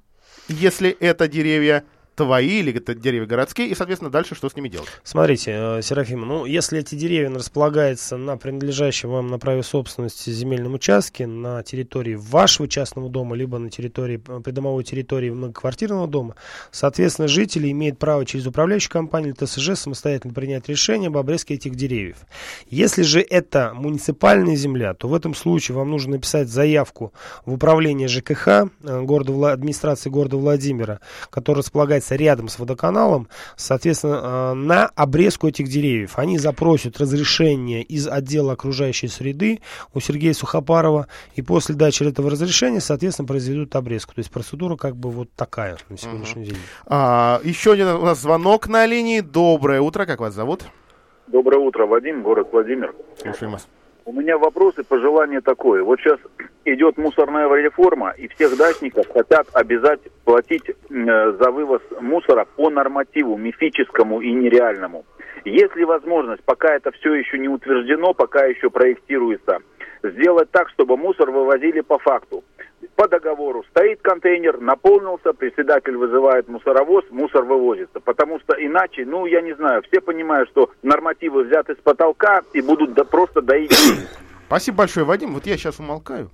если 0.49 0.91
это 0.91 1.29
деревья 1.29 1.85
твои 2.23 2.61
или 2.61 2.75
это 2.75 2.95
деревья 2.95 3.27
городские, 3.27 3.69
и, 3.69 3.75
соответственно, 3.75 4.11
дальше 4.11 4.35
что 4.35 4.49
с 4.49 4.57
ними 4.57 4.69
делать? 4.69 4.89
Смотрите, 5.03 5.53
э, 5.55 5.83
Серафима, 5.83 6.25
ну, 6.25 6.45
если 6.45 6.79
эти 6.79 6.95
деревья 6.95 7.31
располагаются 7.31 8.17
на 8.17 8.37
принадлежащем 8.37 9.11
вам 9.11 9.29
на 9.29 9.39
праве 9.39 9.63
собственности 9.63 10.31
земельном 10.31 10.75
участке, 10.75 11.27
на 11.27 11.63
территории 11.63 12.15
вашего 12.15 12.69
частного 12.69 13.09
дома, 13.09 13.35
либо 13.37 13.59
на 13.59 13.71
территории, 13.71 14.23
э, 14.27 14.41
придомовой 14.41 14.85
территории 14.85 15.31
многоквартирного 15.31 16.07
дома, 16.07 16.37
соответственно, 16.71 17.29
жители 17.29 17.71
имеют 17.71 17.99
право 17.99 18.25
через 18.25 18.47
управляющую 18.47 18.93
компанию 18.93 19.35
или 19.35 19.45
ТСЖ 19.45 19.77
самостоятельно 19.77 20.33
принять 20.33 20.69
решение 20.69 21.09
об 21.09 21.17
обрезке 21.17 21.55
этих 21.55 21.75
деревьев. 21.75 22.19
Если 22.69 23.03
же 23.03 23.21
это 23.21 23.73
муниципальная 23.75 24.57
земля, 24.57 24.95
то 24.95 25.09
в 25.09 25.15
этом 25.15 25.35
случае 25.35 25.77
вам 25.77 25.91
нужно 25.91 26.13
написать 26.13 26.49
заявку 26.49 27.13
в 27.45 27.55
управление 27.55 28.09
ЖКХ 28.09 28.49
э, 28.49 28.67
города, 29.03 29.53
администрации 29.53 30.09
города 30.09 30.37
Владимира, 30.37 31.01
который 31.31 31.59
располагается 31.59 32.12
рядом 32.17 32.49
с 32.49 32.59
водоканалом, 32.59 33.29
соответственно, 33.57 34.21
э, 34.23 34.55
на 34.55 34.87
обрезку 34.87 35.49
этих 35.49 35.69
деревьев. 35.69 36.19
Они 36.19 36.39
запросят 36.39 36.99
разрешение 36.99 37.83
из 37.83 38.09
отдела 38.09 38.53
окружающей 38.53 39.09
среды 39.09 39.61
у 39.95 40.01
Сергея 40.01 40.33
Сухопарова, 40.33 41.07
и 41.35 41.43
после 41.43 41.75
дачи 41.75 42.03
этого 42.03 42.31
разрешения, 42.31 42.81
соответственно, 42.81 43.27
произведут 43.27 43.75
обрезку. 43.77 44.15
То 44.15 44.21
есть 44.21 44.31
процедура 44.31 44.77
как 44.77 44.97
бы 44.97 45.11
вот 45.11 45.29
такая 45.35 45.77
на 45.89 45.97
сегодняшний 45.97 46.47
день. 46.47 46.57
А, 46.87 47.41
еще 47.45 47.73
один 47.73 47.89
у 47.89 48.05
нас 48.05 48.21
звонок 48.21 48.69
на 48.69 48.87
линии. 48.87 49.21
Доброе 49.21 49.81
утро, 49.81 50.07
как 50.07 50.21
вас 50.21 50.35
зовут? 50.35 50.65
Доброе 51.27 51.59
утро, 51.59 51.87
Вадим, 51.87 52.23
город 52.23 52.49
Владимир. 52.53 52.95
Слушаем 53.17 53.53
вас. 53.53 53.67
У 54.05 54.13
меня 54.13 54.37
вопрос 54.37 54.79
и 54.79 54.83
пожелание 54.83 55.41
такое. 55.41 55.83
Вот 55.85 56.01
сейчас 56.01 56.19
идет 56.65 56.99
мусорная 56.99 57.49
реформа, 57.55 58.11
и 58.11 58.27
всех 58.29 58.57
дачников 58.57 59.07
хотят 59.13 59.47
обязать 59.53 60.01
платить 60.25 60.69
э, 60.69 60.75
за 60.91 61.51
вывоз 61.51 61.83
мусора 62.01 62.47
по 62.57 62.71
нормативу 62.71 63.37
мифическому 63.37 64.21
и 64.21 64.33
нереальному. 64.33 65.05
Есть 65.45 65.75
ли 65.77 65.85
возможность, 65.85 66.43
пока 66.45 66.75
это 66.75 66.91
все 66.93 67.15
еще 67.15 67.39
не 67.39 67.49
утверждено, 67.49 68.15
пока 68.15 68.45
еще 68.45 68.71
проектируется, 68.71 69.59
сделать 70.03 70.51
так, 70.51 70.69
чтобы 70.71 70.97
мусор 70.97 71.31
вывозили 71.31 71.81
по 71.81 71.99
факту? 71.99 72.45
По 72.97 73.09
договору 73.09 73.65
стоит 73.71 74.03
контейнер, 74.03 74.61
наполнился, 74.61 75.33
председатель 75.33 75.97
вызывает 75.97 76.49
мусоровоз, 76.49 77.05
мусор 77.11 77.45
вывозится. 77.45 78.01
Потому 78.01 78.41
что 78.41 78.55
иначе, 78.55 79.05
ну, 79.05 79.27
я 79.27 79.41
не 79.41 79.55
знаю, 79.55 79.83
все 79.89 80.01
понимают, 80.01 80.49
что 80.51 80.71
нормативы 80.83 81.45
взяты 81.45 81.75
с 81.75 81.83
потолка 81.83 82.43
и 82.53 82.61
будут 82.61 82.95
до- 82.95 83.05
просто 83.05 83.41
доить. 83.41 83.73
Спасибо 84.47 84.79
большое, 84.79 85.07
Вадим. 85.07 85.35
Вот 85.35 85.47
я 85.47 85.57
сейчас 85.57 85.79
умолкаю. 85.79 86.31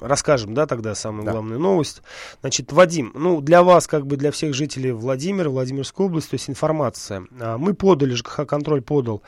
расскажем, 0.00 0.54
да, 0.54 0.66
тогда 0.66 0.94
самую 0.94 1.24
да. 1.24 1.32
главную 1.32 1.58
новость. 1.58 2.02
Значит, 2.40 2.72
Вадим, 2.72 3.12
ну, 3.14 3.40
для 3.40 3.62
вас, 3.62 3.86
как 3.86 4.06
бы 4.06 4.16
для 4.16 4.30
всех 4.30 4.54
жителей 4.54 4.92
Владимира, 4.92 5.50
Владимирской 5.50 6.06
области, 6.06 6.30
то 6.30 6.34
есть 6.34 6.48
информация. 6.48 7.26
А, 7.40 7.58
мы 7.58 7.74
подали, 7.74 8.14
ЖКХ 8.14 8.46
«Контроль» 8.46 8.82
подал 8.82 9.22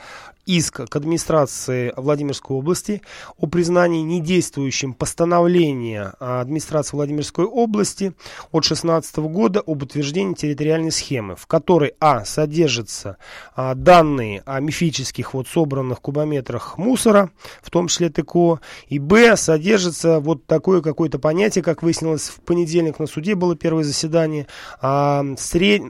иск 0.46 0.88
к 0.88 0.96
администрации 0.96 1.92
Владимирской 1.96 2.56
области 2.56 3.02
о 3.36 3.46
признании 3.46 4.02
недействующим 4.02 4.94
постановления 4.94 6.14
администрации 6.18 6.96
Владимирской 6.96 7.44
области 7.44 8.14
от 8.50 8.62
2016 8.62 9.16
года 9.18 9.60
об 9.60 9.82
утверждении 9.82 10.34
территориальной 10.34 10.90
схемы, 10.90 11.36
в 11.36 11.46
которой, 11.46 11.94
а, 12.00 12.24
содержатся 12.24 13.18
а, 13.54 13.74
данные 13.74 14.42
о 14.46 14.60
мифических 14.60 15.34
вот 15.34 15.48
собранных 15.48 16.00
кубометрах 16.00 16.78
мусора, 16.78 17.30
в 17.62 17.70
том 17.70 17.88
числе 17.88 18.10
ТКО, 18.10 18.60
и, 18.88 18.98
б, 18.98 19.36
содержится 19.36 20.20
вот 20.20 20.46
такое 20.46 20.82
какое-то 20.82 21.18
понятие, 21.18 21.62
как 21.62 21.82
выяснилось 21.82 22.28
в 22.28 22.40
понедельник 22.40 22.98
на 22.98 23.06
суде 23.06 23.34
было 23.34 23.56
первое 23.56 23.84
заседание, 23.84 24.46
а, 24.80 25.24
сред 25.38 25.82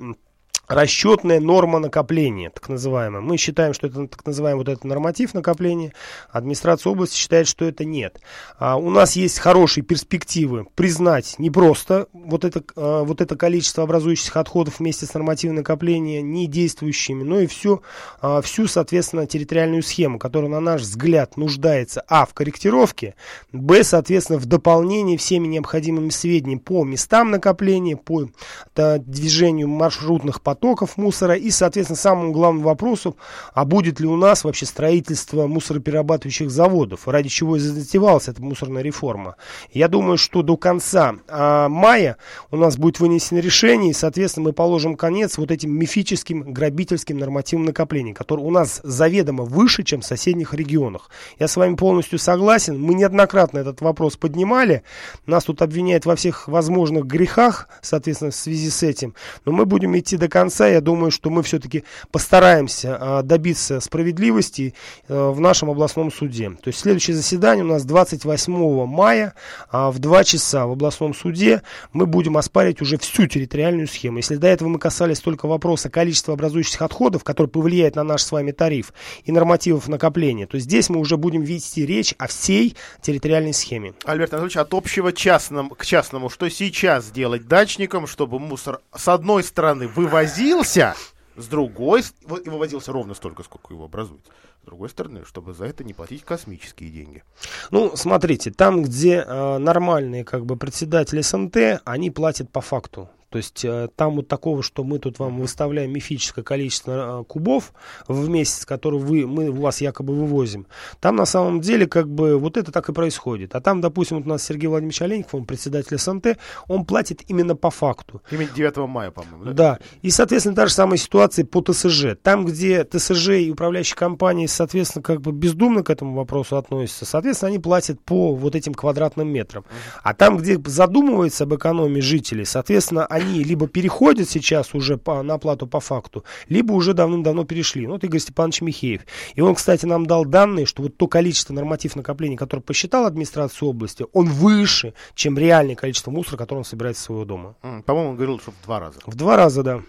расчетная 0.74 1.40
норма 1.40 1.78
накопления, 1.78 2.50
так 2.50 2.68
называемая. 2.68 3.20
Мы 3.20 3.36
считаем, 3.36 3.74
что 3.74 3.86
это 3.86 4.06
так 4.06 4.26
называемый 4.26 4.64
вот 4.64 4.68
этот 4.68 4.84
норматив 4.84 5.34
накопления. 5.34 5.92
Администрация 6.30 6.90
области 6.90 7.16
считает, 7.16 7.46
что 7.46 7.64
это 7.64 7.84
нет. 7.84 8.20
А, 8.58 8.76
у 8.76 8.90
нас 8.90 9.16
есть 9.16 9.38
хорошие 9.38 9.84
перспективы 9.84 10.66
признать 10.74 11.34
не 11.38 11.50
просто 11.50 12.08
вот 12.12 12.44
это, 12.44 12.62
а, 12.76 13.04
вот 13.04 13.20
это 13.20 13.36
количество 13.36 13.84
образующихся 13.84 14.40
отходов 14.40 14.78
вместе 14.78 15.06
с 15.06 15.14
нормативом 15.14 15.56
накопления 15.56 16.22
не 16.22 16.46
действующими, 16.46 17.22
но 17.22 17.40
и 17.40 17.46
всю, 17.46 17.82
а, 18.20 18.40
всю, 18.42 18.66
соответственно, 18.66 19.26
территориальную 19.26 19.82
схему, 19.82 20.18
которая, 20.18 20.50
на 20.50 20.60
наш 20.60 20.82
взгляд, 20.82 21.36
нуждается, 21.36 22.02
а, 22.08 22.26
в 22.26 22.34
корректировке, 22.34 23.14
б, 23.52 23.84
соответственно, 23.84 24.38
в 24.38 24.46
дополнении 24.46 25.16
всеми 25.16 25.46
необходимыми 25.46 26.10
сведениями 26.10 26.60
по 26.60 26.84
местам 26.84 27.30
накопления, 27.30 27.96
по 27.96 28.28
да, 28.74 28.98
движению 28.98 29.68
маршрутных 29.68 30.40
потоков, 30.40 30.61
потоков 30.62 30.96
мусора 30.96 31.34
и, 31.34 31.50
соответственно, 31.50 31.96
самому 31.96 32.30
главному 32.30 32.64
вопросу, 32.64 33.16
а 33.52 33.64
будет 33.64 33.98
ли 33.98 34.06
у 34.06 34.16
нас 34.16 34.44
вообще 34.44 34.64
строительство 34.64 35.48
мусороперерабатывающих 35.48 36.50
заводов, 36.50 37.08
ради 37.08 37.28
чего 37.28 37.56
и 37.56 37.58
затевалась 37.58 38.28
эта 38.28 38.40
мусорная 38.40 38.82
реформа. 38.82 39.34
Я 39.72 39.88
думаю, 39.88 40.18
что 40.18 40.42
до 40.42 40.56
конца 40.56 41.16
а, 41.28 41.68
мая 41.68 42.16
у 42.52 42.56
нас 42.56 42.76
будет 42.76 43.00
вынесено 43.00 43.40
решение, 43.40 43.90
и, 43.90 43.92
соответственно, 43.92 44.44
мы 44.48 44.52
положим 44.52 44.94
конец 44.94 45.36
вот 45.36 45.50
этим 45.50 45.76
мифическим 45.76 46.52
грабительским 46.52 47.18
нормативным 47.18 47.66
накоплениям, 47.66 48.14
которые 48.14 48.46
у 48.46 48.50
нас 48.50 48.80
заведомо 48.84 49.42
выше, 49.42 49.82
чем 49.82 50.00
в 50.00 50.04
соседних 50.04 50.54
регионах. 50.54 51.10
Я 51.40 51.48
с 51.48 51.56
вами 51.56 51.74
полностью 51.74 52.20
согласен. 52.20 52.80
Мы 52.80 52.94
неоднократно 52.94 53.58
этот 53.58 53.80
вопрос 53.80 54.16
поднимали. 54.16 54.84
Нас 55.26 55.42
тут 55.42 55.60
обвиняют 55.60 56.06
во 56.06 56.14
всех 56.14 56.46
возможных 56.46 57.06
грехах, 57.06 57.68
соответственно, 57.80 58.30
в 58.30 58.36
связи 58.36 58.70
с 58.70 58.84
этим. 58.84 59.14
Но 59.44 59.50
мы 59.50 59.66
будем 59.66 59.98
идти 59.98 60.16
до 60.16 60.28
конца 60.28 60.41
конца, 60.42 60.66
я 60.66 60.80
думаю, 60.80 61.12
что 61.12 61.30
мы 61.30 61.44
все-таки 61.44 61.84
постараемся 62.10 62.98
а, 63.00 63.22
добиться 63.22 63.78
справедливости 63.78 64.74
а, 65.08 65.30
в 65.30 65.40
нашем 65.40 65.70
областном 65.70 66.10
суде. 66.10 66.50
То 66.50 66.68
есть 66.68 66.80
следующее 66.80 67.14
заседание 67.14 67.64
у 67.64 67.68
нас 67.68 67.84
28 67.84 68.86
мая 68.86 69.34
а, 69.70 69.92
в 69.92 70.00
2 70.00 70.24
часа 70.24 70.66
в 70.66 70.72
областном 70.72 71.14
суде. 71.14 71.62
Мы 71.92 72.06
будем 72.06 72.36
оспаривать 72.36 72.82
уже 72.82 72.98
всю 72.98 73.28
территориальную 73.28 73.86
схему. 73.86 74.16
Если 74.16 74.34
до 74.34 74.48
этого 74.48 74.68
мы 74.68 74.80
касались 74.80 75.20
только 75.20 75.46
вопроса 75.46 75.88
количества 75.90 76.34
образующихся 76.34 76.84
отходов, 76.84 77.22
который 77.22 77.46
повлияет 77.46 77.94
на 77.94 78.02
наш 78.02 78.24
с 78.24 78.32
вами 78.32 78.50
тариф 78.50 78.92
и 79.24 79.30
нормативов 79.30 79.86
накопления, 79.86 80.48
то 80.48 80.58
здесь 80.58 80.88
мы 80.90 80.98
уже 80.98 81.16
будем 81.16 81.42
вести 81.42 81.86
речь 81.86 82.16
о 82.18 82.26
всей 82.26 82.76
территориальной 83.00 83.54
схеме. 83.54 83.94
Альберт 84.04 84.32
Анатольевич, 84.32 84.56
от 84.56 84.74
общего 84.74 85.12
частному, 85.12 85.70
к 85.76 85.86
частному, 85.86 86.28
что 86.30 86.48
сейчас 86.48 87.12
делать 87.12 87.46
дачникам, 87.46 88.08
чтобы 88.08 88.40
мусор 88.40 88.80
с 88.92 89.06
одной 89.06 89.44
стороны 89.44 89.86
вывозить 89.86 90.31
вывозился, 90.32 90.94
с 91.36 91.46
другой, 91.46 92.02
и 92.44 92.48
вывозился 92.48 92.92
ровно 92.92 93.14
столько, 93.14 93.42
сколько 93.42 93.72
его 93.72 93.84
образуется. 93.84 94.32
С 94.62 94.64
другой 94.64 94.88
стороны, 94.88 95.24
чтобы 95.24 95.54
за 95.54 95.66
это 95.66 95.82
не 95.84 95.92
платить 95.92 96.24
космические 96.24 96.90
деньги. 96.90 97.24
Ну, 97.70 97.96
смотрите, 97.96 98.50
там, 98.50 98.82
где 98.82 99.24
э, 99.26 99.58
нормальные 99.58 100.24
как 100.24 100.46
бы 100.46 100.56
председатели 100.56 101.20
СНТ, 101.20 101.82
они 101.84 102.10
платят 102.10 102.50
по 102.50 102.60
факту. 102.60 103.10
То 103.32 103.38
есть 103.38 103.64
э, 103.64 103.88
там 103.96 104.16
вот 104.16 104.28
такого, 104.28 104.62
что 104.62 104.84
мы 104.84 104.98
тут 104.98 105.18
вам 105.18 105.40
выставляем 105.40 105.90
мифическое 105.90 106.44
количество 106.44 107.22
э, 107.22 107.24
кубов 107.24 107.72
в 108.06 108.28
месяц, 108.28 108.66
который 108.66 109.00
вы, 109.00 109.26
мы 109.26 109.48
у 109.48 109.62
вас 109.62 109.80
якобы 109.80 110.14
вывозим, 110.14 110.66
там 111.00 111.16
на 111.16 111.24
самом 111.24 111.62
деле 111.62 111.86
как 111.86 112.10
бы 112.10 112.38
вот 112.38 112.58
это 112.58 112.70
так 112.70 112.90
и 112.90 112.92
происходит. 112.92 113.54
А 113.54 113.62
там, 113.62 113.80
допустим, 113.80 114.18
вот 114.18 114.26
у 114.26 114.28
нас 114.28 114.42
Сергей 114.42 114.66
Владимирович 114.66 115.00
Оленьков, 115.00 115.34
он 115.34 115.46
председатель 115.46 115.96
СНТ, 115.96 116.38
он 116.68 116.84
платит 116.84 117.22
именно 117.28 117.56
по 117.56 117.70
факту. 117.70 118.20
Именно 118.30 118.50
9 118.54 118.76
мая, 118.88 119.10
по-моему, 119.10 119.44
да? 119.44 119.52
Да. 119.52 119.78
И, 120.02 120.10
соответственно, 120.10 120.54
та 120.54 120.66
же 120.66 120.74
самая 120.74 120.98
ситуация 120.98 121.46
по 121.46 121.62
ТСЖ. 121.62 122.16
Там, 122.22 122.44
где 122.44 122.84
ТСЖ 122.84 123.30
и 123.30 123.50
управляющие 123.50 123.96
компании, 123.96 124.46
соответственно, 124.46 125.02
как 125.02 125.22
бы 125.22 125.32
бездумно 125.32 125.82
к 125.82 125.88
этому 125.88 126.14
вопросу 126.14 126.58
относятся, 126.58 127.06
соответственно, 127.06 127.48
они 127.48 127.58
платят 127.58 127.98
по 128.02 128.34
вот 128.34 128.54
этим 128.54 128.74
квадратным 128.74 129.28
метрам. 129.28 129.64
А 130.02 130.12
там, 130.12 130.36
где 130.36 130.60
задумываются 130.66 131.44
об 131.44 131.54
экономии 131.54 132.00
жителей, 132.00 132.44
соответственно, 132.44 133.06
они 133.06 133.21
они 133.22 133.44
либо 133.44 133.66
переходят 133.66 134.28
сейчас 134.28 134.74
уже 134.74 134.96
по, 134.96 135.22
на 135.22 135.34
оплату 135.34 135.66
по 135.66 135.80
факту, 135.80 136.24
либо 136.48 136.72
уже 136.72 136.94
давным-давно 136.94 137.44
перешли. 137.44 137.86
Ну, 137.86 137.94
вот 137.94 138.04
Игорь 138.04 138.20
Степанович 138.20 138.60
Михеев. 138.62 139.02
И 139.34 139.40
он, 139.40 139.54
кстати, 139.54 139.86
нам 139.86 140.06
дал 140.06 140.24
данные, 140.24 140.66
что 140.66 140.82
вот 140.82 140.96
то 140.96 141.06
количество 141.06 141.54
норматив 141.54 141.96
накопления, 141.96 142.36
которое 142.36 142.62
посчитал 142.62 143.06
администрация 143.06 143.68
области, 143.68 144.06
он 144.12 144.26
выше, 144.26 144.94
чем 145.14 145.38
реальное 145.38 145.74
количество 145.74 146.10
мусора, 146.10 146.36
которое 146.36 146.60
он 146.60 146.64
собирает 146.64 146.96
из 146.96 147.02
своего 147.02 147.24
дома. 147.24 147.56
По-моему, 147.86 148.10
он 148.10 148.16
говорил, 148.16 148.40
что 148.40 148.50
в 148.50 148.64
два 148.64 148.80
раза. 148.80 148.98
В 149.06 149.14
два 149.14 149.36
раза, 149.36 149.62
да. 149.62 149.82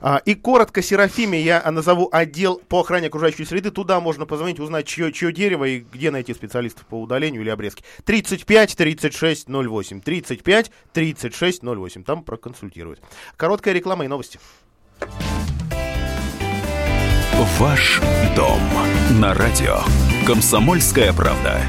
А, 0.00 0.20
и 0.24 0.34
коротко, 0.34 0.82
Серафиме, 0.82 1.40
я 1.40 1.62
назову 1.70 2.08
отдел 2.10 2.60
по 2.68 2.80
охране 2.80 3.08
окружающей 3.08 3.44
среды. 3.44 3.70
Туда 3.70 4.00
можно 4.00 4.26
позвонить, 4.26 4.60
узнать, 4.60 4.86
чье, 4.86 5.12
чье 5.12 5.32
дерево 5.32 5.64
и 5.64 5.80
где 5.80 6.10
найти 6.10 6.34
специалистов 6.34 6.86
по 6.86 7.00
удалению 7.00 7.42
или 7.42 7.50
обрезке. 7.50 7.84
35 8.04 8.76
36 8.76 9.48
08. 9.48 10.00
35 10.00 10.70
36 10.92 11.62
08. 11.62 12.04
Там 12.04 12.22
проконсультируют. 12.24 13.00
Короткая 13.36 13.74
реклама 13.74 14.04
и 14.04 14.08
новости. 14.08 14.38
Ваш 17.58 18.00
дом 18.36 18.60
на 19.20 19.34
радио. 19.34 19.78
Комсомольская 20.26 21.12
правда. 21.12 21.62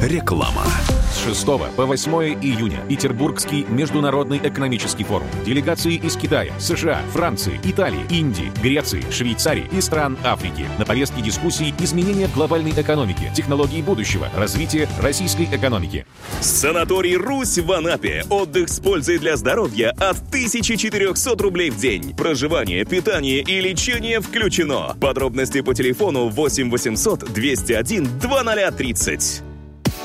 Реклама. 0.00 0.64
С 1.12 1.24
6 1.24 1.44
по 1.76 1.84
8 1.84 2.12
июня 2.40 2.78
Петербургский 2.88 3.66
международный 3.68 4.38
экономический 4.38 5.04
форум. 5.04 5.28
Делегации 5.44 5.94
из 5.96 6.16
Китая, 6.16 6.52
США, 6.58 7.02
Франции, 7.12 7.60
Италии, 7.62 8.00
Индии, 8.08 8.50
Греции, 8.62 9.04
Швейцарии 9.10 9.68
и 9.70 9.80
стран 9.82 10.16
Африки. 10.24 10.66
На 10.78 10.86
повестке 10.86 11.20
дискуссий 11.20 11.74
изменения 11.78 12.28
глобальной 12.34 12.70
экономики, 12.70 13.30
технологии 13.34 13.82
будущего, 13.82 14.28
развитие 14.34 14.88
российской 14.98 15.44
экономики. 15.44 16.06
Санаторий 16.40 17.16
«Русь» 17.16 17.58
в 17.58 17.70
Анапе. 17.70 18.24
Отдых 18.30 18.70
с 18.70 18.80
пользой 18.80 19.18
для 19.18 19.36
здоровья 19.36 19.90
от 19.90 20.16
1400 20.28 21.42
рублей 21.42 21.70
в 21.70 21.76
день. 21.76 22.16
Проживание, 22.16 22.84
питание 22.86 23.42
и 23.42 23.60
лечение 23.60 24.20
включено. 24.20 24.96
Подробности 24.98 25.60
по 25.60 25.74
телефону 25.74 26.28
8 26.28 26.70
800 26.70 27.32
201 27.32 28.18
2030. 28.18 29.51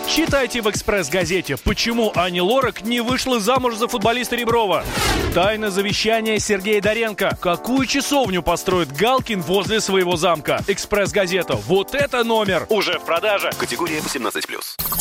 Читайте 0.08 0.62
в 0.62 0.70
«Экспресс-газете», 0.70 1.58
почему 1.58 2.12
Ани 2.16 2.40
Лорак 2.42 2.82
не 2.82 3.02
вышла 3.02 3.42
замуж 3.42 3.76
за 3.76 3.90
футболиста 3.90 4.38
Реброва. 4.38 4.86
Тайна 5.34 5.70
завещания 5.70 6.40
Сергея 6.40 6.82
Доренко. 6.82 7.38
Какую 7.42 7.86
часовню 7.86 8.42
построит 8.42 8.90
Галкин 8.92 9.42
возле 9.42 9.82
своего 9.82 10.16
замка? 10.16 10.64
«Экспресс-газета». 10.68 11.56
Вот 11.56 11.94
это 11.94 12.24
номер! 12.24 12.66
Уже 12.70 13.00
в 13.00 13.04
продаже. 13.04 13.50
Категория 13.60 14.00
18+. 14.00 14.46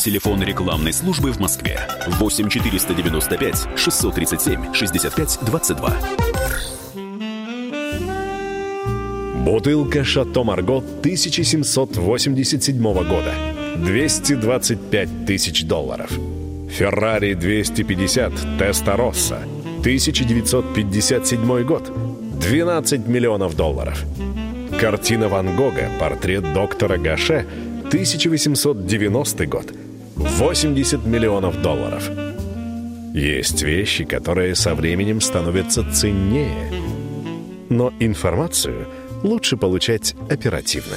Телефон 0.03 0.43
рекламной 0.43 0.93
службы 0.93 1.31
в 1.31 1.39
Москве. 1.39 1.81
8 2.07 2.49
495 2.49 3.69
637 3.77 4.75
65 4.75 5.39
22. 5.43 5.97
Бутылка 9.45 10.03
«Шато 10.05 10.43
Марго» 10.43 10.79
1787 10.79 12.83
года. 12.83 13.56
225 13.77 15.27
тысяч 15.27 15.65
долларов. 15.65 16.11
Феррари 16.71 17.35
250 17.35 18.33
Теста 18.59 18.97
Росса. 18.97 19.39
1957 19.81 21.63
год. 21.65 21.93
12 22.41 23.07
миллионов 23.07 23.57
долларов. 23.57 24.05
Картина 24.81 25.29
Ван 25.29 25.57
Гога 25.57 25.89
«Портрет 25.99 26.53
доктора 26.53 26.99
Гаше» 26.99 27.47
1890 27.87 29.47
год. 29.47 29.73
80 30.17 31.07
миллионов 31.07 31.63
долларов. 31.63 32.11
Есть 33.15 33.63
вещи, 33.63 34.05
которые 34.05 34.55
со 34.55 34.75
временем 34.75 35.21
становятся 35.21 35.83
ценнее. 35.91 36.73
Но 37.71 37.93
информацию 38.01 38.87
лучше 39.23 39.57
получать 39.57 40.15
оперативно. 40.29 40.97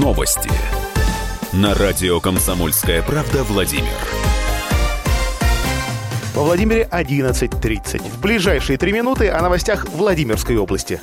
Новости. 0.00 0.50
На 1.52 1.74
радио 1.74 2.18
«Комсомольская 2.18 3.02
правда» 3.02 3.44
Владимир. 3.44 3.92
Во 6.34 6.44
Владимире 6.44 6.88
11.30. 6.90 8.00
В 8.10 8.18
ближайшие 8.18 8.78
три 8.78 8.90
минуты 8.90 9.28
о 9.28 9.42
новостях 9.42 9.86
Владимирской 9.90 10.56
области. 10.56 10.98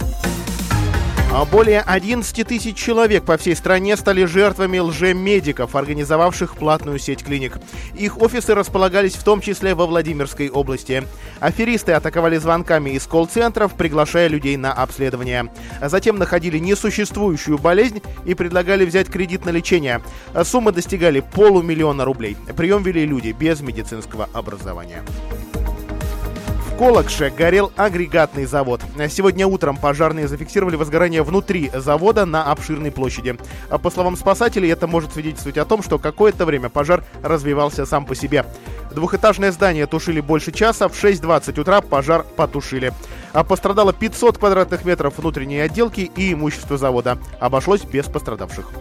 А 1.32 1.46
более 1.46 1.82
11 1.82 2.48
тысяч 2.48 2.76
человек 2.76 3.24
по 3.24 3.38
всей 3.38 3.56
стране 3.56 3.96
стали 3.98 4.26
жертвами 4.26 4.80
лжемедиков, 4.80 5.76
организовавших 5.76 6.56
платную 6.56 6.98
сеть 6.98 7.24
клиник. 7.24 7.58
Их 7.94 8.20
офисы 8.20 8.56
располагались 8.56 9.14
в 9.14 9.24
том 9.24 9.40
числе 9.40 9.76
во 9.76 9.86
Владимирской 9.86 10.50
области. 10.50 11.04
Аферисты 11.40 11.92
атаковали 11.92 12.38
звонками 12.38 12.90
из 12.90 13.06
колл-центров, 13.06 13.76
приглашая 13.76 14.28
людей 14.28 14.58
на 14.58 14.74
обследование. 14.74 15.52
Затем 15.80 16.18
находили 16.18 16.58
несуществующую 16.58 17.60
болезнь 17.60 18.02
и 18.26 18.34
предлагали 18.34 18.84
взять 18.84 19.08
кредит 19.08 19.46
на 19.46 19.52
лечение. 19.52 20.02
Суммы 20.44 20.72
достигали 20.72 21.20
полумиллиона 21.20 22.06
рублей. 22.06 22.38
Прием 22.58 22.82
вели 22.82 23.06
люди 23.06 23.36
без 23.40 23.62
медицинского 23.62 24.28
образования. 24.34 25.04
Колокше 26.80 27.30
горел 27.30 27.74
агрегатный 27.76 28.46
завод. 28.46 28.80
Сегодня 29.10 29.46
утром 29.46 29.76
пожарные 29.76 30.30
зафиксировали 30.30 30.78
возгорание 30.78 31.24
внутри 31.24 31.70
завода 31.74 32.26
на 32.26 32.50
обширной 32.50 32.90
площади. 32.90 33.38
По 33.84 33.92
словам 33.92 34.16
спасателей, 34.16 34.72
это 34.72 34.88
может 34.88 35.12
свидетельствовать 35.12 35.58
о 35.58 35.66
том, 35.66 35.84
что 35.84 36.00
какое-то 36.00 36.46
время 36.46 36.70
пожар 36.70 37.04
развивался 37.22 37.86
сам 37.86 38.06
по 38.06 38.16
себе. 38.16 38.46
Двухэтажное 38.96 39.52
здание 39.52 39.88
тушили 39.88 40.22
больше 40.22 40.54
часа, 40.54 40.88
в 40.88 40.94
6.20 40.94 41.60
утра 41.60 41.82
пожар 41.82 42.24
потушили. 42.38 42.94
А 43.34 43.44
пострадало 43.44 43.92
500 43.92 44.38
квадратных 44.38 44.86
метров 44.86 45.18
внутренней 45.18 45.60
отделки 45.60 46.10
и 46.16 46.32
имущества 46.32 46.78
завода. 46.78 47.18
Обошлось 47.42 47.82
без 47.82 48.06
пострадавших. 48.06 48.72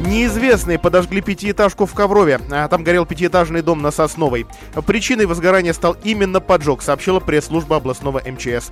Неизвестные 0.00 0.78
подожгли 0.78 1.20
пятиэтажку 1.20 1.86
в 1.86 1.94
Коврове. 1.94 2.40
А 2.50 2.68
там 2.68 2.84
горел 2.84 3.06
пятиэтажный 3.06 3.62
дом 3.62 3.82
на 3.82 3.90
Сосновой. 3.90 4.46
Причиной 4.86 5.26
возгорания 5.26 5.72
стал 5.72 5.96
именно 6.04 6.40
поджог, 6.40 6.82
сообщила 6.82 7.18
пресс-служба 7.18 7.76
областного 7.76 8.20
МЧС. 8.24 8.70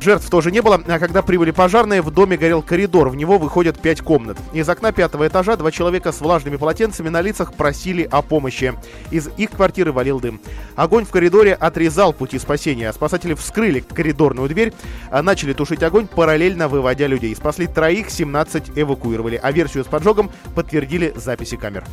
Жертв 0.00 0.30
тоже 0.30 0.52
не 0.52 0.62
было, 0.62 0.80
а 0.86 0.98
когда 0.98 1.22
прибыли 1.22 1.50
пожарные, 1.50 2.02
в 2.02 2.10
доме 2.10 2.36
горел 2.36 2.62
коридор, 2.62 3.08
в 3.08 3.16
него 3.16 3.38
выходят 3.38 3.80
пять 3.80 4.00
комнат. 4.00 4.38
Из 4.52 4.68
окна 4.68 4.92
пятого 4.92 5.26
этажа 5.26 5.56
два 5.56 5.72
человека 5.72 6.12
с 6.12 6.20
влажными 6.20 6.56
полотенцами 6.56 7.08
на 7.08 7.20
лицах 7.20 7.54
просили 7.54 8.08
о 8.10 8.22
помощи. 8.22 8.74
Из 9.10 9.28
их 9.36 9.50
квартиры 9.50 9.92
валил 9.92 10.20
дым. 10.20 10.40
Огонь 10.76 11.04
в 11.04 11.10
коридоре 11.10 11.54
отрезал 11.54 12.12
пути 12.12 12.38
спасения. 12.38 12.92
Спасатели 12.92 13.34
вскрыли 13.34 13.80
коридорную 13.80 14.48
дверь, 14.48 14.72
а 15.10 15.22
начали 15.22 15.52
тушить 15.52 15.82
огонь, 15.82 16.06
параллельно 16.06 16.68
выводя 16.68 17.06
людей. 17.06 17.34
Спасли 17.34 17.66
троих, 17.66 18.10
17 18.10 18.72
эвакуировали, 18.76 19.40
а 19.42 19.50
версию 19.50 19.84
с 19.84 19.88
поджогом 19.88 20.30
подтвердили 20.54 21.12
записи 21.16 21.56
камер. 21.56 21.84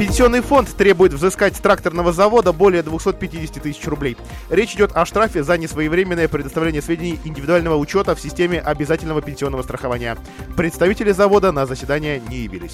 Пенсионный 0.00 0.40
фонд 0.40 0.74
требует 0.74 1.12
взыскать 1.12 1.54
с 1.56 1.60
тракторного 1.60 2.10
завода 2.10 2.54
более 2.54 2.82
250 2.82 3.62
тысяч 3.62 3.86
рублей. 3.86 4.16
Речь 4.48 4.74
идет 4.74 4.92
о 4.94 5.04
штрафе 5.04 5.42
за 5.42 5.58
несвоевременное 5.58 6.26
предоставление 6.26 6.80
сведений 6.80 7.20
индивидуального 7.22 7.76
учета 7.76 8.14
в 8.14 8.20
системе 8.20 8.60
обязательного 8.60 9.20
пенсионного 9.20 9.62
страхования. 9.62 10.16
Представители 10.56 11.12
завода 11.12 11.52
на 11.52 11.66
заседание 11.66 12.18
не 12.30 12.38
явились. 12.38 12.72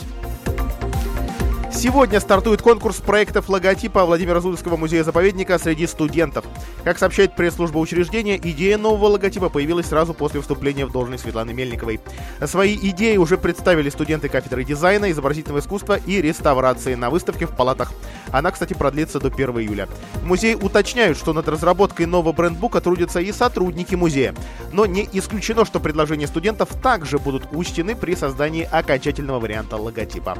Сегодня 1.86 2.18
стартует 2.18 2.62
конкурс 2.62 2.96
проектов 2.96 3.48
логотипа 3.48 4.04
Владимира 4.04 4.40
Зудовского 4.40 4.76
музея-заповедника 4.76 5.56
среди 5.56 5.86
студентов. 5.86 6.44
Как 6.82 6.98
сообщает 6.98 7.36
пресс-служба 7.36 7.78
учреждения, 7.78 8.36
идея 8.36 8.76
нового 8.76 9.06
логотипа 9.06 9.50
появилась 9.50 9.86
сразу 9.86 10.12
после 10.12 10.40
вступления 10.40 10.84
в 10.84 10.90
должность 10.90 11.22
Светланы 11.22 11.54
Мельниковой. 11.54 12.00
Свои 12.44 12.74
идеи 12.74 13.18
уже 13.18 13.38
представили 13.38 13.88
студенты 13.88 14.28
кафедры 14.28 14.64
дизайна, 14.64 15.12
изобразительного 15.12 15.60
искусства 15.60 15.96
и 16.04 16.20
реставрации 16.20 16.96
на 16.96 17.08
выставке 17.08 17.46
в 17.46 17.54
палатах. 17.54 17.92
Она, 18.32 18.50
кстати, 18.50 18.74
продлится 18.74 19.20
до 19.20 19.28
1 19.28 19.50
июля. 19.60 19.88
Музей 20.24 20.56
уточняют, 20.56 21.16
что 21.16 21.32
над 21.32 21.46
разработкой 21.46 22.06
нового 22.06 22.32
брендбука 22.32 22.80
трудятся 22.80 23.20
и 23.20 23.30
сотрудники 23.30 23.94
музея. 23.94 24.34
Но 24.72 24.86
не 24.86 25.08
исключено, 25.12 25.64
что 25.64 25.78
предложения 25.78 26.26
студентов 26.26 26.68
также 26.82 27.20
будут 27.20 27.44
учтены 27.52 27.94
при 27.94 28.16
создании 28.16 28.68
окончательного 28.68 29.38
варианта 29.38 29.76
логотипа. 29.76 30.36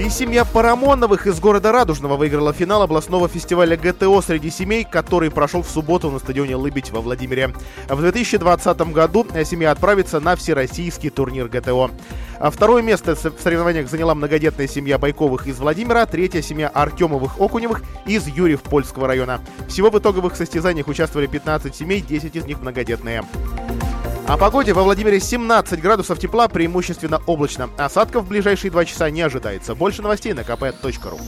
И 0.00 0.08
семья 0.08 0.46
Парамоновых 0.46 1.26
из 1.26 1.38
города 1.40 1.72
Радужного 1.72 2.16
выиграла 2.16 2.54
финал 2.54 2.80
областного 2.80 3.28
фестиваля 3.28 3.76
ГТО 3.76 4.22
среди 4.22 4.48
семей, 4.48 4.82
который 4.82 5.30
прошел 5.30 5.60
в 5.60 5.68
субботу 5.68 6.10
на 6.10 6.18
стадионе 6.18 6.56
Лыбедь 6.56 6.90
во 6.90 7.02
Владимире. 7.02 7.52
В 7.86 8.00
2020 8.00 8.80
году 8.92 9.26
семья 9.44 9.72
отправится 9.72 10.18
на 10.18 10.36
всероссийский 10.36 11.10
турнир 11.10 11.48
ГТО. 11.48 11.90
А 12.38 12.50
второе 12.50 12.82
место 12.82 13.14
в 13.14 13.42
соревнованиях 13.42 13.90
заняла 13.90 14.14
многодетная 14.14 14.68
семья 14.68 14.96
Байковых 14.96 15.46
из 15.46 15.58
Владимира, 15.58 16.06
третья 16.06 16.40
семья 16.40 16.72
Артемовых-Окуневых 16.74 17.82
из 18.06 18.26
Юрьев 18.26 18.62
Польского 18.62 19.06
района. 19.06 19.42
Всего 19.68 19.90
в 19.90 19.98
итоговых 19.98 20.34
состязаниях 20.34 20.88
участвовали 20.88 21.26
15 21.26 21.76
семей, 21.76 22.00
10 22.00 22.36
из 22.36 22.46
них 22.46 22.62
многодетные. 22.62 23.22
О 24.30 24.36
погоде 24.36 24.72
во 24.72 24.84
Владимире 24.84 25.18
17 25.18 25.80
градусов 25.80 26.20
тепла, 26.20 26.46
преимущественно 26.46 27.20
облачно. 27.26 27.68
Осадков 27.76 28.26
в 28.26 28.28
ближайшие 28.28 28.70
два 28.70 28.84
часа 28.84 29.10
не 29.10 29.22
ожидается. 29.22 29.74
Больше 29.74 30.02
новостей 30.02 30.32
на 30.34 30.42
kp.ru. 30.42 31.20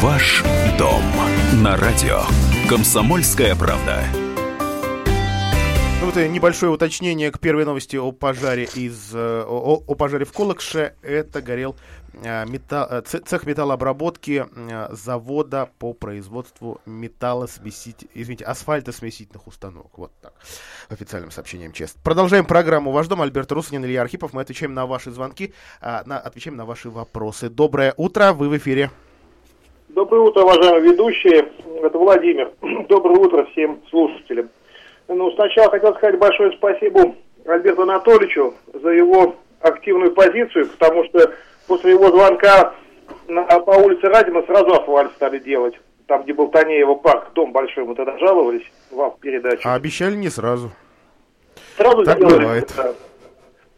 Ваш 0.00 0.42
дом 0.78 1.02
на 1.62 1.76
радио. 1.76 2.22
Комсомольская 2.66 3.54
правда. 3.54 4.02
Ну, 6.00 6.06
вот 6.06 6.16
небольшое 6.16 6.72
уточнение 6.72 7.30
к 7.30 7.38
первой 7.38 7.66
новости 7.66 7.96
о 7.96 8.10
пожаре 8.10 8.64
из 8.74 9.14
о, 9.14 9.82
о 9.86 9.94
пожаре 9.94 10.24
в 10.24 10.32
Колокше. 10.32 10.94
Это 11.02 11.42
горел 11.42 11.76
металл, 12.24 13.02
цех 13.02 13.44
металлообработки 13.44 14.46
завода 14.92 15.68
по 15.78 15.92
производству 15.92 16.80
металлосмеситель, 16.86 18.08
извините, 18.14 18.46
асфальтосмесительных 18.46 19.46
установок. 19.46 19.98
Вот 19.98 20.10
так. 20.22 20.32
В 20.88 20.92
официальном 20.92 21.30
сообщении 21.30 21.68
МЧС. 21.68 21.94
Продолжаем 22.02 22.46
программу 22.46 22.92
«Ваш 22.92 23.06
дом». 23.06 23.20
Альберт 23.20 23.52
Русанин, 23.52 23.84
Илья 23.84 24.00
Архипов. 24.00 24.32
Мы 24.32 24.40
отвечаем 24.40 24.72
на 24.72 24.86
ваши 24.86 25.10
звонки, 25.10 25.52
на, 25.82 26.18
отвечаем 26.18 26.56
на 26.56 26.64
ваши 26.64 26.88
вопросы. 26.88 27.50
Доброе 27.50 27.92
утро, 27.98 28.32
вы 28.32 28.48
в 28.48 28.56
эфире. 28.56 28.90
Доброе 29.90 30.20
утро, 30.20 30.44
уважаемые 30.44 30.92
ведущие. 30.92 31.52
Это 31.82 31.98
Владимир. 31.98 32.52
Доброе 32.88 33.18
утро 33.18 33.44
всем 33.52 33.82
слушателям. 33.90 34.48
Ну, 35.12 35.32
сначала 35.32 35.70
хотел 35.70 35.92
сказать 35.96 36.18
большое 36.18 36.52
спасибо 36.52 37.16
Альберту 37.44 37.82
Анатольевичу 37.82 38.54
за 38.72 38.90
его 38.90 39.34
активную 39.60 40.12
позицию, 40.12 40.68
потому 40.68 41.04
что 41.06 41.32
после 41.66 41.92
его 41.92 42.10
звонка 42.10 42.74
на, 43.26 43.42
по 43.42 43.72
улице 43.72 44.06
Радина 44.06 44.42
сразу 44.42 44.72
асфальт 44.72 45.12
стали 45.16 45.40
делать. 45.40 45.74
Там, 46.06 46.22
где 46.22 46.32
был 46.32 46.48
Танеева 46.48 46.94
парк, 46.94 47.32
дом 47.34 47.50
большой, 47.52 47.84
мы 47.84 47.96
тогда 47.96 48.18
жаловались 48.18 48.62
вам 48.92 49.10
в 49.10 49.18
передаче. 49.18 49.62
А 49.64 49.74
обещали 49.74 50.14
не 50.14 50.28
сразу. 50.28 50.70
Сразу 51.76 52.04
так 52.04 52.16
сделали. 52.16 52.42
бывает. 52.42 52.72
Да. 52.76 52.92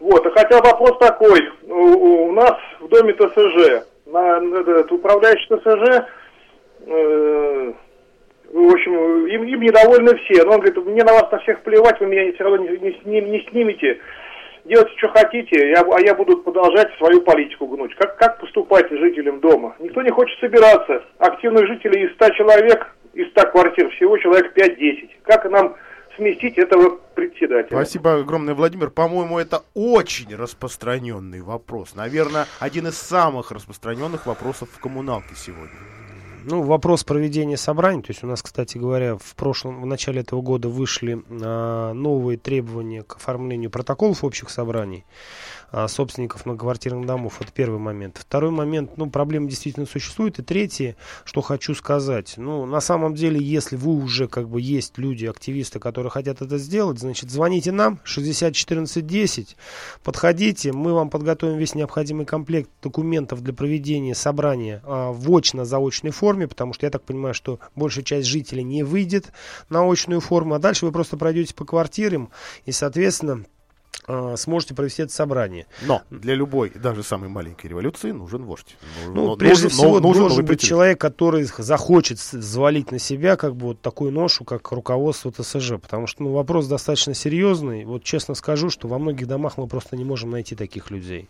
Вот, 0.01 0.27
и 0.27 0.31
хотя 0.31 0.61
вопрос 0.61 0.99
такой. 0.99 1.41
У, 1.67 2.29
у 2.29 2.33
нас 2.33 2.59
в 2.81 2.89
доме 2.89 3.15
ТСЖ, 3.15 3.87
на, 4.05 4.41
на 4.41 4.57
этот 4.59 4.93
управляющий 4.93 5.47
ТСЖ, 5.47 6.07
э, 6.87 7.73
в 8.53 8.71
общем, 8.71 9.27
им, 9.27 9.45
им 9.45 9.61
недовольны 9.61 10.15
все. 10.19 10.45
Но 10.45 10.53
он 10.53 10.61
говорит, 10.61 10.77
мне 10.77 11.03
на 11.03 11.15
вас 11.15 11.33
на 11.33 11.39
всех 11.39 11.63
плевать, 11.63 11.99
вы 12.01 12.07
меня 12.07 12.33
все 12.35 12.45
равно 12.45 12.59
не, 12.59 13.01
не, 13.05 13.21
не, 13.21 13.49
снимете. 13.49 13.99
Делайте, 14.65 14.93
что 14.99 15.09
хотите, 15.09 15.71
я, 15.71 15.81
а 15.81 16.01
я 16.01 16.15
буду 16.15 16.37
продолжать 16.37 16.89
свою 16.99 17.23
политику 17.23 17.67
гнуть. 17.67 17.95
Как, 17.97 18.17
как 18.19 18.39
поступать 18.39 18.89
жителям 18.91 19.41
дома? 19.41 19.75
Никто 19.81 20.03
не 20.03 20.11
хочет 20.11 20.39
собираться. 20.39 21.03
Активных 21.19 21.67
жителей 21.67 22.07
из 22.07 22.15
100 22.15 22.29
человек, 22.31 22.95
из 23.15 23.29
100 23.31 23.51
квартир, 23.51 23.91
всего 23.91 24.19
человек 24.19 24.57
5-10. 24.57 25.11
Как 25.25 25.51
нам 25.51 25.75
сместить 26.17 26.59
этого 26.59 27.01
председателя. 27.15 27.75
Спасибо 27.75 28.17
огромное, 28.17 28.55
Владимир. 28.55 28.91
По-моему, 28.91 29.39
это 29.39 29.63
очень 29.75 30.37
распространенный 30.37 31.41
вопрос. 31.41 31.95
Наверное, 31.95 32.47
один 32.61 32.87
из 32.87 32.99
самых 32.99 33.51
распространенных 33.51 34.27
вопросов 34.27 34.69
в 34.71 34.79
коммуналке 34.79 35.35
сегодня. 35.35 36.02
Ну, 36.45 36.63
вопрос 36.63 37.05
проведения 37.05 37.57
собраний. 37.57 38.03
То 38.03 38.11
есть 38.11 38.25
у 38.25 38.27
нас, 38.27 38.43
кстати 38.43 38.79
говоря, 38.79 39.17
в 39.17 39.35
прошлом, 39.35 39.81
в 39.81 39.87
начале 39.87 40.21
этого 40.21 40.43
года 40.43 40.69
вышли 40.69 41.23
а, 41.31 41.93
новые 41.93 42.39
требования 42.39 43.03
к 43.03 43.17
оформлению 43.17 43.71
протоколов 43.71 44.25
общих 44.25 44.51
собраний 44.51 45.05
собственников 45.89 46.47
многоквартирных 46.47 47.07
домов. 47.07 47.41
Это 47.41 47.53
первый 47.53 47.79
момент. 47.79 48.19
Второй 48.19 48.51
момент, 48.51 48.97
ну, 48.97 49.11
проблема 49.11 49.49
действительно 49.49 49.87
существует. 49.87 50.39
И 50.39 50.43
третье, 50.43 50.97
что 51.25 51.41
хочу 51.41 51.75
сказать. 51.75 52.35
Ну, 52.37 52.67
на 52.67 52.81
самом 52.81 53.15
деле, 53.15 53.41
если 53.41 53.77
вы 53.77 53.93
уже, 53.95 54.29
как 54.29 54.49
бы, 54.49 54.61
есть 54.61 54.99
люди, 54.99 55.27
активисты, 55.27 55.79
которые 55.79 56.11
хотят 56.11 56.43
это 56.43 56.59
сделать, 56.59 56.99
значит, 56.99 57.31
звоните 57.31 57.73
нам, 57.73 58.01
60 58.05 58.55
14 58.55 59.07
10, 59.07 59.57
подходите, 60.03 60.73
мы 60.73 60.93
вам 60.93 61.11
подготовим 61.11 61.59
весь 61.59 61.75
необходимый 61.75 62.27
комплект 62.27 62.71
документов 62.83 63.43
для 63.43 63.53
проведения 63.53 64.15
собрания 64.15 64.83
а, 64.85 65.13
в 65.13 65.31
очно-заочной 65.31 66.11
форме, 66.11 66.49
потому 66.49 66.73
что 66.73 66.87
я 66.87 66.91
так 66.91 67.03
понимаю, 67.03 67.35
что 67.35 67.61
большая 67.75 68.05
часть 68.05 68.29
жителей 68.29 68.63
не 68.63 68.83
выйдет 68.83 69.33
на 69.69 69.91
очную 69.91 70.21
форму, 70.21 70.55
а 70.55 70.59
дальше 70.59 70.87
вы 70.87 70.93
просто 70.93 71.17
пройдете 71.17 71.55
по 71.55 71.65
квартирам 71.65 72.31
и, 72.65 72.73
соответственно, 72.73 73.45
а, 73.45 73.62
сможете 74.37 74.75
провести 74.75 75.03
это 75.03 75.13
собрание. 75.13 75.67
Но 75.83 76.03
для 76.11 76.35
любой, 76.35 76.71
даже 76.71 77.03
самой 77.03 77.29
маленькой 77.29 77.67
революции 77.69 78.11
нужен 78.11 78.45
вождь. 78.45 78.77
Ну, 79.07 79.27
Но- 79.29 79.37
прежде 79.37 79.65
нужен- 79.65 79.79
всего, 79.79 80.01
но- 80.01 80.09
нужен 80.09 80.23
должен 80.23 80.45
быть 80.45 80.61
человек, 80.61 81.01
который 81.01 81.45
захочет 81.45 82.19
взвалить 82.19 82.91
на 82.91 82.99
себя 82.99 83.37
как 83.37 83.55
бы 83.55 83.69
вот 83.69 83.81
такую 83.81 84.11
ношу, 84.13 84.45
как 84.45 84.73
руководство 84.73 85.31
ТСЖ. 85.31 85.75
Потому 85.81 86.07
что 86.07 86.23
ну, 86.25 86.33
вопрос 86.33 86.67
достаточно 86.67 87.15
серьезный. 87.15 87.85
Вот 87.85 88.03
честно 88.03 88.35
скажу, 88.35 88.71
что 88.71 88.89
во 88.89 88.99
многих 88.99 89.27
домах 89.29 89.57
мы 89.57 89.67
просто 89.69 89.97
не 89.97 90.05
можем 90.05 90.31
найти 90.31 90.55
таких 90.57 90.91
людей. 90.91 91.29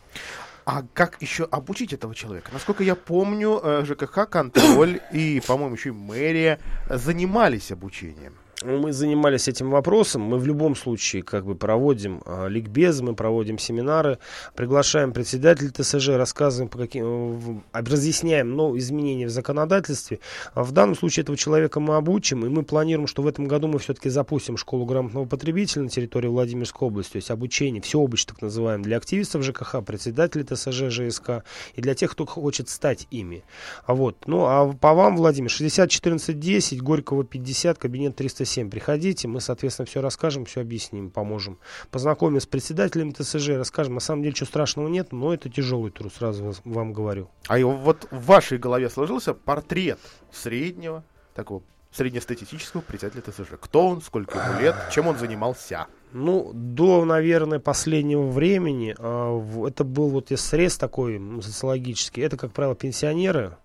А 0.64 0.84
как 0.94 1.20
еще 1.20 1.44
обучить 1.44 1.92
этого 1.92 2.14
человека? 2.14 2.50
Насколько 2.52 2.84
я 2.84 2.94
помню, 2.94 3.60
э, 3.62 3.84
ЖКХ, 3.84 4.28
контроль 4.30 5.00
и, 5.12 5.42
по-моему, 5.46 5.74
еще 5.74 5.88
и 5.88 5.92
мэрия 5.92 6.60
занимались 6.88 7.72
обучением. 7.72 8.34
Мы 8.64 8.92
занимались 8.92 9.48
этим 9.48 9.70
вопросом. 9.70 10.22
Мы 10.22 10.38
в 10.38 10.46
любом 10.46 10.76
случае 10.76 11.22
как 11.22 11.44
бы 11.44 11.54
проводим 11.54 12.22
э, 12.24 12.48
ликбезы, 12.48 13.02
мы 13.02 13.14
проводим 13.14 13.58
семинары, 13.58 14.18
приглашаем 14.54 15.12
председателя 15.12 15.70
ТСЖ, 15.70 16.10
рассказываем, 16.10 16.68
по 16.68 16.78
каким, 16.78 17.62
э, 17.72 17.80
разъясняем 17.80 18.54
ну, 18.54 18.76
изменения 18.78 19.26
в 19.26 19.30
законодательстве. 19.30 20.20
А 20.54 20.62
В 20.62 20.72
данном 20.72 20.96
случае 20.96 21.22
этого 21.22 21.36
человека 21.36 21.80
мы 21.80 21.96
обучим, 21.96 22.46
и 22.46 22.48
мы 22.48 22.62
планируем, 22.62 23.06
что 23.06 23.22
в 23.22 23.26
этом 23.26 23.46
году 23.46 23.68
мы 23.68 23.78
все-таки 23.78 24.08
запустим 24.08 24.56
школу 24.56 24.84
грамотного 24.84 25.24
потребителя 25.24 25.82
на 25.82 25.88
территории 25.88 26.28
Владимирской 26.28 26.86
области, 26.86 27.12
то 27.12 27.16
есть 27.16 27.30
обучение, 27.30 27.82
всеобыч 27.82 28.24
так 28.26 28.40
называем, 28.42 28.82
для 28.82 28.96
активистов 28.96 29.42
ЖКХ, 29.42 29.82
председателей 29.84 30.44
ТСЖ, 30.44 30.90
ЖСК 30.90 31.44
и 31.74 31.80
для 31.80 31.94
тех, 31.94 32.12
кто 32.12 32.26
хочет 32.26 32.68
стать 32.68 33.06
ими. 33.10 33.44
А 33.86 33.94
вот, 33.94 34.16
ну 34.26 34.46
а 34.46 34.72
по 34.72 34.94
вам, 34.94 35.16
Владимир, 35.16 35.50
60 35.50 35.90
14 35.90 36.38
10, 36.38 36.80
Горького 36.82 37.24
50, 37.24 37.78
кабинет 37.78 38.16
307. 38.16 38.51
Приходите, 38.60 39.28
мы, 39.28 39.40
соответственно, 39.40 39.86
все 39.86 40.00
расскажем, 40.00 40.44
все 40.44 40.60
объясним, 40.60 41.10
поможем. 41.10 41.58
Познакомим 41.90 42.40
с 42.40 42.46
председателем 42.46 43.12
ТСЖ, 43.12 43.50
расскажем. 43.50 43.94
На 43.94 44.00
самом 44.00 44.22
деле, 44.22 44.34
чего 44.34 44.46
страшного 44.46 44.88
нет, 44.88 45.12
но 45.12 45.32
это 45.32 45.48
тяжелый 45.48 45.90
труд, 45.90 46.12
сразу 46.12 46.54
вам 46.64 46.92
говорю. 46.92 47.30
А 47.48 47.58
вот 47.58 48.06
в 48.10 48.26
вашей 48.26 48.58
голове 48.58 48.90
сложился 48.90 49.34
портрет 49.34 49.98
среднего, 50.30 51.04
такого 51.34 51.62
среднестатистического 51.92 52.80
председателя 52.80 53.22
ТСЖ. 53.22 53.52
Кто 53.60 53.88
он, 53.88 54.00
сколько 54.00 54.38
ему 54.38 54.60
лет, 54.60 54.74
чем 54.90 55.06
он 55.06 55.18
занимался? 55.18 55.86
Ну, 56.12 56.50
до, 56.54 57.04
наверное, 57.04 57.58
последнего 57.58 58.22
времени 58.22 58.94
а, 58.98 59.66
это 59.66 59.84
был 59.84 60.08
вот 60.08 60.30
срез 60.34 60.76
такой 60.76 61.20
социологический. 61.42 62.22
Это, 62.22 62.36
как 62.36 62.52
правило, 62.52 62.74
пенсионеры, 62.74 63.56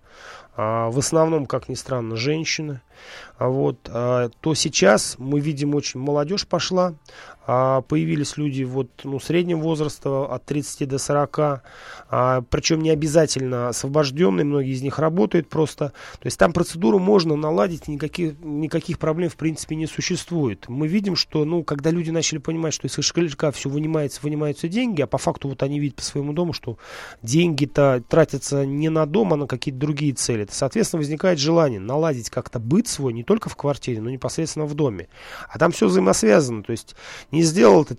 а, 0.56 0.90
в 0.90 0.98
основном, 0.98 1.46
как 1.46 1.70
ни 1.70 1.76
странно, 1.76 2.16
женщины. 2.16 2.82
А 3.38 3.50
вот, 3.50 3.78
а, 3.90 4.30
то 4.42 4.54
сейчас 4.56 5.16
мы 5.20 5.40
видим 5.40 5.76
очень 5.76 6.00
молодежь 6.00 6.48
пошла, 6.48 6.96
а, 7.50 7.82
появились 7.82 8.36
люди 8.36 8.64
вот, 8.64 8.90
ну, 9.06 9.22
среднего 9.22 9.60
возраста 9.60 10.26
от 10.26 10.44
30 10.46 10.86
до 10.86 10.98
40, 10.98 11.64
а, 12.10 12.42
причем 12.50 12.82
не 12.82 12.90
обязательно 12.90 13.70
освобожденные, 13.70 14.44
многие 14.44 14.74
из 14.74 14.82
них 14.82 15.00
работают 15.00 15.48
просто. 15.48 15.94
То 16.20 16.26
есть 16.26 16.38
там 16.38 16.52
процедуру 16.52 17.00
можно 17.00 17.38
наладить, 17.38 17.88
никаких, 17.88 18.38
никаких 18.42 19.00
проблем 19.00 19.30
в 19.30 19.38
принципе 19.38 19.78
не 19.78 19.88
существует. 19.88 20.66
Мы 20.68 20.90
видим, 20.90 21.16
что 21.16 21.46
ну, 21.46 21.64
когда 21.64 21.90
люди 21.90 22.10
начали 22.10 22.40
понимать, 22.40 22.74
что 22.74 22.88
из 22.88 22.96
кошелька 22.96 23.52
все 23.52 23.70
вынимается, 23.70 24.20
вынимаются 24.22 24.68
деньги, 24.68 25.02
а 25.02 25.08
по 25.08 25.18
факту 25.18 25.48
вот 25.48 25.64
они 25.64 25.80
видят 25.80 25.96
по 25.96 26.04
своему 26.04 26.34
дому, 26.34 26.52
что 26.52 26.78
деньги-то 27.22 28.04
тратятся 28.10 28.66
не 28.66 28.90
на 28.90 29.06
дом, 29.06 29.32
а 29.32 29.38
на 29.38 29.48
какие-то 29.48 29.80
другие 29.80 30.14
цели. 30.14 30.46
Соответственно, 30.52 31.00
возникает 31.00 31.40
желание 31.40 31.80
наладить 31.80 32.30
как-то 32.30 32.60
быт 32.60 32.90
свой 32.90 33.14
не 33.14 33.24
только 33.28 33.50
в 33.50 33.58
квартире, 33.58 34.02
но 34.02 34.10
непосредственно 34.10 34.66
в 34.66 34.74
доме. 34.74 35.10
А 35.50 35.60
там 35.60 35.72
все 35.72 35.88
взаимосвязано. 35.88 36.64
То 36.64 36.72
есть 36.72 36.96
не 37.32 37.44
сделал 37.44 37.84
ты 37.84 37.94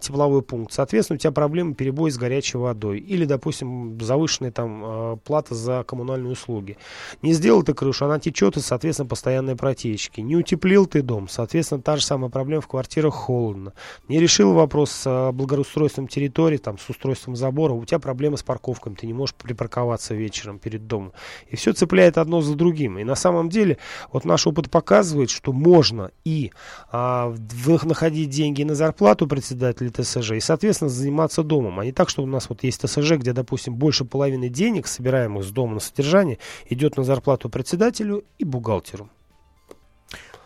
тепловой 0.00 0.40
пункт, 0.40 0.72
соответственно, 0.72 1.16
у 1.16 1.18
тебя 1.18 1.32
проблемы 1.32 1.74
перебой 1.74 2.10
с 2.10 2.16
горячей 2.16 2.56
водой. 2.56 2.98
Или, 2.98 3.26
допустим, 3.26 4.00
завышенная 4.00 4.50
там 4.50 4.82
э, 4.82 5.16
плата 5.22 5.54
за 5.54 5.84
коммунальные 5.86 6.32
услуги. 6.32 6.78
Не 7.20 7.34
сделал 7.34 7.62
ты 7.62 7.74
крышу, 7.74 8.06
она 8.06 8.18
течет, 8.18 8.56
и, 8.56 8.60
соответственно, 8.60 9.06
постоянные 9.06 9.54
протечки. 9.54 10.22
Не 10.22 10.36
утеплил 10.36 10.86
ты 10.86 11.02
дом, 11.02 11.28
соответственно, 11.28 11.82
та 11.82 11.96
же 11.96 12.04
самая 12.04 12.30
проблема 12.30 12.62
в 12.62 12.68
квартирах 12.68 13.12
холодно. 13.14 13.74
Не 14.08 14.18
решил 14.18 14.54
вопрос 14.54 14.90
с 14.92 15.06
э, 15.06 15.32
благоустройством 15.32 16.08
территории, 16.08 16.56
там, 16.56 16.78
с 16.78 16.88
устройством 16.88 17.36
забора, 17.36 17.74
у 17.74 17.84
тебя 17.84 17.98
проблемы 17.98 18.38
с 18.38 18.42
парковками, 18.42 18.94
ты 18.94 19.06
не 19.06 19.12
можешь 19.12 19.34
припарковаться 19.34 20.14
вечером 20.14 20.58
перед 20.58 20.86
домом. 20.86 21.12
И 21.48 21.56
все 21.56 21.74
цепляет 21.74 22.16
одно 22.16 22.40
за 22.40 22.54
другим. 22.54 22.98
И 22.98 23.04
на 23.04 23.14
самом 23.14 23.50
деле, 23.50 23.76
вот 24.10 24.24
наш 24.24 24.46
опыт 24.46 24.69
показывает, 24.70 25.30
что 25.30 25.52
можно 25.52 26.10
и 26.24 26.52
а, 26.90 27.34
находить 27.82 28.30
деньги 28.30 28.62
на 28.62 28.74
зарплату 28.74 29.26
председателя 29.26 29.90
ТСЖ 29.90 30.32
и, 30.32 30.40
соответственно, 30.40 30.90
заниматься 30.90 31.42
домом. 31.42 31.80
А 31.80 31.84
не 31.84 31.92
так, 31.92 32.08
что 32.08 32.22
у 32.22 32.26
нас 32.26 32.48
вот 32.48 32.62
есть 32.62 32.80
ТСЖ, 32.80 33.12
где, 33.12 33.32
допустим, 33.32 33.74
больше 33.74 34.04
половины 34.04 34.48
денег, 34.48 34.86
собираемых 34.86 35.44
с 35.44 35.50
дома 35.50 35.74
на 35.74 35.80
содержание, 35.80 36.38
идет 36.68 36.96
на 36.96 37.04
зарплату 37.04 37.48
председателю 37.48 38.24
и 38.38 38.44
бухгалтеру. 38.44 39.10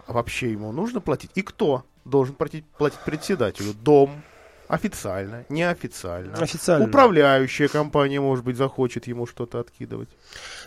А 0.06 0.12
вообще 0.12 0.52
ему 0.52 0.72
нужно 0.72 1.00
платить? 1.00 1.30
И 1.34 1.42
кто 1.42 1.84
должен 2.04 2.34
платить, 2.34 2.64
платить 2.78 3.00
председателю? 3.00 3.72
Дом? 3.74 4.22
Официально? 4.68 5.44
Неофициально? 5.48 6.34
Официально. 6.34 6.86
Управляющая 6.86 7.68
компания, 7.68 8.20
может 8.20 8.44
быть, 8.44 8.56
захочет 8.56 9.06
ему 9.06 9.26
что-то 9.26 9.60
откидывать? 9.60 10.08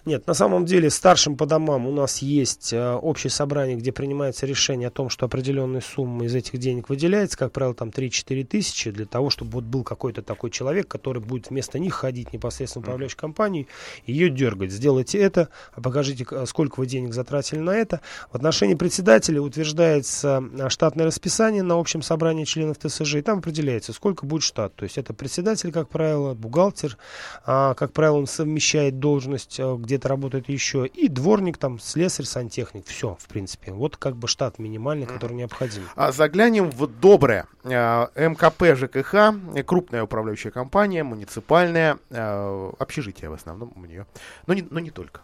Нет, 0.05 0.27
на 0.27 0.33
самом 0.33 0.65
деле 0.65 0.89
старшим 0.89 1.37
по 1.37 1.45
домам 1.45 1.87
у 1.87 1.91
нас 1.91 2.19
есть 2.19 2.73
э, 2.73 2.93
общее 2.93 3.31
собрание, 3.31 3.75
где 3.77 3.91
принимается 3.91 4.45
решение 4.45 4.87
о 4.87 4.91
том, 4.91 5.09
что 5.09 5.25
определенная 5.25 5.81
сумма 5.81 6.25
из 6.25 6.35
этих 6.35 6.57
денег 6.59 6.89
выделяется, 6.89 7.37
как 7.37 7.51
правило, 7.51 7.73
там 7.75 7.89
3-4 7.89 8.43
тысячи, 8.45 8.91
для 8.91 9.05
того, 9.05 9.29
чтобы 9.29 9.51
вот 9.51 9.63
был 9.63 9.83
какой-то 9.83 10.21
такой 10.21 10.49
человек, 10.49 10.87
который 10.87 11.21
будет 11.21 11.49
вместо 11.49 11.79
них 11.79 11.93
ходить 11.93 12.33
непосредственно 12.33 12.83
в 12.83 12.87
управляющую 12.87 13.19
компанию, 13.19 13.67
ее 14.05 14.29
дергать. 14.29 14.71
Сделайте 14.71 15.17
это, 15.19 15.49
а 15.73 15.81
покажите, 15.81 16.25
сколько 16.45 16.79
вы 16.79 16.87
денег 16.87 17.13
затратили 17.13 17.59
на 17.59 17.71
это. 17.71 18.01
В 18.31 18.35
отношении 18.35 18.75
председателя 18.75 19.41
утверждается 19.41 20.43
э, 20.57 20.69
штатное 20.69 21.05
расписание 21.05 21.63
на 21.63 21.79
общем 21.79 22.01
собрании 22.01 22.45
членов 22.45 22.77
ТСЖ, 22.77 23.15
и 23.15 23.21
там 23.21 23.39
определяется, 23.39 23.93
сколько 23.93 24.25
будет 24.25 24.43
штат. 24.43 24.75
То 24.75 24.83
есть 24.83 24.97
это 24.97 25.13
председатель, 25.13 25.71
как 25.71 25.89
правило, 25.89 26.33
бухгалтер, 26.33 26.97
а, 27.45 27.73
как 27.73 27.93
правило, 27.93 28.17
он 28.17 28.27
совмещает 28.27 28.99
должность, 28.99 29.59
а, 29.59 29.75
где-то 29.87 30.09
работает 30.09 30.49
еще, 30.49 30.85
и 30.85 31.07
дворник, 31.07 31.57
там, 31.57 31.79
слесарь, 31.79 32.25
сантехник. 32.25 32.85
Все, 32.87 33.17
в 33.19 33.25
принципе. 33.27 33.71
Вот 33.71 33.97
как 33.97 34.15
бы 34.15 34.27
штат 34.27 34.59
минимальный, 34.59 35.05
который 35.07 35.33
необходим. 35.33 35.83
А 35.95 36.11
заглянем 36.11 36.69
в 36.69 36.85
доброе. 36.87 37.47
А, 37.63 38.11
МКП 38.15 38.75
ЖКХ, 38.75 39.65
крупная 39.65 40.03
управляющая 40.03 40.51
компания, 40.51 41.03
муниципальная, 41.03 41.97
а, 42.11 42.71
общежитие 42.77 43.29
в 43.29 43.33
основном 43.33 43.71
у 43.75 43.85
нее, 43.85 44.05
но 44.45 44.53
не, 44.53 44.61
но 44.69 44.79
не 44.79 44.91
только. 44.91 45.21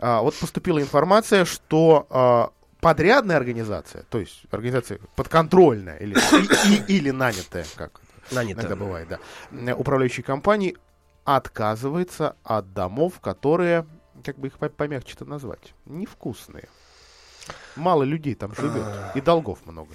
А, 0.00 0.20
Вот 0.22 0.34
поступила 0.34 0.80
информация, 0.80 1.44
что 1.44 2.52
подрядная 2.80 3.36
организация, 3.36 4.04
то 4.10 4.18
есть 4.18 4.42
организация 4.50 4.98
подконтрольная 5.14 5.98
или, 5.98 6.14
и- 6.16 6.74
и- 6.92 6.96
или 6.98 7.10
нанятая, 7.10 7.64
как 7.76 8.00
Нанятая. 8.32 8.64
иногда 8.66 8.76
бывает, 8.84 9.08
да, 9.52 9.74
управляющей 9.76 10.22
компании 10.22 10.76
отказывается 11.24 12.36
от 12.42 12.72
домов, 12.72 13.20
которые, 13.20 13.86
как 14.20 14.38
бы 14.38 14.48
их 14.48 14.58
по- 14.58 14.68
помягче-то 14.68 15.24
назвать, 15.24 15.74
невкусные. 15.86 16.68
Мало 17.76 18.02
людей 18.02 18.34
там 18.34 18.54
живет, 18.54 18.84
и 19.14 19.20
долгов 19.20 19.64
много. 19.66 19.94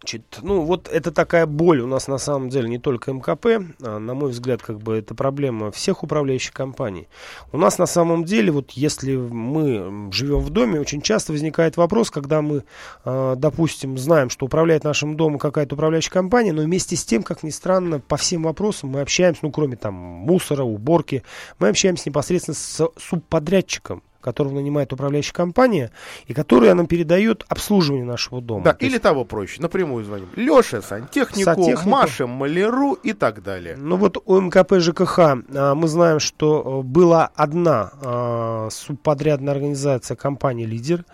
Значит, 0.00 0.40
ну 0.42 0.60
вот 0.60 0.88
это 0.88 1.10
такая 1.12 1.46
боль 1.46 1.80
у 1.80 1.86
нас 1.86 2.08
на 2.08 2.18
самом 2.18 2.50
деле 2.50 2.68
не 2.68 2.78
только 2.78 3.12
МКП, 3.12 3.46
а, 3.82 3.98
на 3.98 4.14
мой 4.14 4.30
взгляд, 4.30 4.60
как 4.60 4.78
бы 4.78 4.96
это 4.96 5.14
проблема 5.14 5.70
всех 5.70 6.02
управляющих 6.02 6.52
компаний. 6.52 7.08
У 7.52 7.56
нас 7.56 7.78
на 7.78 7.86
самом 7.86 8.24
деле, 8.24 8.52
вот 8.52 8.72
если 8.72 9.16
мы 9.16 10.12
живем 10.12 10.40
в 10.40 10.50
доме, 10.50 10.78
очень 10.78 11.00
часто 11.00 11.32
возникает 11.32 11.78
вопрос, 11.78 12.10
когда 12.10 12.42
мы, 12.42 12.64
а, 13.04 13.34
допустим, 13.36 13.96
знаем, 13.96 14.28
что 14.28 14.44
управляет 14.44 14.84
нашим 14.84 15.16
домом 15.16 15.38
какая-то 15.38 15.74
управляющая 15.74 16.12
компания, 16.12 16.52
но 16.52 16.62
вместе 16.62 16.96
с 16.96 17.04
тем, 17.04 17.22
как 17.22 17.42
ни 17.42 17.50
странно, 17.50 17.98
по 17.98 18.18
всем 18.18 18.42
вопросам 18.42 18.90
мы 18.90 19.00
общаемся, 19.00 19.40
ну 19.42 19.52
кроме 19.52 19.76
там 19.76 19.94
мусора, 19.94 20.64
уборки, 20.64 21.22
мы 21.58 21.68
общаемся 21.68 22.10
непосредственно 22.10 22.54
с 22.54 22.90
субподрядчиком 22.98 24.02
которого 24.24 24.54
нанимает 24.54 24.92
управляющая 24.92 25.34
компания, 25.34 25.90
и 26.26 26.34
которая 26.34 26.74
нам 26.74 26.86
передает 26.86 27.44
обслуживание 27.48 28.04
нашего 28.04 28.40
дома. 28.40 28.64
Да, 28.64 28.72
То 28.72 28.84
или 28.84 28.92
есть... 28.92 29.02
того 29.02 29.24
проще, 29.24 29.60
напрямую 29.60 30.04
звоним. 30.04 30.28
Леша 30.34 30.80
сантехнику, 30.80 31.44
сантехнику, 31.44 31.88
Маша 31.88 32.26
маляру 32.26 32.94
и 32.94 33.12
так 33.12 33.42
далее. 33.42 33.76
Ну 33.78 33.96
вот 33.96 34.16
у 34.24 34.40
МКП 34.40 34.80
ЖКХ 34.80 35.18
а, 35.18 35.74
мы 35.74 35.88
знаем, 35.88 36.18
что 36.20 36.80
э, 36.80 36.82
была 36.82 37.30
одна 37.34 37.92
а, 38.00 38.68
субподрядная 38.70 39.52
организация 39.52 40.16
компании 40.16 40.64
«Лидер», 40.64 41.04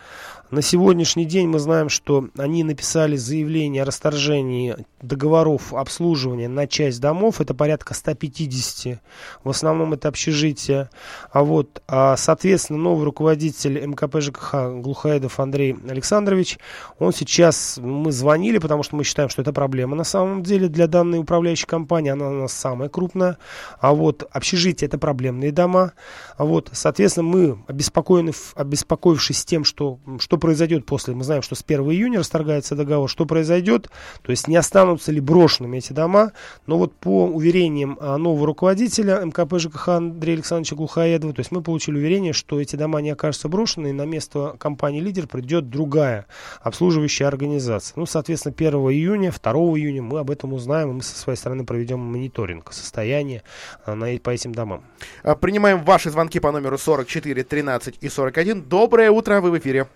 на 0.50 0.62
сегодняшний 0.62 1.26
день 1.26 1.46
мы 1.46 1.60
знаем, 1.60 1.88
что 1.88 2.28
они 2.36 2.64
написали 2.64 3.14
заявление 3.16 3.82
о 3.82 3.86
расторжении 3.86 4.76
договоров 5.00 5.72
обслуживания 5.72 6.48
на 6.48 6.66
часть 6.66 7.00
домов. 7.00 7.40
Это 7.40 7.54
порядка 7.54 7.94
150. 7.94 9.00
В 9.44 9.50
основном 9.50 9.92
это 9.92 10.08
общежитие. 10.08 10.90
А 11.30 11.44
вот, 11.44 11.82
а, 11.86 12.16
соответственно, 12.16 12.80
новый 12.80 13.04
руководитель 13.04 13.78
МКП 13.86 14.20
ЖКХ 14.20 14.54
Глухаедов 14.80 15.38
Андрей 15.38 15.76
Александрович, 15.88 16.58
он 16.98 17.12
сейчас, 17.12 17.78
мы 17.80 18.10
звонили, 18.10 18.58
потому 18.58 18.82
что 18.82 18.96
мы 18.96 19.04
считаем, 19.04 19.28
что 19.28 19.42
это 19.42 19.52
проблема 19.52 19.94
на 19.94 20.04
самом 20.04 20.42
деле 20.42 20.68
для 20.68 20.88
данной 20.88 21.20
управляющей 21.20 21.66
компании. 21.66 22.10
Она 22.10 22.28
у 22.28 22.32
нас 22.32 22.52
самая 22.52 22.88
крупная. 22.88 23.38
А 23.78 23.94
вот 23.94 24.28
общежитие 24.32 24.88
это 24.88 24.98
проблемные 24.98 25.52
дома. 25.52 25.92
А 26.36 26.44
вот, 26.44 26.70
соответственно, 26.72 27.28
мы 27.28 27.64
обеспокоены, 27.68 28.32
обеспокоившись 28.56 29.44
тем, 29.44 29.62
что, 29.62 30.00
что 30.18 30.39
произойдет 30.40 30.86
после, 30.86 31.14
мы 31.14 31.22
знаем, 31.22 31.42
что 31.42 31.54
с 31.54 31.64
1 31.66 31.80
июня 31.90 32.18
расторгается 32.18 32.74
договор, 32.74 33.08
что 33.08 33.26
произойдет, 33.26 33.88
то 34.22 34.30
есть 34.30 34.48
не 34.48 34.56
останутся 34.56 35.12
ли 35.12 35.20
брошенными 35.20 35.78
эти 35.78 35.92
дома, 35.92 36.32
но 36.66 36.78
вот 36.78 36.94
по 36.96 37.26
уверениям 37.26 37.96
а, 38.00 38.16
нового 38.16 38.46
руководителя 38.46 39.20
МКП 39.24 39.58
ЖКХ 39.58 39.88
Андрея 39.88 40.36
Александровича 40.36 40.74
Глухоедова, 40.76 41.32
то 41.32 41.40
есть 41.40 41.52
мы 41.52 41.62
получили 41.62 41.96
уверение, 41.96 42.32
что 42.32 42.60
эти 42.60 42.76
дома 42.76 43.00
не 43.00 43.10
окажутся 43.10 43.48
брошенными, 43.48 43.90
и 43.90 43.92
на 43.92 44.06
место 44.06 44.56
компании 44.58 45.00
«Лидер» 45.00 45.26
придет 45.26 45.68
другая 45.68 46.26
обслуживающая 46.62 47.26
организация. 47.26 47.94
Ну, 47.96 48.06
соответственно, 48.06 48.54
1 48.56 48.74
июня, 48.74 49.32
2 49.32 49.52
июня 49.52 50.02
мы 50.02 50.18
об 50.18 50.30
этом 50.30 50.52
узнаем, 50.52 50.90
и 50.90 50.92
мы 50.94 51.02
со 51.02 51.16
своей 51.16 51.36
стороны 51.36 51.64
проведем 51.64 52.00
мониторинг 52.00 52.72
состояния 52.72 53.42
а, 53.84 53.94
на, 53.94 54.18
по 54.18 54.30
этим 54.30 54.54
домам. 54.54 54.82
А, 55.22 55.34
принимаем 55.34 55.84
ваши 55.84 56.10
звонки 56.10 56.40
по 56.40 56.50
номеру 56.52 56.78
44 56.78 57.44
13 57.44 57.98
и 58.00 58.08
41. 58.08 58.62
Доброе 58.62 59.10
утро, 59.10 59.40
вы 59.40 59.50
в 59.50 59.58
эфире. 59.58 59.86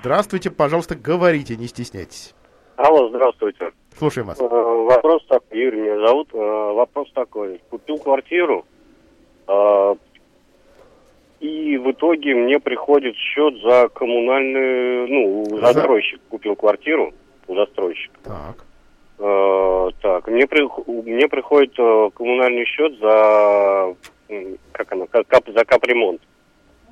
Здравствуйте, 0.00 0.50
пожалуйста, 0.50 0.94
говорите, 0.94 1.56
не 1.56 1.66
стесняйтесь. 1.66 2.34
Алло, 2.76 3.08
здравствуйте. 3.08 3.72
Слушаем 3.98 4.28
вас. 4.28 4.40
Э, 4.40 4.44
вопрос 4.44 5.26
такой, 5.26 5.58
Юрий 5.58 5.80
меня 5.80 6.06
зовут. 6.06 6.28
Э, 6.32 6.72
вопрос 6.72 7.10
такой. 7.12 7.60
Купил 7.68 7.98
квартиру, 7.98 8.64
э, 9.48 9.94
и 11.40 11.76
в 11.76 11.90
итоге 11.90 12.34
мне 12.34 12.60
приходит 12.60 13.16
счет 13.16 13.60
за 13.62 13.88
коммунальную, 13.88 15.08
ну, 15.08 15.58
застройщик 15.60 16.20
купил 16.28 16.54
квартиру 16.54 17.12
у 17.48 17.54
застройщика. 17.54 18.14
Так. 18.22 18.64
так, 20.00 20.28
мне, 20.28 20.46
при, 20.46 20.62
мне 21.02 21.28
приходит 21.28 21.74
коммунальный 22.14 22.64
счет 22.66 22.98
за, 23.00 23.96
как 24.72 24.88
кап, 25.26 25.44
за 25.48 25.64
капремонт. 25.64 26.20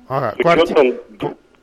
Ага, 0.07 0.35
с, 0.37 0.39
учетом, 0.39 0.93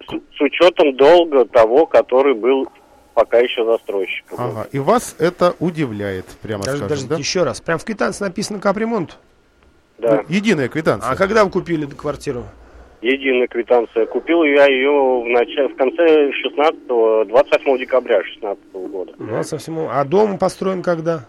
с, 0.07 0.37
с 0.37 0.41
учетом 0.41 0.97
долга 0.97 1.45
того, 1.47 1.87
который 1.87 2.35
был 2.35 2.69
пока 3.15 3.39
еще 3.39 3.65
застройщиком. 3.65 4.39
Ага, 4.39 4.69
и 4.73 4.79
вас 4.79 5.17
это 5.19 5.55
удивляет, 5.61 6.27
прямо 6.43 6.65
Даже, 6.65 6.79
скажем, 6.79 6.97
даже 6.97 7.07
да? 7.09 7.17
еще 7.17 7.45
раз, 7.45 7.61
прям 7.61 7.79
в 7.79 7.85
квитанции 7.85 8.25
написано 8.25 8.61
капремонт? 8.61 9.19
Да. 9.99 10.17
Ну, 10.17 10.25
единая 10.29 10.69
квитанция. 10.69 11.11
А 11.11 11.17
когда 11.17 11.45
вы 11.45 11.51
купили 11.51 11.87
квартиру? 11.87 12.45
Единая 13.01 13.47
квитанция. 13.47 14.07
Купил 14.07 14.43
я 14.45 14.67
ее 14.67 14.91
в, 14.91 15.27
начале, 15.27 15.69
в 15.69 15.77
конце 15.77 16.33
16 16.33 16.87
28 17.29 17.79
декабря 17.79 18.23
16 18.25 18.73
года. 18.73 19.13
Ну, 19.19 19.43
совсем... 19.45 19.79
А 19.91 20.05
дом 20.05 20.39
построен 20.39 20.83
когда? 20.83 21.27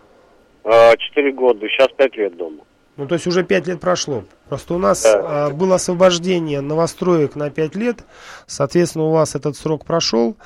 А, 0.63 0.95
четыре 0.97 1.32
года, 1.32 1.68
сейчас 1.68 1.89
пять 1.95 2.16
лет 2.18 2.36
дома. 2.38 2.63
Ну, 2.98 3.08
то 3.08 3.16
есть 3.16 3.28
уже 3.28 3.43
пять 3.43 3.68
лет 3.68 3.82
прошло. 3.82 4.24
Просто 4.48 4.74
у 4.74 4.78
нас 4.78 5.04
да. 5.04 5.48
а, 5.48 5.50
было 5.50 5.76
освобождение 5.76 6.62
новостроек 6.62 7.36
на 7.36 7.50
пять 7.50 7.76
лет. 7.76 8.06
Соответственно, 8.48 9.06
у 9.06 9.12
вас 9.12 9.36
этот 9.36 9.58
срок 9.58 9.86
прошел. 9.86 10.38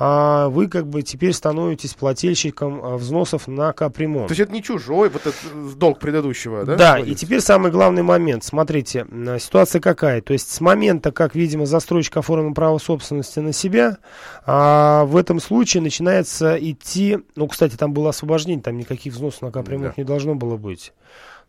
А 0.00 0.48
вы 0.48 0.68
как 0.68 0.86
бы 0.86 1.02
теперь 1.02 1.32
становитесь 1.32 1.92
плательщиком 1.94 2.80
а, 2.82 2.96
взносов 2.96 3.46
на 3.48 3.72
капремонт. 3.72 4.28
То 4.28 4.32
есть 4.32 4.40
это 4.40 4.52
не 4.52 4.62
чужой, 4.62 5.10
вот 5.10 5.26
этот 5.26 5.76
долг 5.76 5.98
предыдущего, 5.98 6.64
да? 6.64 6.76
Да, 6.76 6.98
и 6.98 7.14
теперь 7.14 7.40
самый 7.40 7.70
главный 7.70 8.02
момент. 8.02 8.44
Смотрите, 8.44 9.06
ситуация 9.38 9.80
какая. 9.80 10.22
То 10.22 10.32
есть 10.32 10.50
с 10.50 10.60
момента, 10.60 11.12
как, 11.12 11.34
видимо, 11.34 11.66
застройщик 11.66 12.16
оформил 12.16 12.54
право 12.54 12.78
собственности 12.78 13.40
на 13.40 13.52
себя, 13.52 13.98
а, 14.46 15.04
в 15.04 15.16
этом 15.16 15.40
случае 15.40 15.82
начинается 15.82 16.56
идти... 16.58 17.18
Ну, 17.34 17.48
кстати, 17.48 17.76
там 17.76 17.92
было 17.92 18.10
освобождение, 18.10 18.62
там 18.62 18.78
никаких 18.78 19.12
взносов 19.12 19.42
на 19.42 19.50
капремонт 19.50 19.96
да. 19.96 20.00
не 20.00 20.04
должно 20.04 20.36
было 20.36 20.56
быть. 20.56 20.92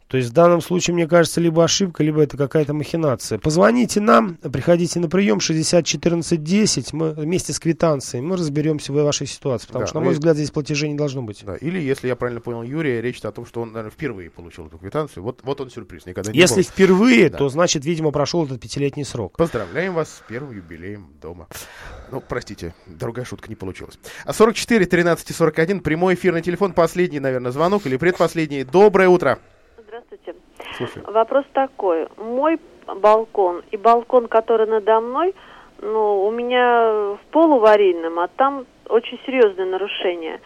То 0.09 0.17
есть 0.17 0.31
в 0.31 0.33
данном 0.33 0.59
случае, 0.59 0.95
мне 0.95 1.07
кажется, 1.07 1.39
либо 1.39 1.63
ошибка, 1.63 2.03
либо 2.03 2.23
это 2.23 2.35
какая-то 2.35 2.73
махинация. 2.73 3.37
Позвоните 3.37 4.01
нам, 4.01 4.37
приходите 4.37 4.99
на 4.99 5.07
прием 5.07 5.39
60 5.39 5.85
14 5.85 6.43
10, 6.43 6.93
мы 6.93 7.11
вместе 7.11 7.53
с 7.53 7.59
квитанцией, 7.59 8.23
мы 8.23 8.35
разберемся 8.35 8.91
в 8.91 8.95
вашей 8.95 9.27
ситуации, 9.27 9.67
потому 9.67 9.83
да, 9.83 9.87
что, 9.87 9.99
на 9.99 10.05
мой 10.05 10.13
взгляд, 10.13 10.35
здесь 10.35 10.49
платежей 10.49 10.89
не 10.89 10.97
должно 10.97 11.21
быть. 11.21 11.43
Да, 11.45 11.55
или, 11.57 11.79
если 11.79 12.07
я 12.07 12.15
правильно 12.15 12.41
понял 12.41 12.63
Юрия, 12.63 13.01
речь 13.01 13.19
о 13.19 13.31
том, 13.31 13.45
что 13.45 13.61
он, 13.61 13.67
наверное, 13.71 13.91
впервые 13.91 14.31
получил 14.31 14.65
эту 14.65 14.79
квитанцию. 14.79 15.21
Вот, 15.21 15.41
вот 15.43 15.61
он 15.61 15.69
сюрприз, 15.69 16.07
никогда 16.07 16.31
не 16.31 16.39
Если 16.39 16.63
был. 16.63 16.63
впервые, 16.63 17.29
да. 17.29 17.37
то, 17.37 17.49
значит, 17.49 17.85
видимо, 17.85 18.09
прошел 18.09 18.45
этот 18.45 18.59
пятилетний 18.59 19.05
срок. 19.05 19.37
Поздравляем 19.37 19.93
вас 19.93 20.09
с 20.09 20.23
первым 20.27 20.55
юбилеем 20.55 21.13
дома. 21.21 21.47
Ну, 22.11 22.19
простите, 22.27 22.73
другая 22.87 23.25
шутка 23.25 23.47
не 23.47 23.55
получилась. 23.55 23.99
А 24.25 24.33
44 24.33 24.87
13 24.87 25.35
41, 25.35 25.81
прямой 25.81 26.15
эфирный 26.15 26.41
телефон, 26.41 26.73
последний, 26.73 27.19
наверное, 27.19 27.51
звонок 27.51 27.85
или 27.85 27.97
предпоследний. 27.97 28.63
Доброе 28.63 29.09
утро. 29.09 29.37
Здравствуйте. 29.99 30.39
Слушай. 30.77 31.03
Вопрос 31.11 31.45
такой. 31.53 32.07
Мой 32.17 32.59
балкон 32.87 33.63
и 33.71 33.77
балкон, 33.77 34.27
который 34.27 34.67
надо 34.67 35.01
мной, 35.01 35.35
ну, 35.81 36.25
у 36.25 36.31
меня 36.31 37.15
в 37.15 37.19
полуварийном, 37.31 38.19
а 38.19 38.27
там 38.27 38.65
очень 38.87 39.19
серьезное 39.25 39.65
нарушение. 39.65 40.39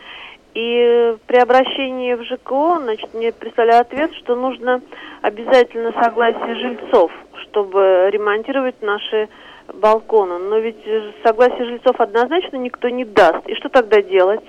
И 0.54 1.16
при 1.28 1.38
обращении 1.38 2.14
в 2.14 2.24
ЖКО, 2.24 2.80
значит, 2.82 3.14
мне 3.14 3.32
прислали 3.32 3.72
ответ, 3.72 4.14
что 4.16 4.36
нужно 4.36 4.82
обязательно 5.22 5.91
согласие 6.01 6.56
жильцов, 6.56 7.12
чтобы 7.43 8.10
ремонтировать 8.12 8.82
наши 8.82 9.30
балконы. 9.74 10.38
Но 10.39 10.58
ведь 10.58 10.84
согласие 11.24 11.66
жильцов 11.66 11.99
однозначно 11.99 12.58
никто 12.58 12.89
не 12.89 13.06
даст. 13.06 13.47
И 13.47 13.56
что 13.56 13.70
тогда 13.70 14.01
делать? 14.01 14.43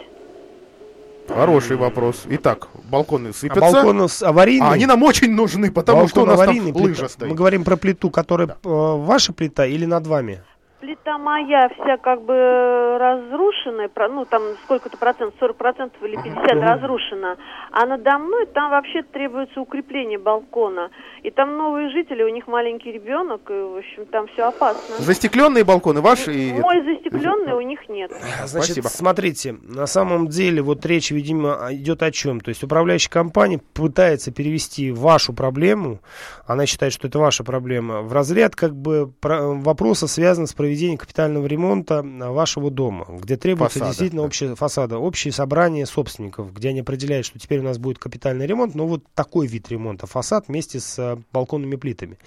Хороший 1.28 1.76
вопрос. 1.76 2.24
Итак, 2.28 2.68
балконы 2.90 3.32
сыпятся. 3.32 3.66
А 3.66 3.72
балконы 3.72 4.06
аварийные? 4.22 4.68
А 4.68 4.72
они 4.72 4.86
нам 4.86 5.02
очень 5.02 5.32
нужны, 5.32 5.70
потому 5.70 6.00
Балкон 6.00 6.08
что 6.08 6.22
у 6.22 6.26
нас 6.26 6.38
там 6.38 6.76
лыжа 6.76 7.08
стоит. 7.08 7.30
Мы 7.30 7.36
говорим 7.36 7.64
про 7.64 7.76
плиту, 7.76 8.10
которая 8.10 8.48
да. 8.48 8.56
э, 8.62 8.68
ваша 8.68 9.32
плита 9.32 9.66
или 9.66 9.84
над 9.86 10.06
вами? 10.06 10.42
Плита 10.84 11.16
моя 11.18 11.70
вся 11.70 11.96
как 11.96 12.22
бы 12.22 12.98
разрушенная, 12.98 13.90
ну 14.10 14.26
там 14.26 14.42
сколько-то 14.64 14.98
процентов, 14.98 15.34
40 15.40 15.56
процентов 15.56 16.02
или 16.02 16.16
50 16.16 16.44
разрушена, 16.52 17.36
а 17.70 17.86
надо 17.86 18.18
мной 18.18 18.46
там 18.46 18.70
вообще 18.70 19.02
требуется 19.02 19.60
укрепление 19.60 20.18
балкона. 20.18 20.90
И 21.22 21.30
там 21.30 21.56
новые 21.56 21.88
жители, 21.90 22.22
у 22.22 22.28
них 22.28 22.46
маленький 22.46 22.92
ребенок, 22.92 23.48
и 23.48 23.54
в 23.54 23.78
общем 23.78 24.04
там 24.06 24.26
все 24.28 24.48
опасно. 24.48 24.96
Застекленные 24.98 25.64
балконы 25.64 26.02
ваши? 26.02 26.34
И... 26.34 26.52
Мой 26.52 26.82
застекленный, 26.84 27.54
у 27.54 27.62
них 27.62 27.88
нет. 27.88 28.12
Значит, 28.44 28.72
Спасибо. 28.72 28.88
смотрите, 28.88 29.56
на 29.62 29.86
самом 29.86 30.28
деле 30.28 30.60
вот 30.60 30.84
речь, 30.84 31.10
видимо, 31.10 31.68
идет 31.70 32.02
о 32.02 32.10
чем. 32.10 32.40
То 32.40 32.50
есть 32.50 32.62
управляющая 32.62 33.10
компания 33.10 33.58
пытается 33.72 34.32
перевести 34.32 34.92
вашу 34.92 35.32
проблему, 35.32 36.00
она 36.46 36.66
считает, 36.66 36.92
что 36.92 37.08
это 37.08 37.18
ваша 37.18 37.42
проблема, 37.42 38.02
в 38.02 38.12
разряд 38.12 38.54
как 38.54 38.74
бы 38.74 39.12
вопроса, 39.22 40.06
связанного 40.06 40.46
с 40.46 40.52
проведением 40.52 40.73
проведения 40.74 40.98
капитального 40.98 41.46
ремонта 41.46 42.02
вашего 42.02 42.68
дома, 42.68 43.06
где 43.08 43.36
требуется 43.36 43.78
Фасада, 43.78 43.90
действительно 43.90 44.22
общее 44.22 44.56
фасада, 44.56 44.98
общее 44.98 45.32
собрание 45.32 45.86
собственников, 45.86 46.52
где 46.52 46.70
они 46.70 46.80
определяют, 46.80 47.26
что 47.26 47.38
теперь 47.38 47.60
у 47.60 47.62
нас 47.62 47.78
будет 47.78 48.00
капитальный 48.00 48.44
ремонт, 48.44 48.74
но 48.74 48.84
вот 48.84 49.04
такой 49.14 49.46
вид 49.46 49.68
ремонта, 49.68 50.08
фасад 50.08 50.48
вместе 50.48 50.80
с 50.80 50.98
э, 50.98 51.16
балконными 51.32 51.76
плитами. 51.76 52.18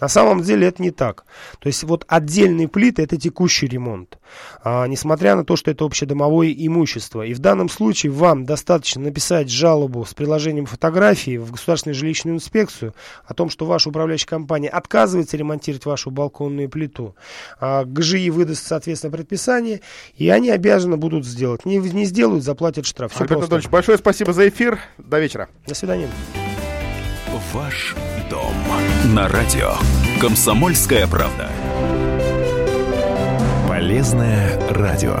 На 0.00 0.06
самом 0.06 0.42
деле 0.42 0.68
это 0.68 0.80
не 0.82 0.92
так. 0.92 1.24
То 1.58 1.66
есть 1.66 1.82
вот 1.82 2.04
отдельные 2.06 2.68
плиты 2.68 3.02
это 3.02 3.16
текущий 3.16 3.66
ремонт, 3.66 4.18
А, 4.62 4.86
несмотря 4.86 5.34
на 5.34 5.44
то, 5.44 5.56
что 5.56 5.72
это 5.72 5.84
общедомовое 5.84 6.54
имущество. 6.56 7.22
И 7.22 7.34
в 7.34 7.40
данном 7.40 7.68
случае 7.68 8.12
вам 8.12 8.44
достаточно 8.44 9.02
написать 9.02 9.50
жалобу 9.50 10.04
с 10.04 10.14
приложением 10.14 10.66
фотографии 10.66 11.38
в 11.38 11.50
Государственную 11.50 11.96
жилищную 11.96 12.36
инспекцию 12.36 12.94
о 13.24 13.34
том, 13.34 13.50
что 13.50 13.66
ваша 13.66 13.88
управляющая 13.88 14.28
компания 14.28 14.68
отказывается 14.68 15.36
ремонтировать 15.36 15.86
вашу 15.86 16.12
балконную 16.12 16.68
плиту. 16.68 17.16
А, 17.58 17.84
ГЖИ 17.96 18.30
выдаст, 18.30 18.66
соответственно, 18.66 19.12
предписание, 19.12 19.80
и 20.16 20.28
они 20.28 20.50
обязаны 20.50 20.96
будут 20.96 21.24
сделать. 21.24 21.64
Не, 21.64 21.78
не 21.78 22.04
сделают, 22.04 22.44
заплатят 22.44 22.86
штраф. 22.86 23.12
Все 23.12 23.22
Альберт. 23.22 23.40
Анатольевич, 23.40 23.70
большое 23.70 23.98
спасибо 23.98 24.32
за 24.32 24.48
эфир. 24.48 24.78
До 24.98 25.18
вечера. 25.18 25.48
До 25.66 25.74
свидания. 25.74 26.08
Ваш 27.52 27.94
дом 28.30 28.54
на 29.14 29.28
радио. 29.28 29.74
Комсомольская 30.20 31.06
правда. 31.06 31.50
Полезное 33.68 34.58
радио. 34.70 35.20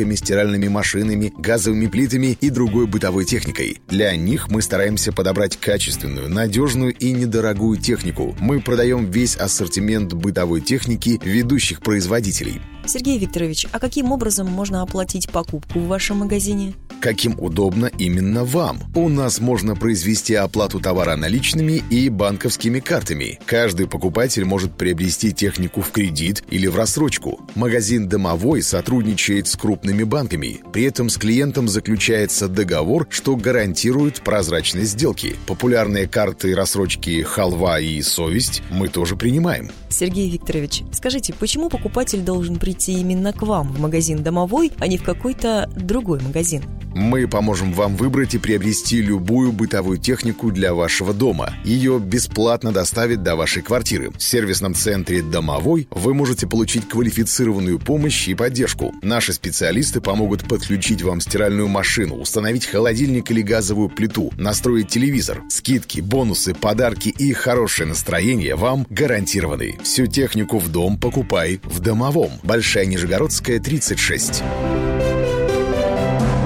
стиральными 0.15 0.67
машинами, 0.67 1.33
газовыми 1.37 1.87
плитами 1.87 2.37
и 2.39 2.49
другой 2.49 2.87
бытовой 2.87 3.25
техникой. 3.25 3.79
Для 3.87 4.15
них 4.15 4.49
мы 4.49 4.61
стараемся 4.61 5.11
подобрать 5.11 5.57
качественную, 5.57 6.29
надежную 6.29 6.93
и 6.93 7.11
недорогую 7.11 7.79
технику. 7.79 8.35
Мы 8.39 8.61
продаем 8.61 9.09
весь 9.09 9.35
ассортимент 9.35 10.13
бытовой 10.13 10.61
техники 10.61 11.19
ведущих 11.23 11.81
производителей. 11.81 12.61
Сергей 12.91 13.17
Викторович, 13.17 13.67
а 13.71 13.79
каким 13.79 14.11
образом 14.11 14.47
можно 14.47 14.81
оплатить 14.81 15.29
покупку 15.29 15.79
в 15.79 15.87
вашем 15.87 16.17
магазине? 16.17 16.73
Каким 16.99 17.39
удобно 17.39 17.89
именно 17.97 18.43
вам. 18.43 18.79
У 18.93 19.07
нас 19.07 19.39
можно 19.39 19.77
произвести 19.77 20.35
оплату 20.35 20.81
товара 20.81 21.15
наличными 21.15 21.81
и 21.89 22.09
банковскими 22.09 22.81
картами. 22.81 23.39
Каждый 23.45 23.87
покупатель 23.87 24.43
может 24.43 24.75
приобрести 24.75 25.31
технику 25.31 25.81
в 25.81 25.89
кредит 25.91 26.43
или 26.51 26.67
в 26.67 26.75
рассрочку. 26.75 27.39
Магазин 27.55 28.09
«Домовой» 28.09 28.61
сотрудничает 28.61 29.47
с 29.47 29.55
крупными 29.55 30.03
банками. 30.03 30.59
При 30.73 30.83
этом 30.83 31.09
с 31.09 31.17
клиентом 31.17 31.69
заключается 31.69 32.49
договор, 32.49 33.07
что 33.09 33.37
гарантирует 33.37 34.21
прозрачность 34.21 34.91
сделки. 34.91 35.37
Популярные 35.47 36.07
карты 36.07 36.53
рассрочки 36.53 37.21
«Халва» 37.23 37.79
и 37.79 38.01
«Совесть» 38.01 38.61
мы 38.69 38.89
тоже 38.89 39.15
принимаем. 39.15 39.71
Сергей 39.89 40.29
Викторович, 40.29 40.83
скажите, 40.91 41.33
почему 41.33 41.69
покупатель 41.69 42.21
должен 42.21 42.57
прийти 42.57 42.80
именно 42.89 43.33
к 43.33 43.41
вам 43.41 43.71
в 43.71 43.79
магазин 43.79 44.23
«Домовой», 44.23 44.71
а 44.79 44.87
не 44.87 44.97
в 44.97 45.03
какой-то 45.03 45.69
другой 45.75 46.21
магазин? 46.21 46.63
Мы 46.93 47.25
поможем 47.25 47.71
вам 47.71 47.95
выбрать 47.95 48.35
и 48.35 48.37
приобрести 48.37 49.01
любую 49.01 49.53
бытовую 49.53 49.97
технику 49.97 50.51
для 50.51 50.73
вашего 50.73 51.13
дома. 51.13 51.53
Ее 51.63 51.99
бесплатно 51.99 52.73
доставят 52.73 53.23
до 53.23 53.37
вашей 53.37 53.61
квартиры. 53.61 54.11
В 54.11 54.21
сервисном 54.21 54.75
центре 54.75 55.21
«Домовой» 55.21 55.87
вы 55.89 56.13
можете 56.13 56.47
получить 56.47 56.89
квалифицированную 56.89 57.79
помощь 57.79 58.27
и 58.27 58.35
поддержку. 58.35 58.93
Наши 59.01 59.31
специалисты 59.31 60.01
помогут 60.01 60.43
подключить 60.43 61.01
вам 61.01 61.21
стиральную 61.21 61.69
машину, 61.69 62.15
установить 62.15 62.65
холодильник 62.65 63.31
или 63.31 63.41
газовую 63.41 63.87
плиту, 63.89 64.31
настроить 64.37 64.89
телевизор. 64.89 65.43
Скидки, 65.49 66.01
бонусы, 66.01 66.53
подарки 66.53 67.07
и 67.07 67.31
хорошее 67.31 67.87
настроение 67.87 68.55
вам 68.55 68.85
гарантированы. 68.89 69.77
Всю 69.81 70.07
технику 70.07 70.59
в 70.59 70.69
дом 70.69 70.97
покупай 70.97 71.61
в 71.63 71.79
«Домовом». 71.79 72.31
Большая 72.61 72.85
Нижегородская, 72.85 73.59
36. 73.59 74.43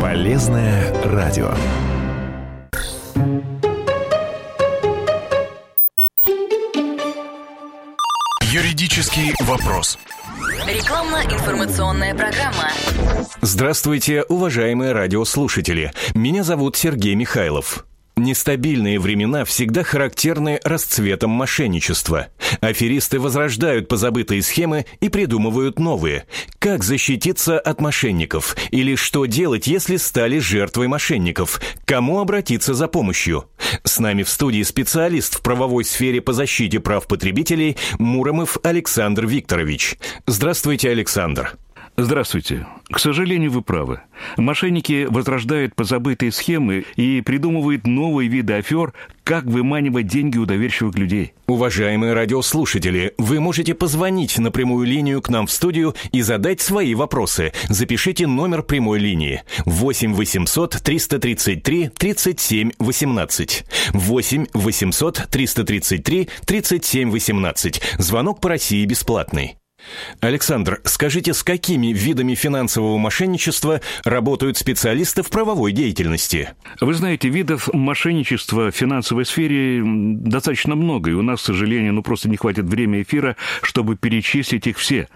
Полезное 0.01 0.93
радио. 1.03 1.53
Юридический 8.43 9.33
вопрос. 9.41 9.99
Рекламно-информационная 10.65 12.15
программа. 12.15 12.71
Здравствуйте, 13.41 14.23
уважаемые 14.23 14.93
радиослушатели. 14.93 15.91
Меня 16.13 16.43
зовут 16.43 16.77
Сергей 16.77 17.15
Михайлов. 17.15 17.85
Нестабильные 18.17 18.97
времена 18.97 19.43
всегда 19.43 19.83
характерны 19.83 20.61
расцветом 20.63 21.31
мошенничества. 21.31 22.27
Аферисты 22.61 23.19
возрождают 23.19 23.89
позабытые 23.89 24.41
схемы 24.41 24.85
и 25.01 25.09
придумывают 25.09 25.79
новые. 25.79 26.25
Как 26.59 26.81
защититься 26.81 27.59
от 27.59 27.81
мошенников? 27.81 28.55
Или 28.71 28.95
что 28.95 29.25
делать, 29.25 29.67
если 29.67 29.97
стали 29.97 30.39
жертвой 30.39 30.87
мошенников? 30.87 31.59
Кому 31.83 32.19
обратиться 32.19 32.73
за 32.73 32.87
помощью? 32.87 33.49
С 33.83 33.99
нами 33.99 34.23
в 34.23 34.29
студии 34.29 34.63
специалист 34.63 35.35
в 35.35 35.41
правовой 35.41 35.83
сфере 35.83 36.21
по 36.21 36.31
защите 36.31 36.79
прав 36.79 37.07
потребителей 37.07 37.75
Муромов 37.99 38.57
Александр 38.63 39.25
Викторович. 39.25 39.97
Здравствуйте, 40.25 40.89
Александр. 40.89 41.57
Здравствуйте. 41.97 42.67
К 42.91 42.99
сожалению, 42.99 43.51
вы 43.51 43.61
правы. 43.61 44.01
Мошенники 44.35 45.07
возрождают 45.09 45.75
позабытые 45.75 46.33
схемы 46.33 46.83
и 46.97 47.21
придумывают 47.21 47.87
новые 47.87 48.27
виды 48.27 48.53
афер, 48.53 48.93
как 49.23 49.45
выманивать 49.45 50.07
деньги 50.07 50.37
у 50.37 50.45
доверчивых 50.45 50.95
людей. 50.97 51.33
Уважаемые 51.47 52.13
радиослушатели, 52.13 53.13
вы 53.17 53.39
можете 53.39 53.73
позвонить 53.73 54.37
на 54.37 54.51
прямую 54.51 54.85
линию 54.85 55.21
к 55.21 55.29
нам 55.29 55.47
в 55.47 55.51
студию 55.51 55.95
и 56.11 56.21
задать 56.21 56.59
свои 56.59 56.95
вопросы. 56.95 57.53
Запишите 57.69 58.27
номер 58.27 58.61
прямой 58.61 58.99
линии 58.99 59.43
8 59.65 60.13
800 60.13 60.71
333 60.83 61.91
37 61.97 62.71
18. 62.77 63.65
8 63.93 64.45
800 64.53 65.27
333 65.31 66.29
37 66.45 67.09
18. 67.09 67.81
Звонок 67.99 68.41
по 68.41 68.49
России 68.49 68.85
бесплатный. 68.85 69.55
Александр, 70.21 70.81
скажите, 70.83 71.33
с 71.33 71.43
какими 71.43 71.87
видами 71.87 72.35
финансового 72.35 72.97
мошенничества 72.97 73.81
работают 74.03 74.57
специалисты 74.57 75.23
в 75.23 75.29
правовой 75.29 75.71
деятельности? 75.71 76.49
Вы 76.81 76.93
знаете, 76.93 77.29
видов 77.29 77.69
мошенничества 77.73 78.71
в 78.71 78.75
финансовой 78.75 79.25
сфере 79.25 79.81
достаточно 79.83 80.75
много, 80.75 81.11
и 81.11 81.13
у 81.13 81.21
нас, 81.21 81.41
к 81.41 81.45
сожалению, 81.45 81.93
ну 81.93 82.03
просто 82.03 82.29
не 82.29 82.37
хватит 82.37 82.65
времени 82.65 83.03
эфира, 83.03 83.35
чтобы 83.61 83.95
перечислить 83.95 84.67
их 84.67 84.77
все. 84.77 85.07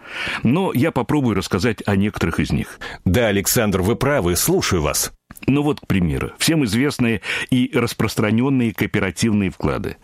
Но 0.44 0.72
я 0.74 0.92
попробую 0.92 1.36
рассказать 1.36 1.82
о 1.86 1.96
некоторых 1.96 2.40
из 2.40 2.52
них. 2.52 2.80
Да, 3.06 3.28
Александр, 3.28 3.82
вы 3.82 3.96
правы, 3.96 4.36
слушаю 4.36 4.82
вас. 4.82 5.12
Ну 5.48 5.64
вот, 5.64 5.80
к 5.80 5.88
примеру, 5.88 6.32
всем 6.38 6.64
известные 6.66 7.22
и 7.50 7.72
распространенные 7.74 8.74
кооперативные 8.74 9.50
вклады. 9.50 9.98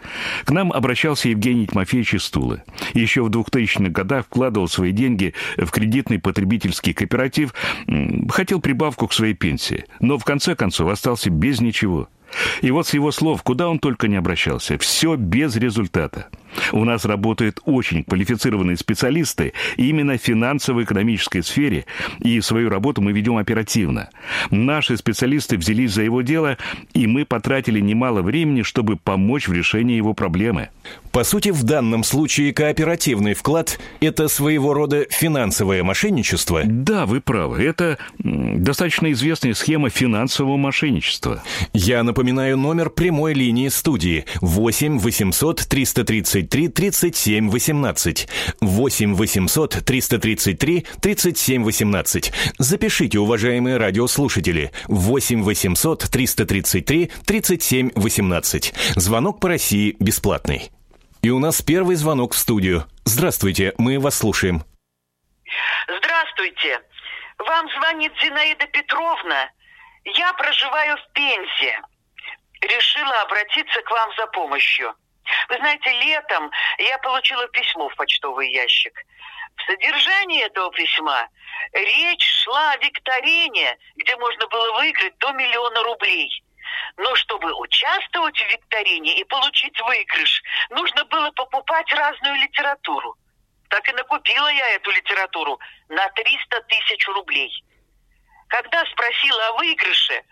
К 0.43 0.51
нам 0.51 0.71
обращался 0.71 1.29
Евгений 1.29 1.67
Тимофеевич 1.67 2.15
из 2.15 2.29
Тулы. 2.29 2.63
Еще 2.93 3.21
в 3.21 3.29
2000-х 3.29 3.89
годах 3.89 4.25
вкладывал 4.25 4.67
свои 4.67 4.91
деньги 4.91 5.33
в 5.57 5.69
кредитный 5.71 6.19
потребительский 6.19 6.93
кооператив, 6.93 7.53
хотел 8.29 8.59
прибавку 8.59 9.07
к 9.07 9.13
своей 9.13 9.33
пенсии, 9.33 9.85
но 9.99 10.17
в 10.17 10.23
конце 10.23 10.55
концов 10.55 10.89
остался 10.89 11.29
без 11.29 11.61
ничего. 11.61 12.07
И 12.61 12.71
вот 12.71 12.87
с 12.87 12.93
его 12.93 13.11
слов, 13.11 13.43
куда 13.43 13.69
он 13.69 13.79
только 13.79 14.07
не 14.07 14.15
обращался, 14.15 14.77
все 14.77 15.15
без 15.15 15.55
результата. 15.55 16.27
У 16.71 16.83
нас 16.83 17.05
работают 17.05 17.59
очень 17.65 18.03
квалифицированные 18.03 18.77
специалисты 18.77 19.53
именно 19.77 20.17
в 20.17 20.21
финансово-экономической 20.21 21.41
сфере, 21.41 21.85
и 22.19 22.41
свою 22.41 22.69
работу 22.69 23.01
мы 23.01 23.11
ведем 23.11 23.37
оперативно. 23.37 24.09
Наши 24.51 24.97
специалисты 24.97 25.57
взялись 25.57 25.91
за 25.91 26.03
его 26.03 26.21
дело, 26.21 26.57
и 26.93 27.07
мы 27.07 27.25
потратили 27.25 27.79
немало 27.79 28.21
времени, 28.21 28.61
чтобы 28.61 28.95
помочь 28.95 29.47
в 29.47 29.53
решении 29.53 29.95
его 29.95 30.13
проблемы. 30.13 30.69
По 31.11 31.23
сути, 31.23 31.49
в 31.49 31.63
данном 31.63 32.03
случае 32.03 32.53
кооперативный 32.53 33.33
вклад– 33.33 33.79
это 34.01 34.27
своего 34.27 34.73
рода 34.73 35.05
финансовое 35.09 35.81
мошенничество? 35.83 36.61
Да, 36.65 37.05
вы 37.05 37.21
правы. 37.21 37.63
Это 37.63 37.97
достаточно 38.19 39.11
известная 39.13 39.53
схема 39.53 39.89
финансового 39.89 40.57
мошенничества. 40.57 41.41
Я 41.73 42.03
напоминаю, 42.03 42.57
номер 42.57 42.89
прямой 42.89 43.33
линии 43.33 43.69
студии 43.69 44.25
8 44.41 44.99
800 44.99 45.67
333 46.45 47.15
37 47.15 47.49
18. 47.49 48.27
8 48.61 49.15
800 49.15 49.85
333 49.85 50.85
37 51.01 51.63
18. 51.63 52.33
Запишите, 52.57 53.19
уважаемые 53.19 53.77
радиослушатели. 53.77 54.71
8 54.87 55.43
800 55.43 55.99
333 56.11 57.11
37 57.25 57.91
18. 57.95 58.73
Звонок 58.95 59.39
по 59.39 59.49
России 59.49 59.95
бесплатный. 59.99 60.71
И 61.21 61.29
у 61.29 61.39
нас 61.39 61.61
первый 61.61 61.95
звонок 61.95 62.33
в 62.33 62.37
студию. 62.37 62.85
Здравствуйте, 63.03 63.73
мы 63.77 63.99
вас 63.99 64.15
слушаем. 64.15 64.63
Здравствуйте. 65.87 66.81
Вам 67.39 67.67
звонит 67.77 68.11
Зинаида 68.21 68.67
Петровна. 68.67 69.49
Я 70.05 70.33
проживаю 70.33 70.97
в 70.97 71.13
Пензе. 71.13 71.79
Решила 72.61 73.21
обратиться 73.21 73.81
к 73.81 73.91
вам 73.91 74.09
за 74.17 74.27
помощью. 74.27 74.93
Вы 75.49 75.57
знаете, 75.57 75.91
летом 75.91 76.51
я 76.77 76.97
получила 76.99 77.47
письмо 77.47 77.89
в 77.89 77.95
почтовый 77.95 78.51
ящик. 78.51 78.93
В 79.57 79.63
содержании 79.63 80.43
этого 80.43 80.71
письма 80.71 81.29
речь 81.71 82.43
шла 82.43 82.71
о 82.71 82.77
викторине, 82.77 83.77
где 83.95 84.15
можно 84.17 84.47
было 84.47 84.77
выиграть 84.77 85.17
до 85.19 85.31
миллиона 85.31 85.83
рублей. 85.83 86.43
Но 86.97 87.15
чтобы 87.15 87.53
участвовать 87.53 88.37
в 88.37 88.49
викторине 88.49 89.17
и 89.19 89.23
получить 89.23 89.79
выигрыш, 89.81 90.41
нужно 90.69 91.05
было 91.05 91.31
покупать 91.31 91.91
разную 91.93 92.35
литературу. 92.35 93.15
Так 93.69 93.87
и 93.87 93.93
накупила 93.93 94.47
я 94.51 94.69
эту 94.75 94.91
литературу 94.91 95.59
на 95.89 96.07
300 96.09 96.61
тысяч 96.61 97.07
рублей. 97.07 97.51
Когда 98.47 98.83
спросила 98.85 99.47
о 99.47 99.53
выигрыше, 99.53 100.23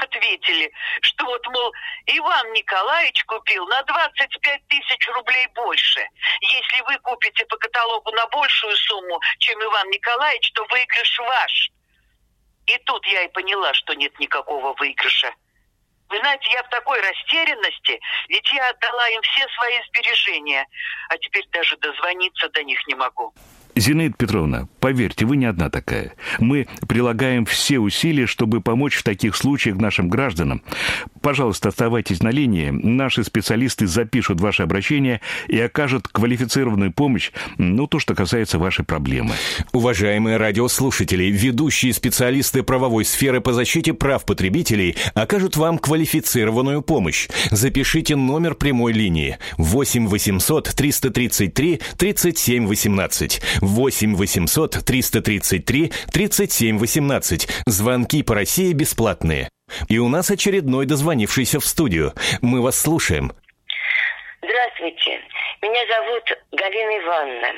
ответили, 0.00 0.72
что 1.02 1.24
вот, 1.24 1.46
мол, 1.48 1.72
Иван 2.06 2.52
Николаевич 2.52 3.24
купил 3.24 3.66
на 3.66 3.82
25 3.82 4.68
тысяч 4.68 5.08
рублей 5.08 5.46
больше. 5.54 6.06
Если 6.40 6.80
вы 6.82 6.98
купите 6.98 7.44
по 7.46 7.56
каталогу 7.56 8.10
на 8.12 8.26
большую 8.28 8.76
сумму, 8.76 9.20
чем 9.38 9.62
Иван 9.62 9.88
Николаевич, 9.90 10.52
то 10.52 10.64
выигрыш 10.66 11.18
ваш. 11.18 11.70
И 12.66 12.78
тут 12.78 13.06
я 13.06 13.22
и 13.24 13.28
поняла, 13.28 13.74
что 13.74 13.94
нет 13.94 14.18
никакого 14.18 14.74
выигрыша. 14.74 15.32
Вы 16.08 16.18
знаете, 16.18 16.50
я 16.52 16.62
в 16.62 16.68
такой 16.68 17.00
растерянности, 17.00 17.98
ведь 18.28 18.52
я 18.52 18.68
отдала 18.68 19.08
им 19.08 19.22
все 19.22 19.48
свои 19.48 19.80
сбережения, 19.88 20.66
а 21.08 21.16
теперь 21.16 21.46
даже 21.48 21.76
дозвониться 21.78 22.50
до 22.50 22.62
них 22.62 22.86
не 22.86 22.94
могу. 22.94 23.32
Зинаида 23.74 24.14
Петровна, 24.16 24.68
поверьте, 24.80 25.24
вы 25.24 25.36
не 25.36 25.46
одна 25.46 25.70
такая. 25.70 26.12
Мы 26.38 26.66
прилагаем 26.86 27.46
все 27.46 27.78
усилия, 27.78 28.26
чтобы 28.26 28.60
помочь 28.60 28.96
в 28.96 29.02
таких 29.02 29.34
случаях 29.34 29.78
нашим 29.78 30.08
гражданам. 30.08 30.62
Пожалуйста, 31.22 31.68
оставайтесь 31.68 32.22
на 32.22 32.30
линии. 32.30 32.70
Наши 32.70 33.22
специалисты 33.22 33.86
запишут 33.86 34.40
ваше 34.40 34.64
обращение 34.64 35.20
и 35.46 35.58
окажут 35.58 36.08
квалифицированную 36.08 36.92
помощь, 36.92 37.30
ну, 37.58 37.86
то, 37.86 38.00
что 38.00 38.14
касается 38.14 38.58
вашей 38.58 38.84
проблемы. 38.84 39.34
Уважаемые 39.72 40.36
радиослушатели, 40.36 41.24
ведущие 41.24 41.92
специалисты 41.92 42.64
правовой 42.64 43.04
сферы 43.04 43.40
по 43.40 43.52
защите 43.52 43.94
прав 43.94 44.24
потребителей 44.24 44.96
окажут 45.14 45.56
вам 45.56 45.78
квалифицированную 45.78 46.82
помощь. 46.82 47.28
Запишите 47.50 48.16
номер 48.16 48.56
прямой 48.56 48.92
линии 48.92 49.38
8 49.58 50.08
800 50.08 50.72
333 50.74 51.80
37 51.96 52.66
18. 52.66 53.42
8 53.60 54.16
800 54.16 54.70
333 54.84 55.92
37 56.10 56.78
18. 56.78 57.48
Звонки 57.66 58.22
по 58.22 58.34
России 58.34 58.72
бесплатные. 58.72 59.48
И 59.88 59.98
у 59.98 60.08
нас 60.08 60.30
очередной 60.30 60.86
дозвонившийся 60.86 61.60
в 61.60 61.64
студию. 61.64 62.12
Мы 62.40 62.62
вас 62.62 62.80
слушаем. 62.80 63.32
Здравствуйте. 64.42 65.20
Меня 65.62 65.86
зовут 65.86 66.24
Галина 66.52 66.98
Ивановна. 66.98 67.48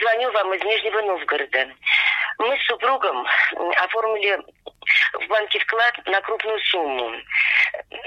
Звоню 0.00 0.30
вам 0.32 0.54
из 0.54 0.62
Нижнего 0.62 1.00
Новгорода. 1.02 1.68
Мы 2.38 2.56
с 2.56 2.66
супругом 2.66 3.26
оформили 3.76 4.38
в 5.14 5.28
банке 5.28 5.58
вклад 5.60 5.94
на 6.06 6.20
крупную 6.20 6.58
сумму. 6.60 7.12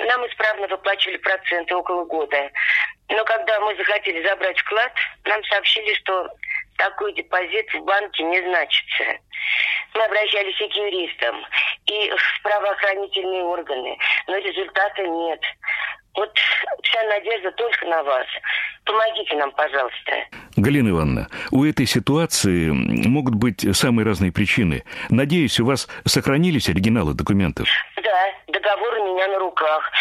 Нам 0.08 0.26
исправно 0.28 0.68
выплачивали 0.68 1.18
проценты 1.18 1.76
около 1.76 2.06
года. 2.06 2.50
Но 3.10 3.24
когда 3.26 3.60
мы 3.60 3.76
захотели 3.76 4.26
забрать 4.28 4.58
вклад, 4.60 4.92
нам 5.26 5.44
сообщили, 5.46 5.94
что 5.96 6.28
такой 6.78 7.14
депозит 7.14 7.68
в 7.74 7.84
банке 7.84 8.24
не 8.24 8.42
значится. 8.42 9.04
Мы 9.94 10.04
обращались 10.04 10.60
и 10.60 10.68
к 10.68 10.74
юристам, 10.76 11.46
и 11.86 12.12
в 12.12 12.42
правоохранительные 12.44 13.44
органы, 13.44 13.98
но 14.28 14.38
результата 14.38 15.02
нет. 15.04 15.42
Вот 16.16 16.32
вся 16.84 17.04
надежда 17.04 17.52
только 17.52 17.86
на 17.88 18.04
вас. 18.04 18.26
Помогите 18.86 19.36
нам, 19.36 19.52
пожалуйста. 19.52 20.12
Галина 20.56 20.90
Ивановна, 20.90 21.28
у 21.52 21.66
этой 21.66 21.86
ситуации 21.86 22.70
могут 22.70 23.36
быть 23.36 23.66
самые 23.76 24.06
разные 24.06 24.32
причины. 24.32 24.84
Надеюсь, 25.10 25.60
у 25.60 25.66
вас 25.66 25.90
сохранились 26.06 26.70
оригиналы 26.70 27.14
документов? 27.14 27.68
Да, 28.02 28.32
договор 28.48 29.00
у 29.00 29.16
меня 29.16 29.28
на 29.28 29.40
руках. 29.40 29.92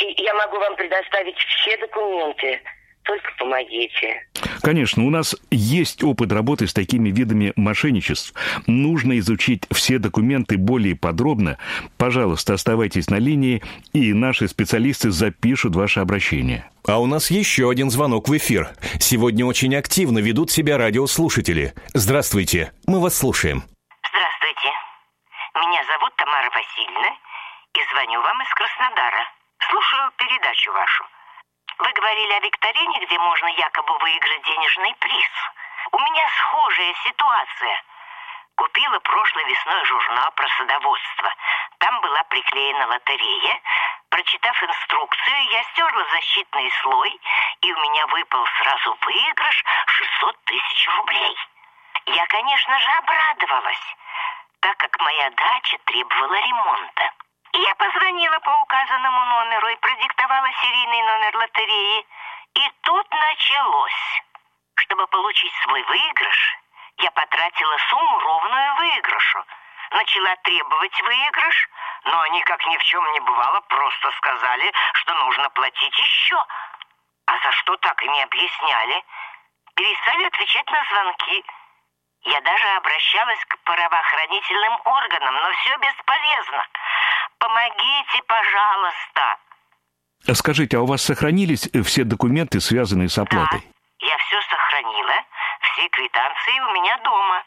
И 0.00 0.22
я 0.22 0.34
могу 0.34 0.58
вам 0.58 0.76
предоставить 0.76 1.36
все 1.36 1.76
документы. 1.78 2.60
Только 3.04 3.32
помогите. 3.36 4.26
Конечно, 4.62 5.04
у 5.04 5.10
нас 5.10 5.34
есть 5.50 6.04
опыт 6.04 6.30
работы 6.30 6.68
с 6.68 6.72
такими 6.72 7.10
видами 7.10 7.52
мошенничеств. 7.56 8.32
Нужно 8.66 9.18
изучить 9.18 9.64
все 9.72 9.98
документы 9.98 10.56
более 10.56 10.94
подробно. 10.94 11.58
Пожалуйста, 11.98 12.54
оставайтесь 12.54 13.10
на 13.10 13.16
линии, 13.16 13.62
и 13.92 14.12
наши 14.12 14.46
специалисты 14.46 15.10
запишут 15.10 15.74
ваше 15.74 16.00
обращение. 16.00 16.70
А 16.86 17.00
у 17.00 17.06
нас 17.06 17.30
еще 17.30 17.70
один 17.70 17.90
звонок 17.90 18.28
в 18.28 18.36
эфир. 18.36 18.70
Сегодня 19.00 19.46
очень 19.46 19.74
активно 19.74 20.20
ведут 20.20 20.50
себя 20.50 20.78
радиослушатели. 20.78 21.74
Здравствуйте, 21.94 22.72
мы 22.86 23.00
вас 23.00 23.16
слушаем. 23.16 23.64
Здравствуйте. 24.08 24.70
Меня 25.56 25.84
зовут 25.86 26.14
Тамара 26.16 26.50
Васильевна, 26.50 27.16
и 27.74 27.80
звоню 27.92 28.20
вам 28.20 28.42
из 28.42 28.48
Краснодара. 28.54 29.26
Слушаю 29.68 30.10
передачу 30.18 30.72
вашу. 30.72 31.11
Вы 31.82 31.92
говорили 31.94 32.32
о 32.34 32.40
викторине, 32.40 32.98
где 33.00 33.18
можно 33.18 33.46
якобы 33.48 33.98
выиграть 33.98 34.42
денежный 34.44 34.94
приз. 35.00 35.30
У 35.90 35.98
меня 35.98 36.28
схожая 36.28 36.94
ситуация. 37.02 37.82
Купила 38.54 39.00
прошлой 39.00 39.44
весной 39.46 39.84
журнал 39.86 40.30
про 40.30 40.46
садоводство. 40.50 41.34
Там 41.78 42.00
была 42.02 42.22
приклеена 42.24 42.86
лотерея. 42.86 43.60
Прочитав 44.10 44.62
инструкцию, 44.62 45.44
я 45.50 45.64
стерла 45.64 46.04
защитный 46.12 46.70
слой, 46.82 47.20
и 47.62 47.72
у 47.72 47.80
меня 47.80 48.06
выпал 48.06 48.46
сразу 48.58 48.96
выигрыш 49.00 49.64
600 49.86 50.44
тысяч 50.44 50.88
рублей. 50.88 51.36
Я, 52.06 52.24
конечно 52.26 52.78
же, 52.78 52.90
обрадовалась, 52.92 53.96
так 54.60 54.76
как 54.76 55.00
моя 55.00 55.30
дача 55.30 55.78
требовала 55.86 56.34
ремонта. 56.34 57.10
Я 57.54 57.74
позвонила 57.74 58.38
по 58.38 58.50
указанному 58.62 59.26
номеру 59.26 59.68
и 59.68 59.76
продиктовала 59.76 60.48
серийный 60.52 61.02
номер 61.02 61.36
лотереи. 61.36 62.06
И 62.54 62.70
тут 62.82 63.10
началось. 63.10 64.22
Чтобы 64.76 65.06
получить 65.08 65.52
свой 65.62 65.82
выигрыш, 65.82 66.58
я 66.98 67.10
потратила 67.10 67.76
сумму 67.90 68.18
ровную 68.20 68.74
выигрышу. 68.76 69.44
Начала 69.90 70.36
требовать 70.36 71.00
выигрыш, 71.02 71.68
но 72.04 72.20
они, 72.22 72.40
как 72.42 72.64
ни 72.66 72.76
в 72.78 72.84
чем 72.84 73.12
не 73.12 73.20
бывало, 73.20 73.60
просто 73.60 74.10
сказали, 74.12 74.72
что 74.94 75.14
нужно 75.24 75.50
платить 75.50 75.98
еще. 75.98 76.42
А 77.26 77.38
за 77.38 77.52
что 77.52 77.76
так 77.76 78.02
и 78.02 78.08
не 78.08 78.22
объясняли? 78.22 79.04
Перестали 79.74 80.24
отвечать 80.24 80.70
на 80.70 80.84
звонки. 80.84 81.44
Я 82.24 82.40
даже 82.40 82.66
обращалась 82.76 83.44
к 83.48 83.58
правоохранительным 83.64 84.80
органам, 84.84 85.34
но 85.34 85.52
все 85.52 85.76
бесполезно. 85.78 86.66
Помогите, 87.38 88.22
пожалуйста. 88.26 89.36
Скажите, 90.34 90.76
а 90.76 90.80
у 90.82 90.86
вас 90.86 91.02
сохранились 91.02 91.68
все 91.84 92.04
документы, 92.04 92.60
связанные 92.60 93.08
с 93.08 93.18
оплатой? 93.18 93.60
Да, 93.60 94.06
я 94.06 94.18
все 94.18 94.40
сохранила. 94.42 95.24
Все 95.62 95.88
квитанции 95.88 96.60
у 96.60 96.72
меня 96.72 96.96
дома. 96.98 97.42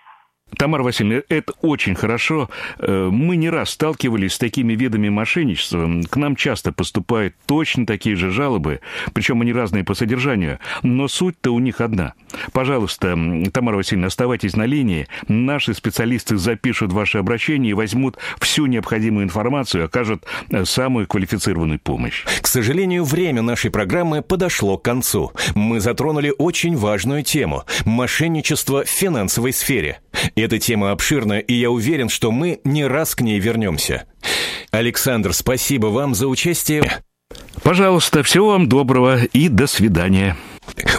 Тамара 0.58 0.84
Васильевна, 0.84 1.24
это 1.30 1.54
очень 1.62 1.96
хорошо. 1.96 2.50
Э, 2.80 3.10
мы 3.12 3.36
не 3.36 3.50
раз 3.50 3.72
сталкивались 3.72 4.34
с 4.34 4.38
такими 4.38 4.74
видами 4.74 5.10
мошенничества. 5.10 5.90
К 6.10 6.16
нам 6.16 6.36
часто 6.36 6.72
поступают 6.72 7.36
точно 7.46 7.86
такие 7.86 8.16
же 8.16 8.32
жалобы, 8.32 8.80
причем 9.14 9.42
они 9.42 9.54
разные 9.54 9.84
по 9.84 9.94
содержанию, 9.94 10.60
но 10.84 11.08
суть-то 11.08 11.52
у 11.52 11.60
них 11.60 11.82
одна. 11.82 12.14
Пожалуйста, 12.54 13.18
Тамара 13.52 13.78
Васильевна, 13.78 14.08
оставайтесь 14.08 14.56
на 14.56 14.66
линии. 14.66 15.08
Наши 15.28 15.74
специалисты 15.74 16.38
запишут 16.38 16.94
ваше 16.94 17.18
обращение 17.18 17.72
и 17.72 17.76
возьмут 17.76 18.18
всю 18.40 18.66
необходимую 18.66 19.26
информацию 19.26 19.86
окажут 19.86 20.26
э, 20.50 20.64
самую 20.66 21.08
квалифицированную 21.08 21.80
помощь. 21.80 22.24
К 22.42 22.48
сожалению, 22.48 23.04
время 23.04 23.42
нашей 23.42 23.72
программы 23.72 24.22
подошло 24.22 24.78
к 24.78 24.84
концу. 24.84 25.32
Мы 25.54 25.80
затронули 25.80 26.34
очень 26.38 26.78
важную 26.78 27.24
тему– 27.24 27.64
мошенничество 27.86 28.84
в 28.84 28.90
финансовой 28.90 29.52
сфере. 29.52 30.00
Эта 30.36 30.60
тема 30.60 30.92
обширна, 30.92 31.40
и 31.40 31.54
я 31.54 31.72
уверен, 31.72 32.10
что 32.10 32.32
мы 32.32 32.60
не 32.66 32.86
раз 32.86 33.16
к 33.16 33.22
ней 33.22 33.40
вернемся. 33.40 34.04
Александр, 34.72 35.34
спасибо 35.34 35.88
вам 35.88 36.14
за 36.14 36.28
участие. 36.28 36.84
Пожалуйста, 37.64 38.22
всего 38.22 38.50
вам 38.50 38.68
доброго 38.68 39.24
и 39.24 39.48
до 39.48 39.66
свидания. 39.66 40.36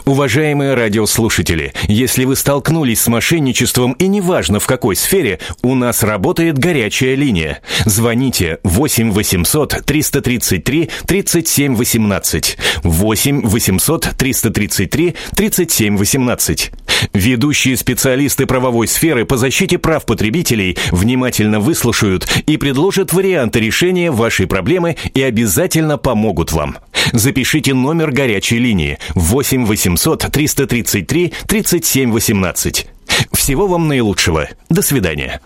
Уважаемые 0.04 0.74
радиослушатели, 0.74 1.72
если 1.88 2.24
вы 2.24 2.36
столкнулись 2.36 3.00
с 3.00 3.08
мошенничеством 3.08 3.92
и 3.94 4.06
неважно 4.06 4.60
в 4.60 4.66
какой 4.66 4.94
сфере, 4.96 5.40
у 5.62 5.74
нас 5.74 6.02
работает 6.02 6.58
горячая 6.58 7.14
линия. 7.16 7.60
Звоните 7.84 8.58
8 8.62 9.10
800 9.10 9.84
333 9.84 10.90
37 11.06 11.74
18. 11.74 12.58
8 12.84 13.42
800 13.42 14.10
333 14.16 15.14
37 15.34 15.96
18. 15.96 16.72
Ведущие 17.12 17.76
специалисты 17.76 18.46
правовой 18.46 18.88
сферы 18.88 19.24
по 19.24 19.36
защите 19.36 19.78
прав 19.78 20.06
потребителей 20.06 20.76
внимательно 20.90 21.60
выслушают 21.60 22.28
и 22.46 22.56
предложат 22.56 23.12
варианты 23.12 23.60
решения 23.60 24.10
вашей 24.10 24.46
проблемы 24.46 24.96
и 25.14 25.22
обязательно 25.22 25.98
помогут 25.98 26.52
вам. 26.52 26.78
Запишите 27.12 27.74
номер 27.74 28.10
горячей 28.10 28.58
линии 28.58 28.98
8 29.14 29.66
800 29.66 30.26
333 30.32 31.32
37 31.46 32.12
18. 32.12 32.86
Всего 33.32 33.66
вам 33.66 33.88
наилучшего. 33.88 34.48
До 34.68 34.82
свидания. 34.82 35.40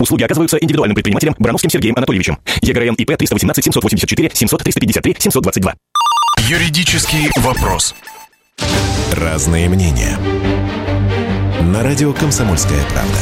Услуги 0.00 0.22
оказываются 0.22 0.56
индивидуальным 0.56 0.94
предпринимателем 0.94 1.36
Брановским 1.38 1.70
Сергеем 1.70 1.94
Анатольевичем. 1.96 2.38
ЕГРН 2.62 2.94
ИП 2.94 3.16
318 3.18 3.64
784 3.64 4.30
700 4.32 4.62
353 4.62 5.16
722. 5.18 5.74
Юридический 6.48 7.30
вопрос. 7.36 7.94
Разные 9.12 9.68
мнения. 9.68 10.18
На 11.72 11.84
радио 11.84 12.12
«Комсомольская 12.12 12.80
правда». 12.92 13.16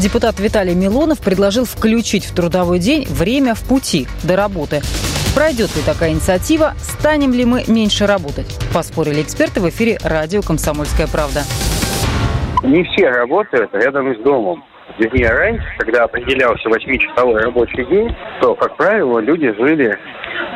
Депутат 0.00 0.38
Виталий 0.38 0.76
Милонов 0.76 1.18
предложил 1.18 1.64
включить 1.64 2.24
в 2.24 2.32
трудовой 2.32 2.78
день 2.78 3.04
время 3.08 3.56
в 3.56 3.64
пути 3.64 4.06
до 4.22 4.36
работы. 4.36 4.80
Пройдет 5.34 5.74
ли 5.74 5.82
такая 5.82 6.12
инициатива, 6.12 6.74
станем 6.78 7.32
ли 7.32 7.44
мы 7.44 7.64
меньше 7.66 8.06
работать? 8.06 8.46
Поспорили 8.72 9.22
эксперты 9.22 9.60
в 9.60 9.68
эфире 9.70 9.98
радио 10.04 10.40
«Комсомольская 10.40 11.08
правда». 11.08 11.42
Не 12.62 12.84
все 12.84 13.08
работают 13.08 13.74
рядом 13.74 14.14
с 14.14 14.22
домом. 14.22 14.62
Вернее, 14.98 15.28
раньше, 15.28 15.66
когда 15.78 16.04
определялся 16.04 16.68
8-часовой 16.68 17.42
рабочий 17.42 17.84
день, 17.84 18.14
то, 18.40 18.54
как 18.54 18.76
правило, 18.76 19.18
люди 19.18 19.52
жили 19.52 19.98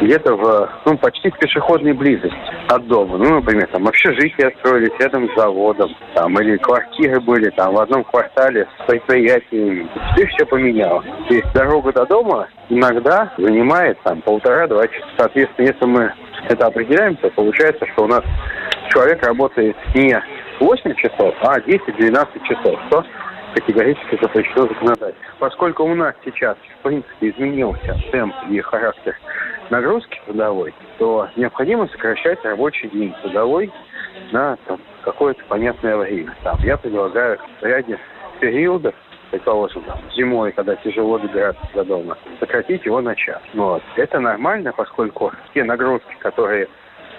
где-то 0.01 0.35
в, 0.35 0.69
ну, 0.87 0.97
почти 0.97 1.31
в 1.31 1.39
пешеходной 1.39 1.93
близости 1.93 2.37
от 2.69 2.87
дома. 2.87 3.19
Ну, 3.19 3.37
например, 3.37 3.69
там 3.69 3.87
общежития 3.87 4.53
строились 4.61 4.99
рядом 4.99 5.29
с 5.31 5.37
заводом, 5.37 5.91
там, 6.15 6.41
или 6.41 6.57
квартиры 6.57 7.21
были 7.21 7.51
там 7.51 7.75
в 7.75 7.81
одном 7.81 8.05
квартале 8.05 8.67
с 8.79 8.87
предприятиями. 8.87 9.89
Теперь 10.13 10.29
все 10.29 10.47
поменялось. 10.47 11.07
То 11.29 11.35
есть 11.35 11.53
дорога 11.53 11.93
до 11.93 12.07
дома 12.07 12.49
иногда 12.71 13.33
занимает 13.37 13.99
там 14.05 14.23
полтора-два 14.23 14.87
часа. 14.89 15.07
Соответственно, 15.19 15.67
если 15.67 15.85
мы 15.85 16.13
это 16.49 16.67
определяем, 16.67 17.17
то 17.17 17.29
получается, 17.31 17.87
что 17.93 18.05
у 18.05 18.07
нас 18.07 18.23
человек 18.89 19.25
работает 19.27 19.77
не 19.95 20.19
8 20.61 20.95
часов, 20.95 21.35
а 21.43 21.59
10-12 21.61 22.27
часов, 22.45 22.79
что 22.89 23.05
категорически 23.55 24.19
запрещено 24.21 24.67
законодательством. 24.67 25.35
Поскольку 25.39 25.85
у 25.85 25.95
нас 25.95 26.15
сейчас, 26.25 26.57
в 26.79 26.83
принципе, 26.83 27.31
изменился 27.31 27.97
темп 28.13 28.35
и 28.49 28.61
характер 28.61 29.17
нагрузки 29.71 30.21
трудовой, 30.27 30.75
то 30.99 31.29
необходимо 31.37 31.87
сокращать 31.89 32.45
рабочий 32.45 32.89
день 32.89 33.15
трудовой 33.23 33.73
на 34.33 34.57
там, 34.67 34.81
какое-то 35.03 35.43
понятное 35.49 35.97
время. 35.97 36.35
Там, 36.43 36.59
я 36.61 36.77
предлагаю 36.77 37.39
в 37.61 37.65
ряде 37.65 37.99
периодов, 38.41 38.95
предположим, 39.31 39.83
там, 39.83 39.99
зимой, 40.17 40.53
когда 40.53 40.77
тяжело 40.77 41.19
добираться 41.19 41.63
до 41.75 41.85
дома, 41.85 42.19
сократить 42.41 42.85
его 42.85 43.01
на 43.01 43.15
час. 43.15 43.41
Вот. 43.55 43.83
Это 43.97 44.19
нормально, 44.19 44.73
поскольку 44.77 45.33
те 45.55 45.65
нагрузки, 45.65 46.17
которые 46.19 46.69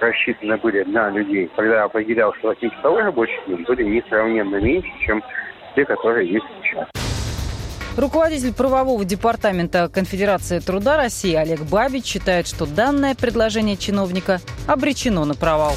рассчитаны 0.01 0.57
были 0.57 0.84
на 0.84 1.09
людей, 1.09 1.49
когда 1.55 1.84
определялся 1.84 2.39
8-часовой 2.41 3.03
рабочий 3.03 3.39
день, 3.47 3.63
были 3.63 3.84
несравненно 3.84 4.57
меньше, 4.57 4.91
чем 5.05 5.23
те, 5.76 5.86
которые 5.86 6.32
есть 6.32 6.45
сейчас. 6.63 6.88
Руководитель 7.97 8.53
правового 8.53 9.03
департамента 9.03 9.89
Конфедерации 9.93 10.59
труда 10.59 10.95
России 10.95 11.36
Олег 11.36 11.59
Бабич 11.69 12.05
считает, 12.05 12.47
что 12.47 12.65
данное 12.65 13.15
предложение 13.15 13.76
чиновника 13.76 14.39
обречено 14.67 15.26
на 15.26 15.36
провал. 15.36 15.74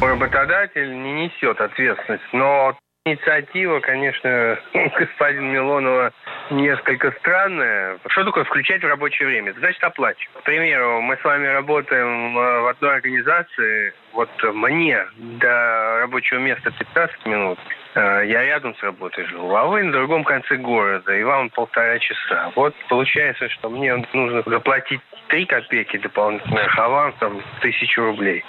Работодатель 0.00 0.90
не 1.02 1.26
несет 1.26 1.60
ответственность, 1.60 2.24
но 2.32 2.76
Инициатива, 3.06 3.78
конечно, 3.78 4.58
господина 4.98 5.52
Милонова 5.52 6.12
несколько 6.50 7.12
странная. 7.20 7.98
Что 8.08 8.24
такое 8.24 8.42
включать 8.42 8.82
в 8.82 8.86
рабочее 8.88 9.28
время? 9.28 9.54
значит 9.58 9.82
оплачивать. 9.84 10.34
К 10.40 10.42
примеру, 10.42 11.00
мы 11.02 11.16
с 11.16 11.22
вами 11.22 11.46
работаем 11.46 12.36
э, 12.36 12.60
в 12.62 12.66
одной 12.66 12.96
организации. 12.96 13.94
Вот 14.12 14.28
мне 14.54 15.06
до 15.14 15.98
рабочего 16.00 16.40
места 16.40 16.72
15 16.72 17.26
минут. 17.26 17.60
Э, 17.96 18.26
я 18.26 18.44
рядом 18.44 18.76
с 18.76 18.82
работой 18.82 19.24
живу, 19.24 19.56
а 19.56 19.64
вы 19.64 19.82
на 19.82 19.92
другом 19.92 20.22
конце 20.22 20.56
города, 20.56 21.16
и 21.16 21.22
вам 21.22 21.48
полтора 21.48 21.98
часа. 21.98 22.52
Вот 22.54 22.74
получается, 22.90 23.48
что 23.48 23.70
мне 23.70 23.96
нужно 24.12 24.42
заплатить 24.44 25.00
три 25.28 25.46
копейки 25.46 25.96
дополнительных 25.96 26.78
авансом 26.78 27.42
тысячу 27.62 28.02
рублей. 28.02 28.44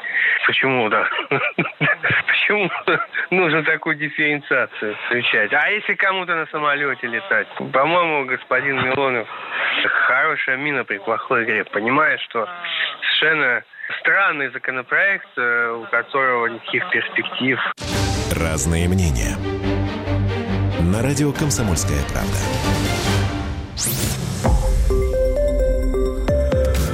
Почему, 0.45 0.89
да? 0.89 1.07
Почему 2.27 2.69
нужно 3.29 3.63
такую 3.63 3.95
дифференциацию 3.95 4.97
включать? 5.05 5.53
А 5.53 5.69
если 5.69 5.93
кому-то 5.93 6.35
на 6.35 6.45
самолете 6.47 7.07
летать? 7.07 7.47
По-моему, 7.71 8.25
господин 8.25 8.83
Милонов 8.83 9.29
хорошая 10.07 10.57
мина 10.57 10.83
при 10.83 10.97
плохой 10.97 11.45
игре. 11.45 11.63
Понимает, 11.63 12.19
что 12.21 12.49
совершенно 12.99 13.63
странный 14.01 14.49
законопроект, 14.49 15.29
э, 15.37 15.71
у 15.71 15.85
которого 15.85 16.47
никаких 16.47 16.89
перспектив. 16.89 17.59
Разные 18.38 18.88
мнения. 18.88 19.35
На 20.79 21.01
радио 21.01 21.33
«Комсомольская 21.33 21.97
правда». 22.03 22.38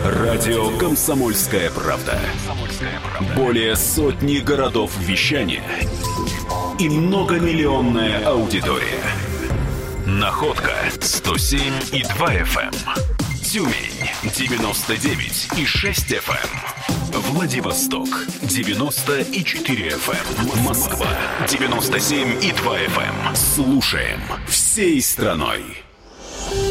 Радио 0.05 0.77
«Комсомольская 0.77 1.69
правда». 1.69 2.17
Более 3.35 3.75
сотни 3.75 4.37
городов 4.37 4.97
вещания 4.99 5.65
и 6.79 6.87
многомиллионная 6.87 8.25
аудитория. 8.25 9.03
Находка 10.05 10.71
107 11.01 11.59
и 11.91 12.03
2 12.03 12.33
FM. 12.35 13.22
Эм. 13.43 13.49
Тюмень 13.49 14.09
99 14.23 15.49
и 15.57 15.65
6 15.65 16.11
FM. 16.13 16.49
Эм. 17.13 17.21
Владивосток 17.33 18.07
90 18.41 19.19
и 19.19 19.43
4 19.43 19.89
FM. 19.89 20.53
Эм. 20.53 20.63
Москва 20.63 21.07
97 21.49 22.41
и 22.41 22.51
2 22.53 22.79
FM. 22.79 23.35
Слушаем 23.35 24.21
всей 24.47 25.01
страной. 25.01 25.82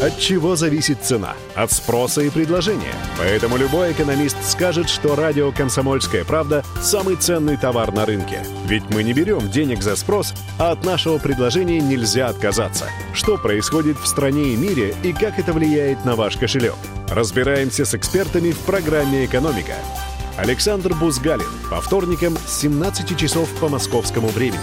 От 0.01 0.19
чего 0.19 0.55
зависит 0.55 1.03
цена? 1.03 1.33
От 1.55 1.71
спроса 1.71 2.21
и 2.21 2.29
предложения. 2.29 2.93
Поэтому 3.17 3.57
любой 3.57 3.93
экономист 3.93 4.37
скажет, 4.43 4.89
что 4.89 5.15
радио 5.15 5.51
«Комсомольская 5.51 6.25
правда»— 6.25 6.63
самый 6.81 7.15
ценный 7.15 7.57
товар 7.57 7.91
на 7.93 8.05
рынке. 8.05 8.43
Ведь 8.65 8.89
мы 8.89 9.03
не 9.03 9.13
берем 9.13 9.49
денег 9.49 9.81
за 9.81 9.95
спрос, 9.95 10.33
а 10.59 10.71
от 10.71 10.83
нашего 10.83 11.19
предложения 11.19 11.79
нельзя 11.79 12.27
отказаться. 12.27 12.85
Что 13.13 13.37
происходит 13.37 13.97
в 13.97 14.07
стране 14.07 14.53
и 14.53 14.57
мире 14.57 14.95
и 15.03 15.13
как 15.13 15.39
это 15.39 15.53
влияет 15.53 16.03
на 16.05 16.15
ваш 16.15 16.37
кошелек? 16.37 16.75
Разбираемся 17.09 17.85
с 17.85 17.93
экспертами 17.93 18.51
в 18.51 18.59
программе 18.59 19.25
«Экономика». 19.25 19.75
Александр 20.37 20.93
Бузгалин 20.95 21.45
по 21.69 21.79
вторникам 21.79 22.35
с 22.45 22.61
17 22.61 23.15
часов 23.17 23.47
по 23.59 23.69
московскому 23.69 24.29
времени. 24.29 24.59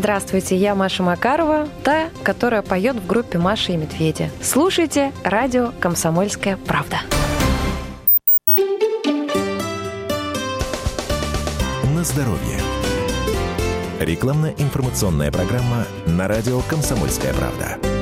Здравствуйте, 0.00 0.56
я 0.56 0.74
Маша 0.74 1.02
Макарова, 1.02 1.68
та, 1.84 2.08
которая 2.22 2.62
поет 2.62 2.96
в 2.96 3.06
группе 3.06 3.36
«Маша 3.36 3.72
и 3.72 3.76
медведи». 3.76 4.30
Слушайте 4.40 5.12
радио 5.24 5.72
«Комсомольская 5.78 6.56
правда». 6.56 7.00
На 11.94 12.02
здоровье. 12.02 12.58
Рекламно-информационная 14.00 15.30
программа 15.30 15.84
на 16.06 16.28
радио 16.28 16.60
«Комсомольская 16.60 17.34
правда». 17.34 17.99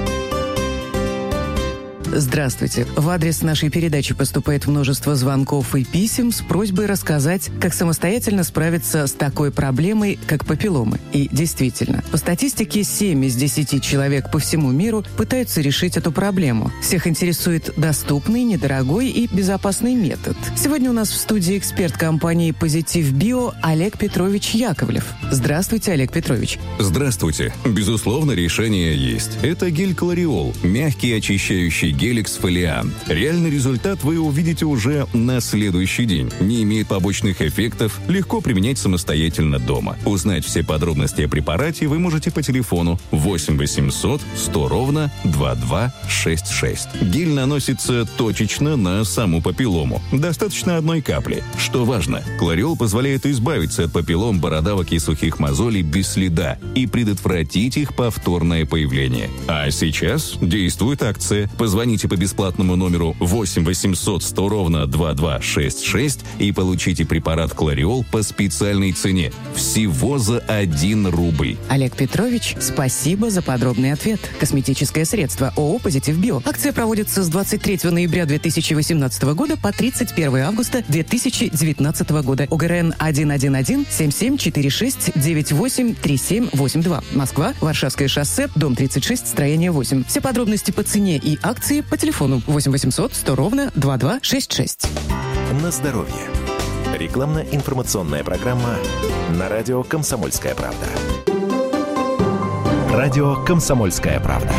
Здравствуйте. 2.13 2.87
В 2.97 3.09
адрес 3.11 3.43
нашей 3.43 3.69
передачи 3.69 4.15
поступает 4.15 4.67
множество 4.67 5.15
звонков 5.15 5.75
и 5.75 5.85
писем 5.85 6.33
с 6.33 6.41
просьбой 6.41 6.87
рассказать, 6.87 7.51
как 7.61 7.75
самостоятельно 7.75 8.45
справиться 8.45 9.07
с 9.07 9.13
такой 9.13 9.53
проблемой, 9.53 10.19
как 10.27 10.47
папилломы. 10.47 11.01
И 11.13 11.29
действительно, 11.31 12.03
по 12.11 12.17
статистике 12.17 12.83
7 12.83 13.25
из 13.27 13.37
10 13.37 13.83
человек 13.83 14.31
по 14.31 14.39
всему 14.39 14.71
миру 14.71 15.05
пытаются 15.17 15.61
решить 15.61 15.97
эту 15.97 16.11
проблему. 16.11 16.73
Всех 16.83 17.07
интересует 17.07 17.75
доступный, 17.77 18.43
недорогой 18.43 19.09
и 19.09 19.29
безопасный 19.31 19.95
метод. 19.95 20.37
Сегодня 20.57 20.91
у 20.91 20.95
нас 20.95 21.11
в 21.11 21.17
студии 21.17 21.59
эксперт 21.59 21.97
компании 21.97 22.53
«Позитив 22.53 23.13
Био» 23.13 23.53
Олег 23.63 23.99
Петрович 23.99 24.55
Яковлев. 24.55 25.05
Здравствуйте, 25.31 25.93
Олег 25.93 26.11
Петрович. 26.11 26.59
Здравствуйте. 26.79 27.53
Безусловно, 27.67 28.33
решение 28.33 28.97
есть. 28.97 29.39
Это 29.43 29.71
гель 29.71 29.95
Клариол, 29.95 30.55
мягкий 30.63 31.13
очищающий 31.13 31.98
гель 31.99 32.21
эксфолиант. 32.21 32.95
Реальный 33.09 33.51
результат 33.51 34.05
вы 34.05 34.21
увидите 34.21 34.65
уже 34.65 35.09
на 35.13 35.41
следующий 35.41 36.05
день. 36.05 36.31
Не 36.39 36.63
имеет 36.63 36.87
побочных 36.87 37.43
эффектов, 37.43 37.99
легко 38.07 38.41
применять 38.41 38.79
самостоятельно 38.79 39.59
дома. 39.59 39.97
Узнать 40.05 40.45
все 40.45 40.63
подробности 40.63 41.23
о 41.23 41.29
препарате 41.29 41.89
вы 41.89 41.99
можете 41.99 42.31
по 42.31 42.41
телефону 42.41 43.01
8 43.11 43.59
800 43.59 44.21
100 44.37 44.69
ровно 44.69 45.13
2266. 45.25 47.03
Гель 47.03 47.31
наносится 47.31 48.09
точечно 48.17 48.77
на 48.77 49.03
саму 49.03 49.43
папиллому. 49.43 50.01
Достаточно 50.13 50.77
одной 50.77 51.03
капли. 51.03 51.43
Что 51.59 51.85
важно, 51.85 52.23
Клариол 52.39 52.77
позволяет 52.77 53.27
избавиться 53.27 53.85
от 53.85 53.93
папиллом, 53.93 54.41
бородавок 54.41 54.93
и 54.93 55.01
сухих 55.01 55.41
мозолей 55.41 55.83
без 55.83 56.13
следа 56.13 56.59
и 56.77 56.87
предотвратить 56.87 57.77
их 57.77 57.97
повторное 57.97 58.67
появление. 58.67 59.31
А 59.49 59.69
сейчас 59.73 60.39
действует 60.41 61.03
акция. 61.03 61.51
Позвоните 61.59 61.88
по 61.97 62.17
бесплатному 62.17 62.77
номеру 62.77 63.17
8 63.19 63.65
800 63.65 64.23
100 64.23 64.49
ровно 64.49 64.87
2266 64.87 66.21
и 66.39 66.53
получите 66.53 67.07
препарат 67.07 67.55
Клариол 67.55 68.05
по 68.11 68.23
специальной 68.23 68.93
цене. 68.93 69.33
Всего 69.55 70.19
за 70.19 70.39
1 70.41 71.07
рубль. 71.09 71.57
Олег 71.69 71.97
Петрович, 71.97 72.57
спасибо 72.61 73.31
за 73.31 73.41
подробный 73.41 73.93
ответ. 73.93 74.21
Косметическое 74.39 75.05
средство 75.05 75.53
ООО 75.57 75.79
«Позитив 75.79 76.19
Био». 76.19 76.43
Акция 76.45 76.73
проводится 76.73 77.23
с 77.23 77.29
23 77.29 77.91
ноября 77.91 78.27
2018 78.27 79.23
года 79.35 79.57
по 79.57 79.73
31 79.73 80.37
августа 80.37 80.85
2019 80.89 82.11
года. 82.11 82.47
ОГРН 82.51 82.95
111 82.99 83.87
7746 83.91 85.13
983782. 85.15 87.03
Москва, 87.15 87.55
Варшавское 87.61 88.09
шоссе, 88.09 88.49
дом 88.55 88.75
36, 88.75 89.27
строение 89.27 89.71
8. 89.71 90.05
Все 90.05 90.21
подробности 90.21 90.71
по 90.71 90.83
цене 90.83 91.17
и 91.17 91.39
акции 91.43 91.78
по 91.83 91.97
телефону 91.97 92.43
8 92.47 92.71
800 92.73 93.15
100 93.15 93.35
ровно 93.35 93.71
2266. 93.75 94.89
На 95.63 95.71
здоровье. 95.71 96.15
Рекламно-информационная 96.97 98.25
программа 98.25 98.77
на 99.31 99.49
радио 99.49 99.83
«Комсомольская 99.83 100.55
правда». 100.55 100.87
Радио 102.91 103.45
«Комсомольская 103.45 104.19
правда». 104.21 104.53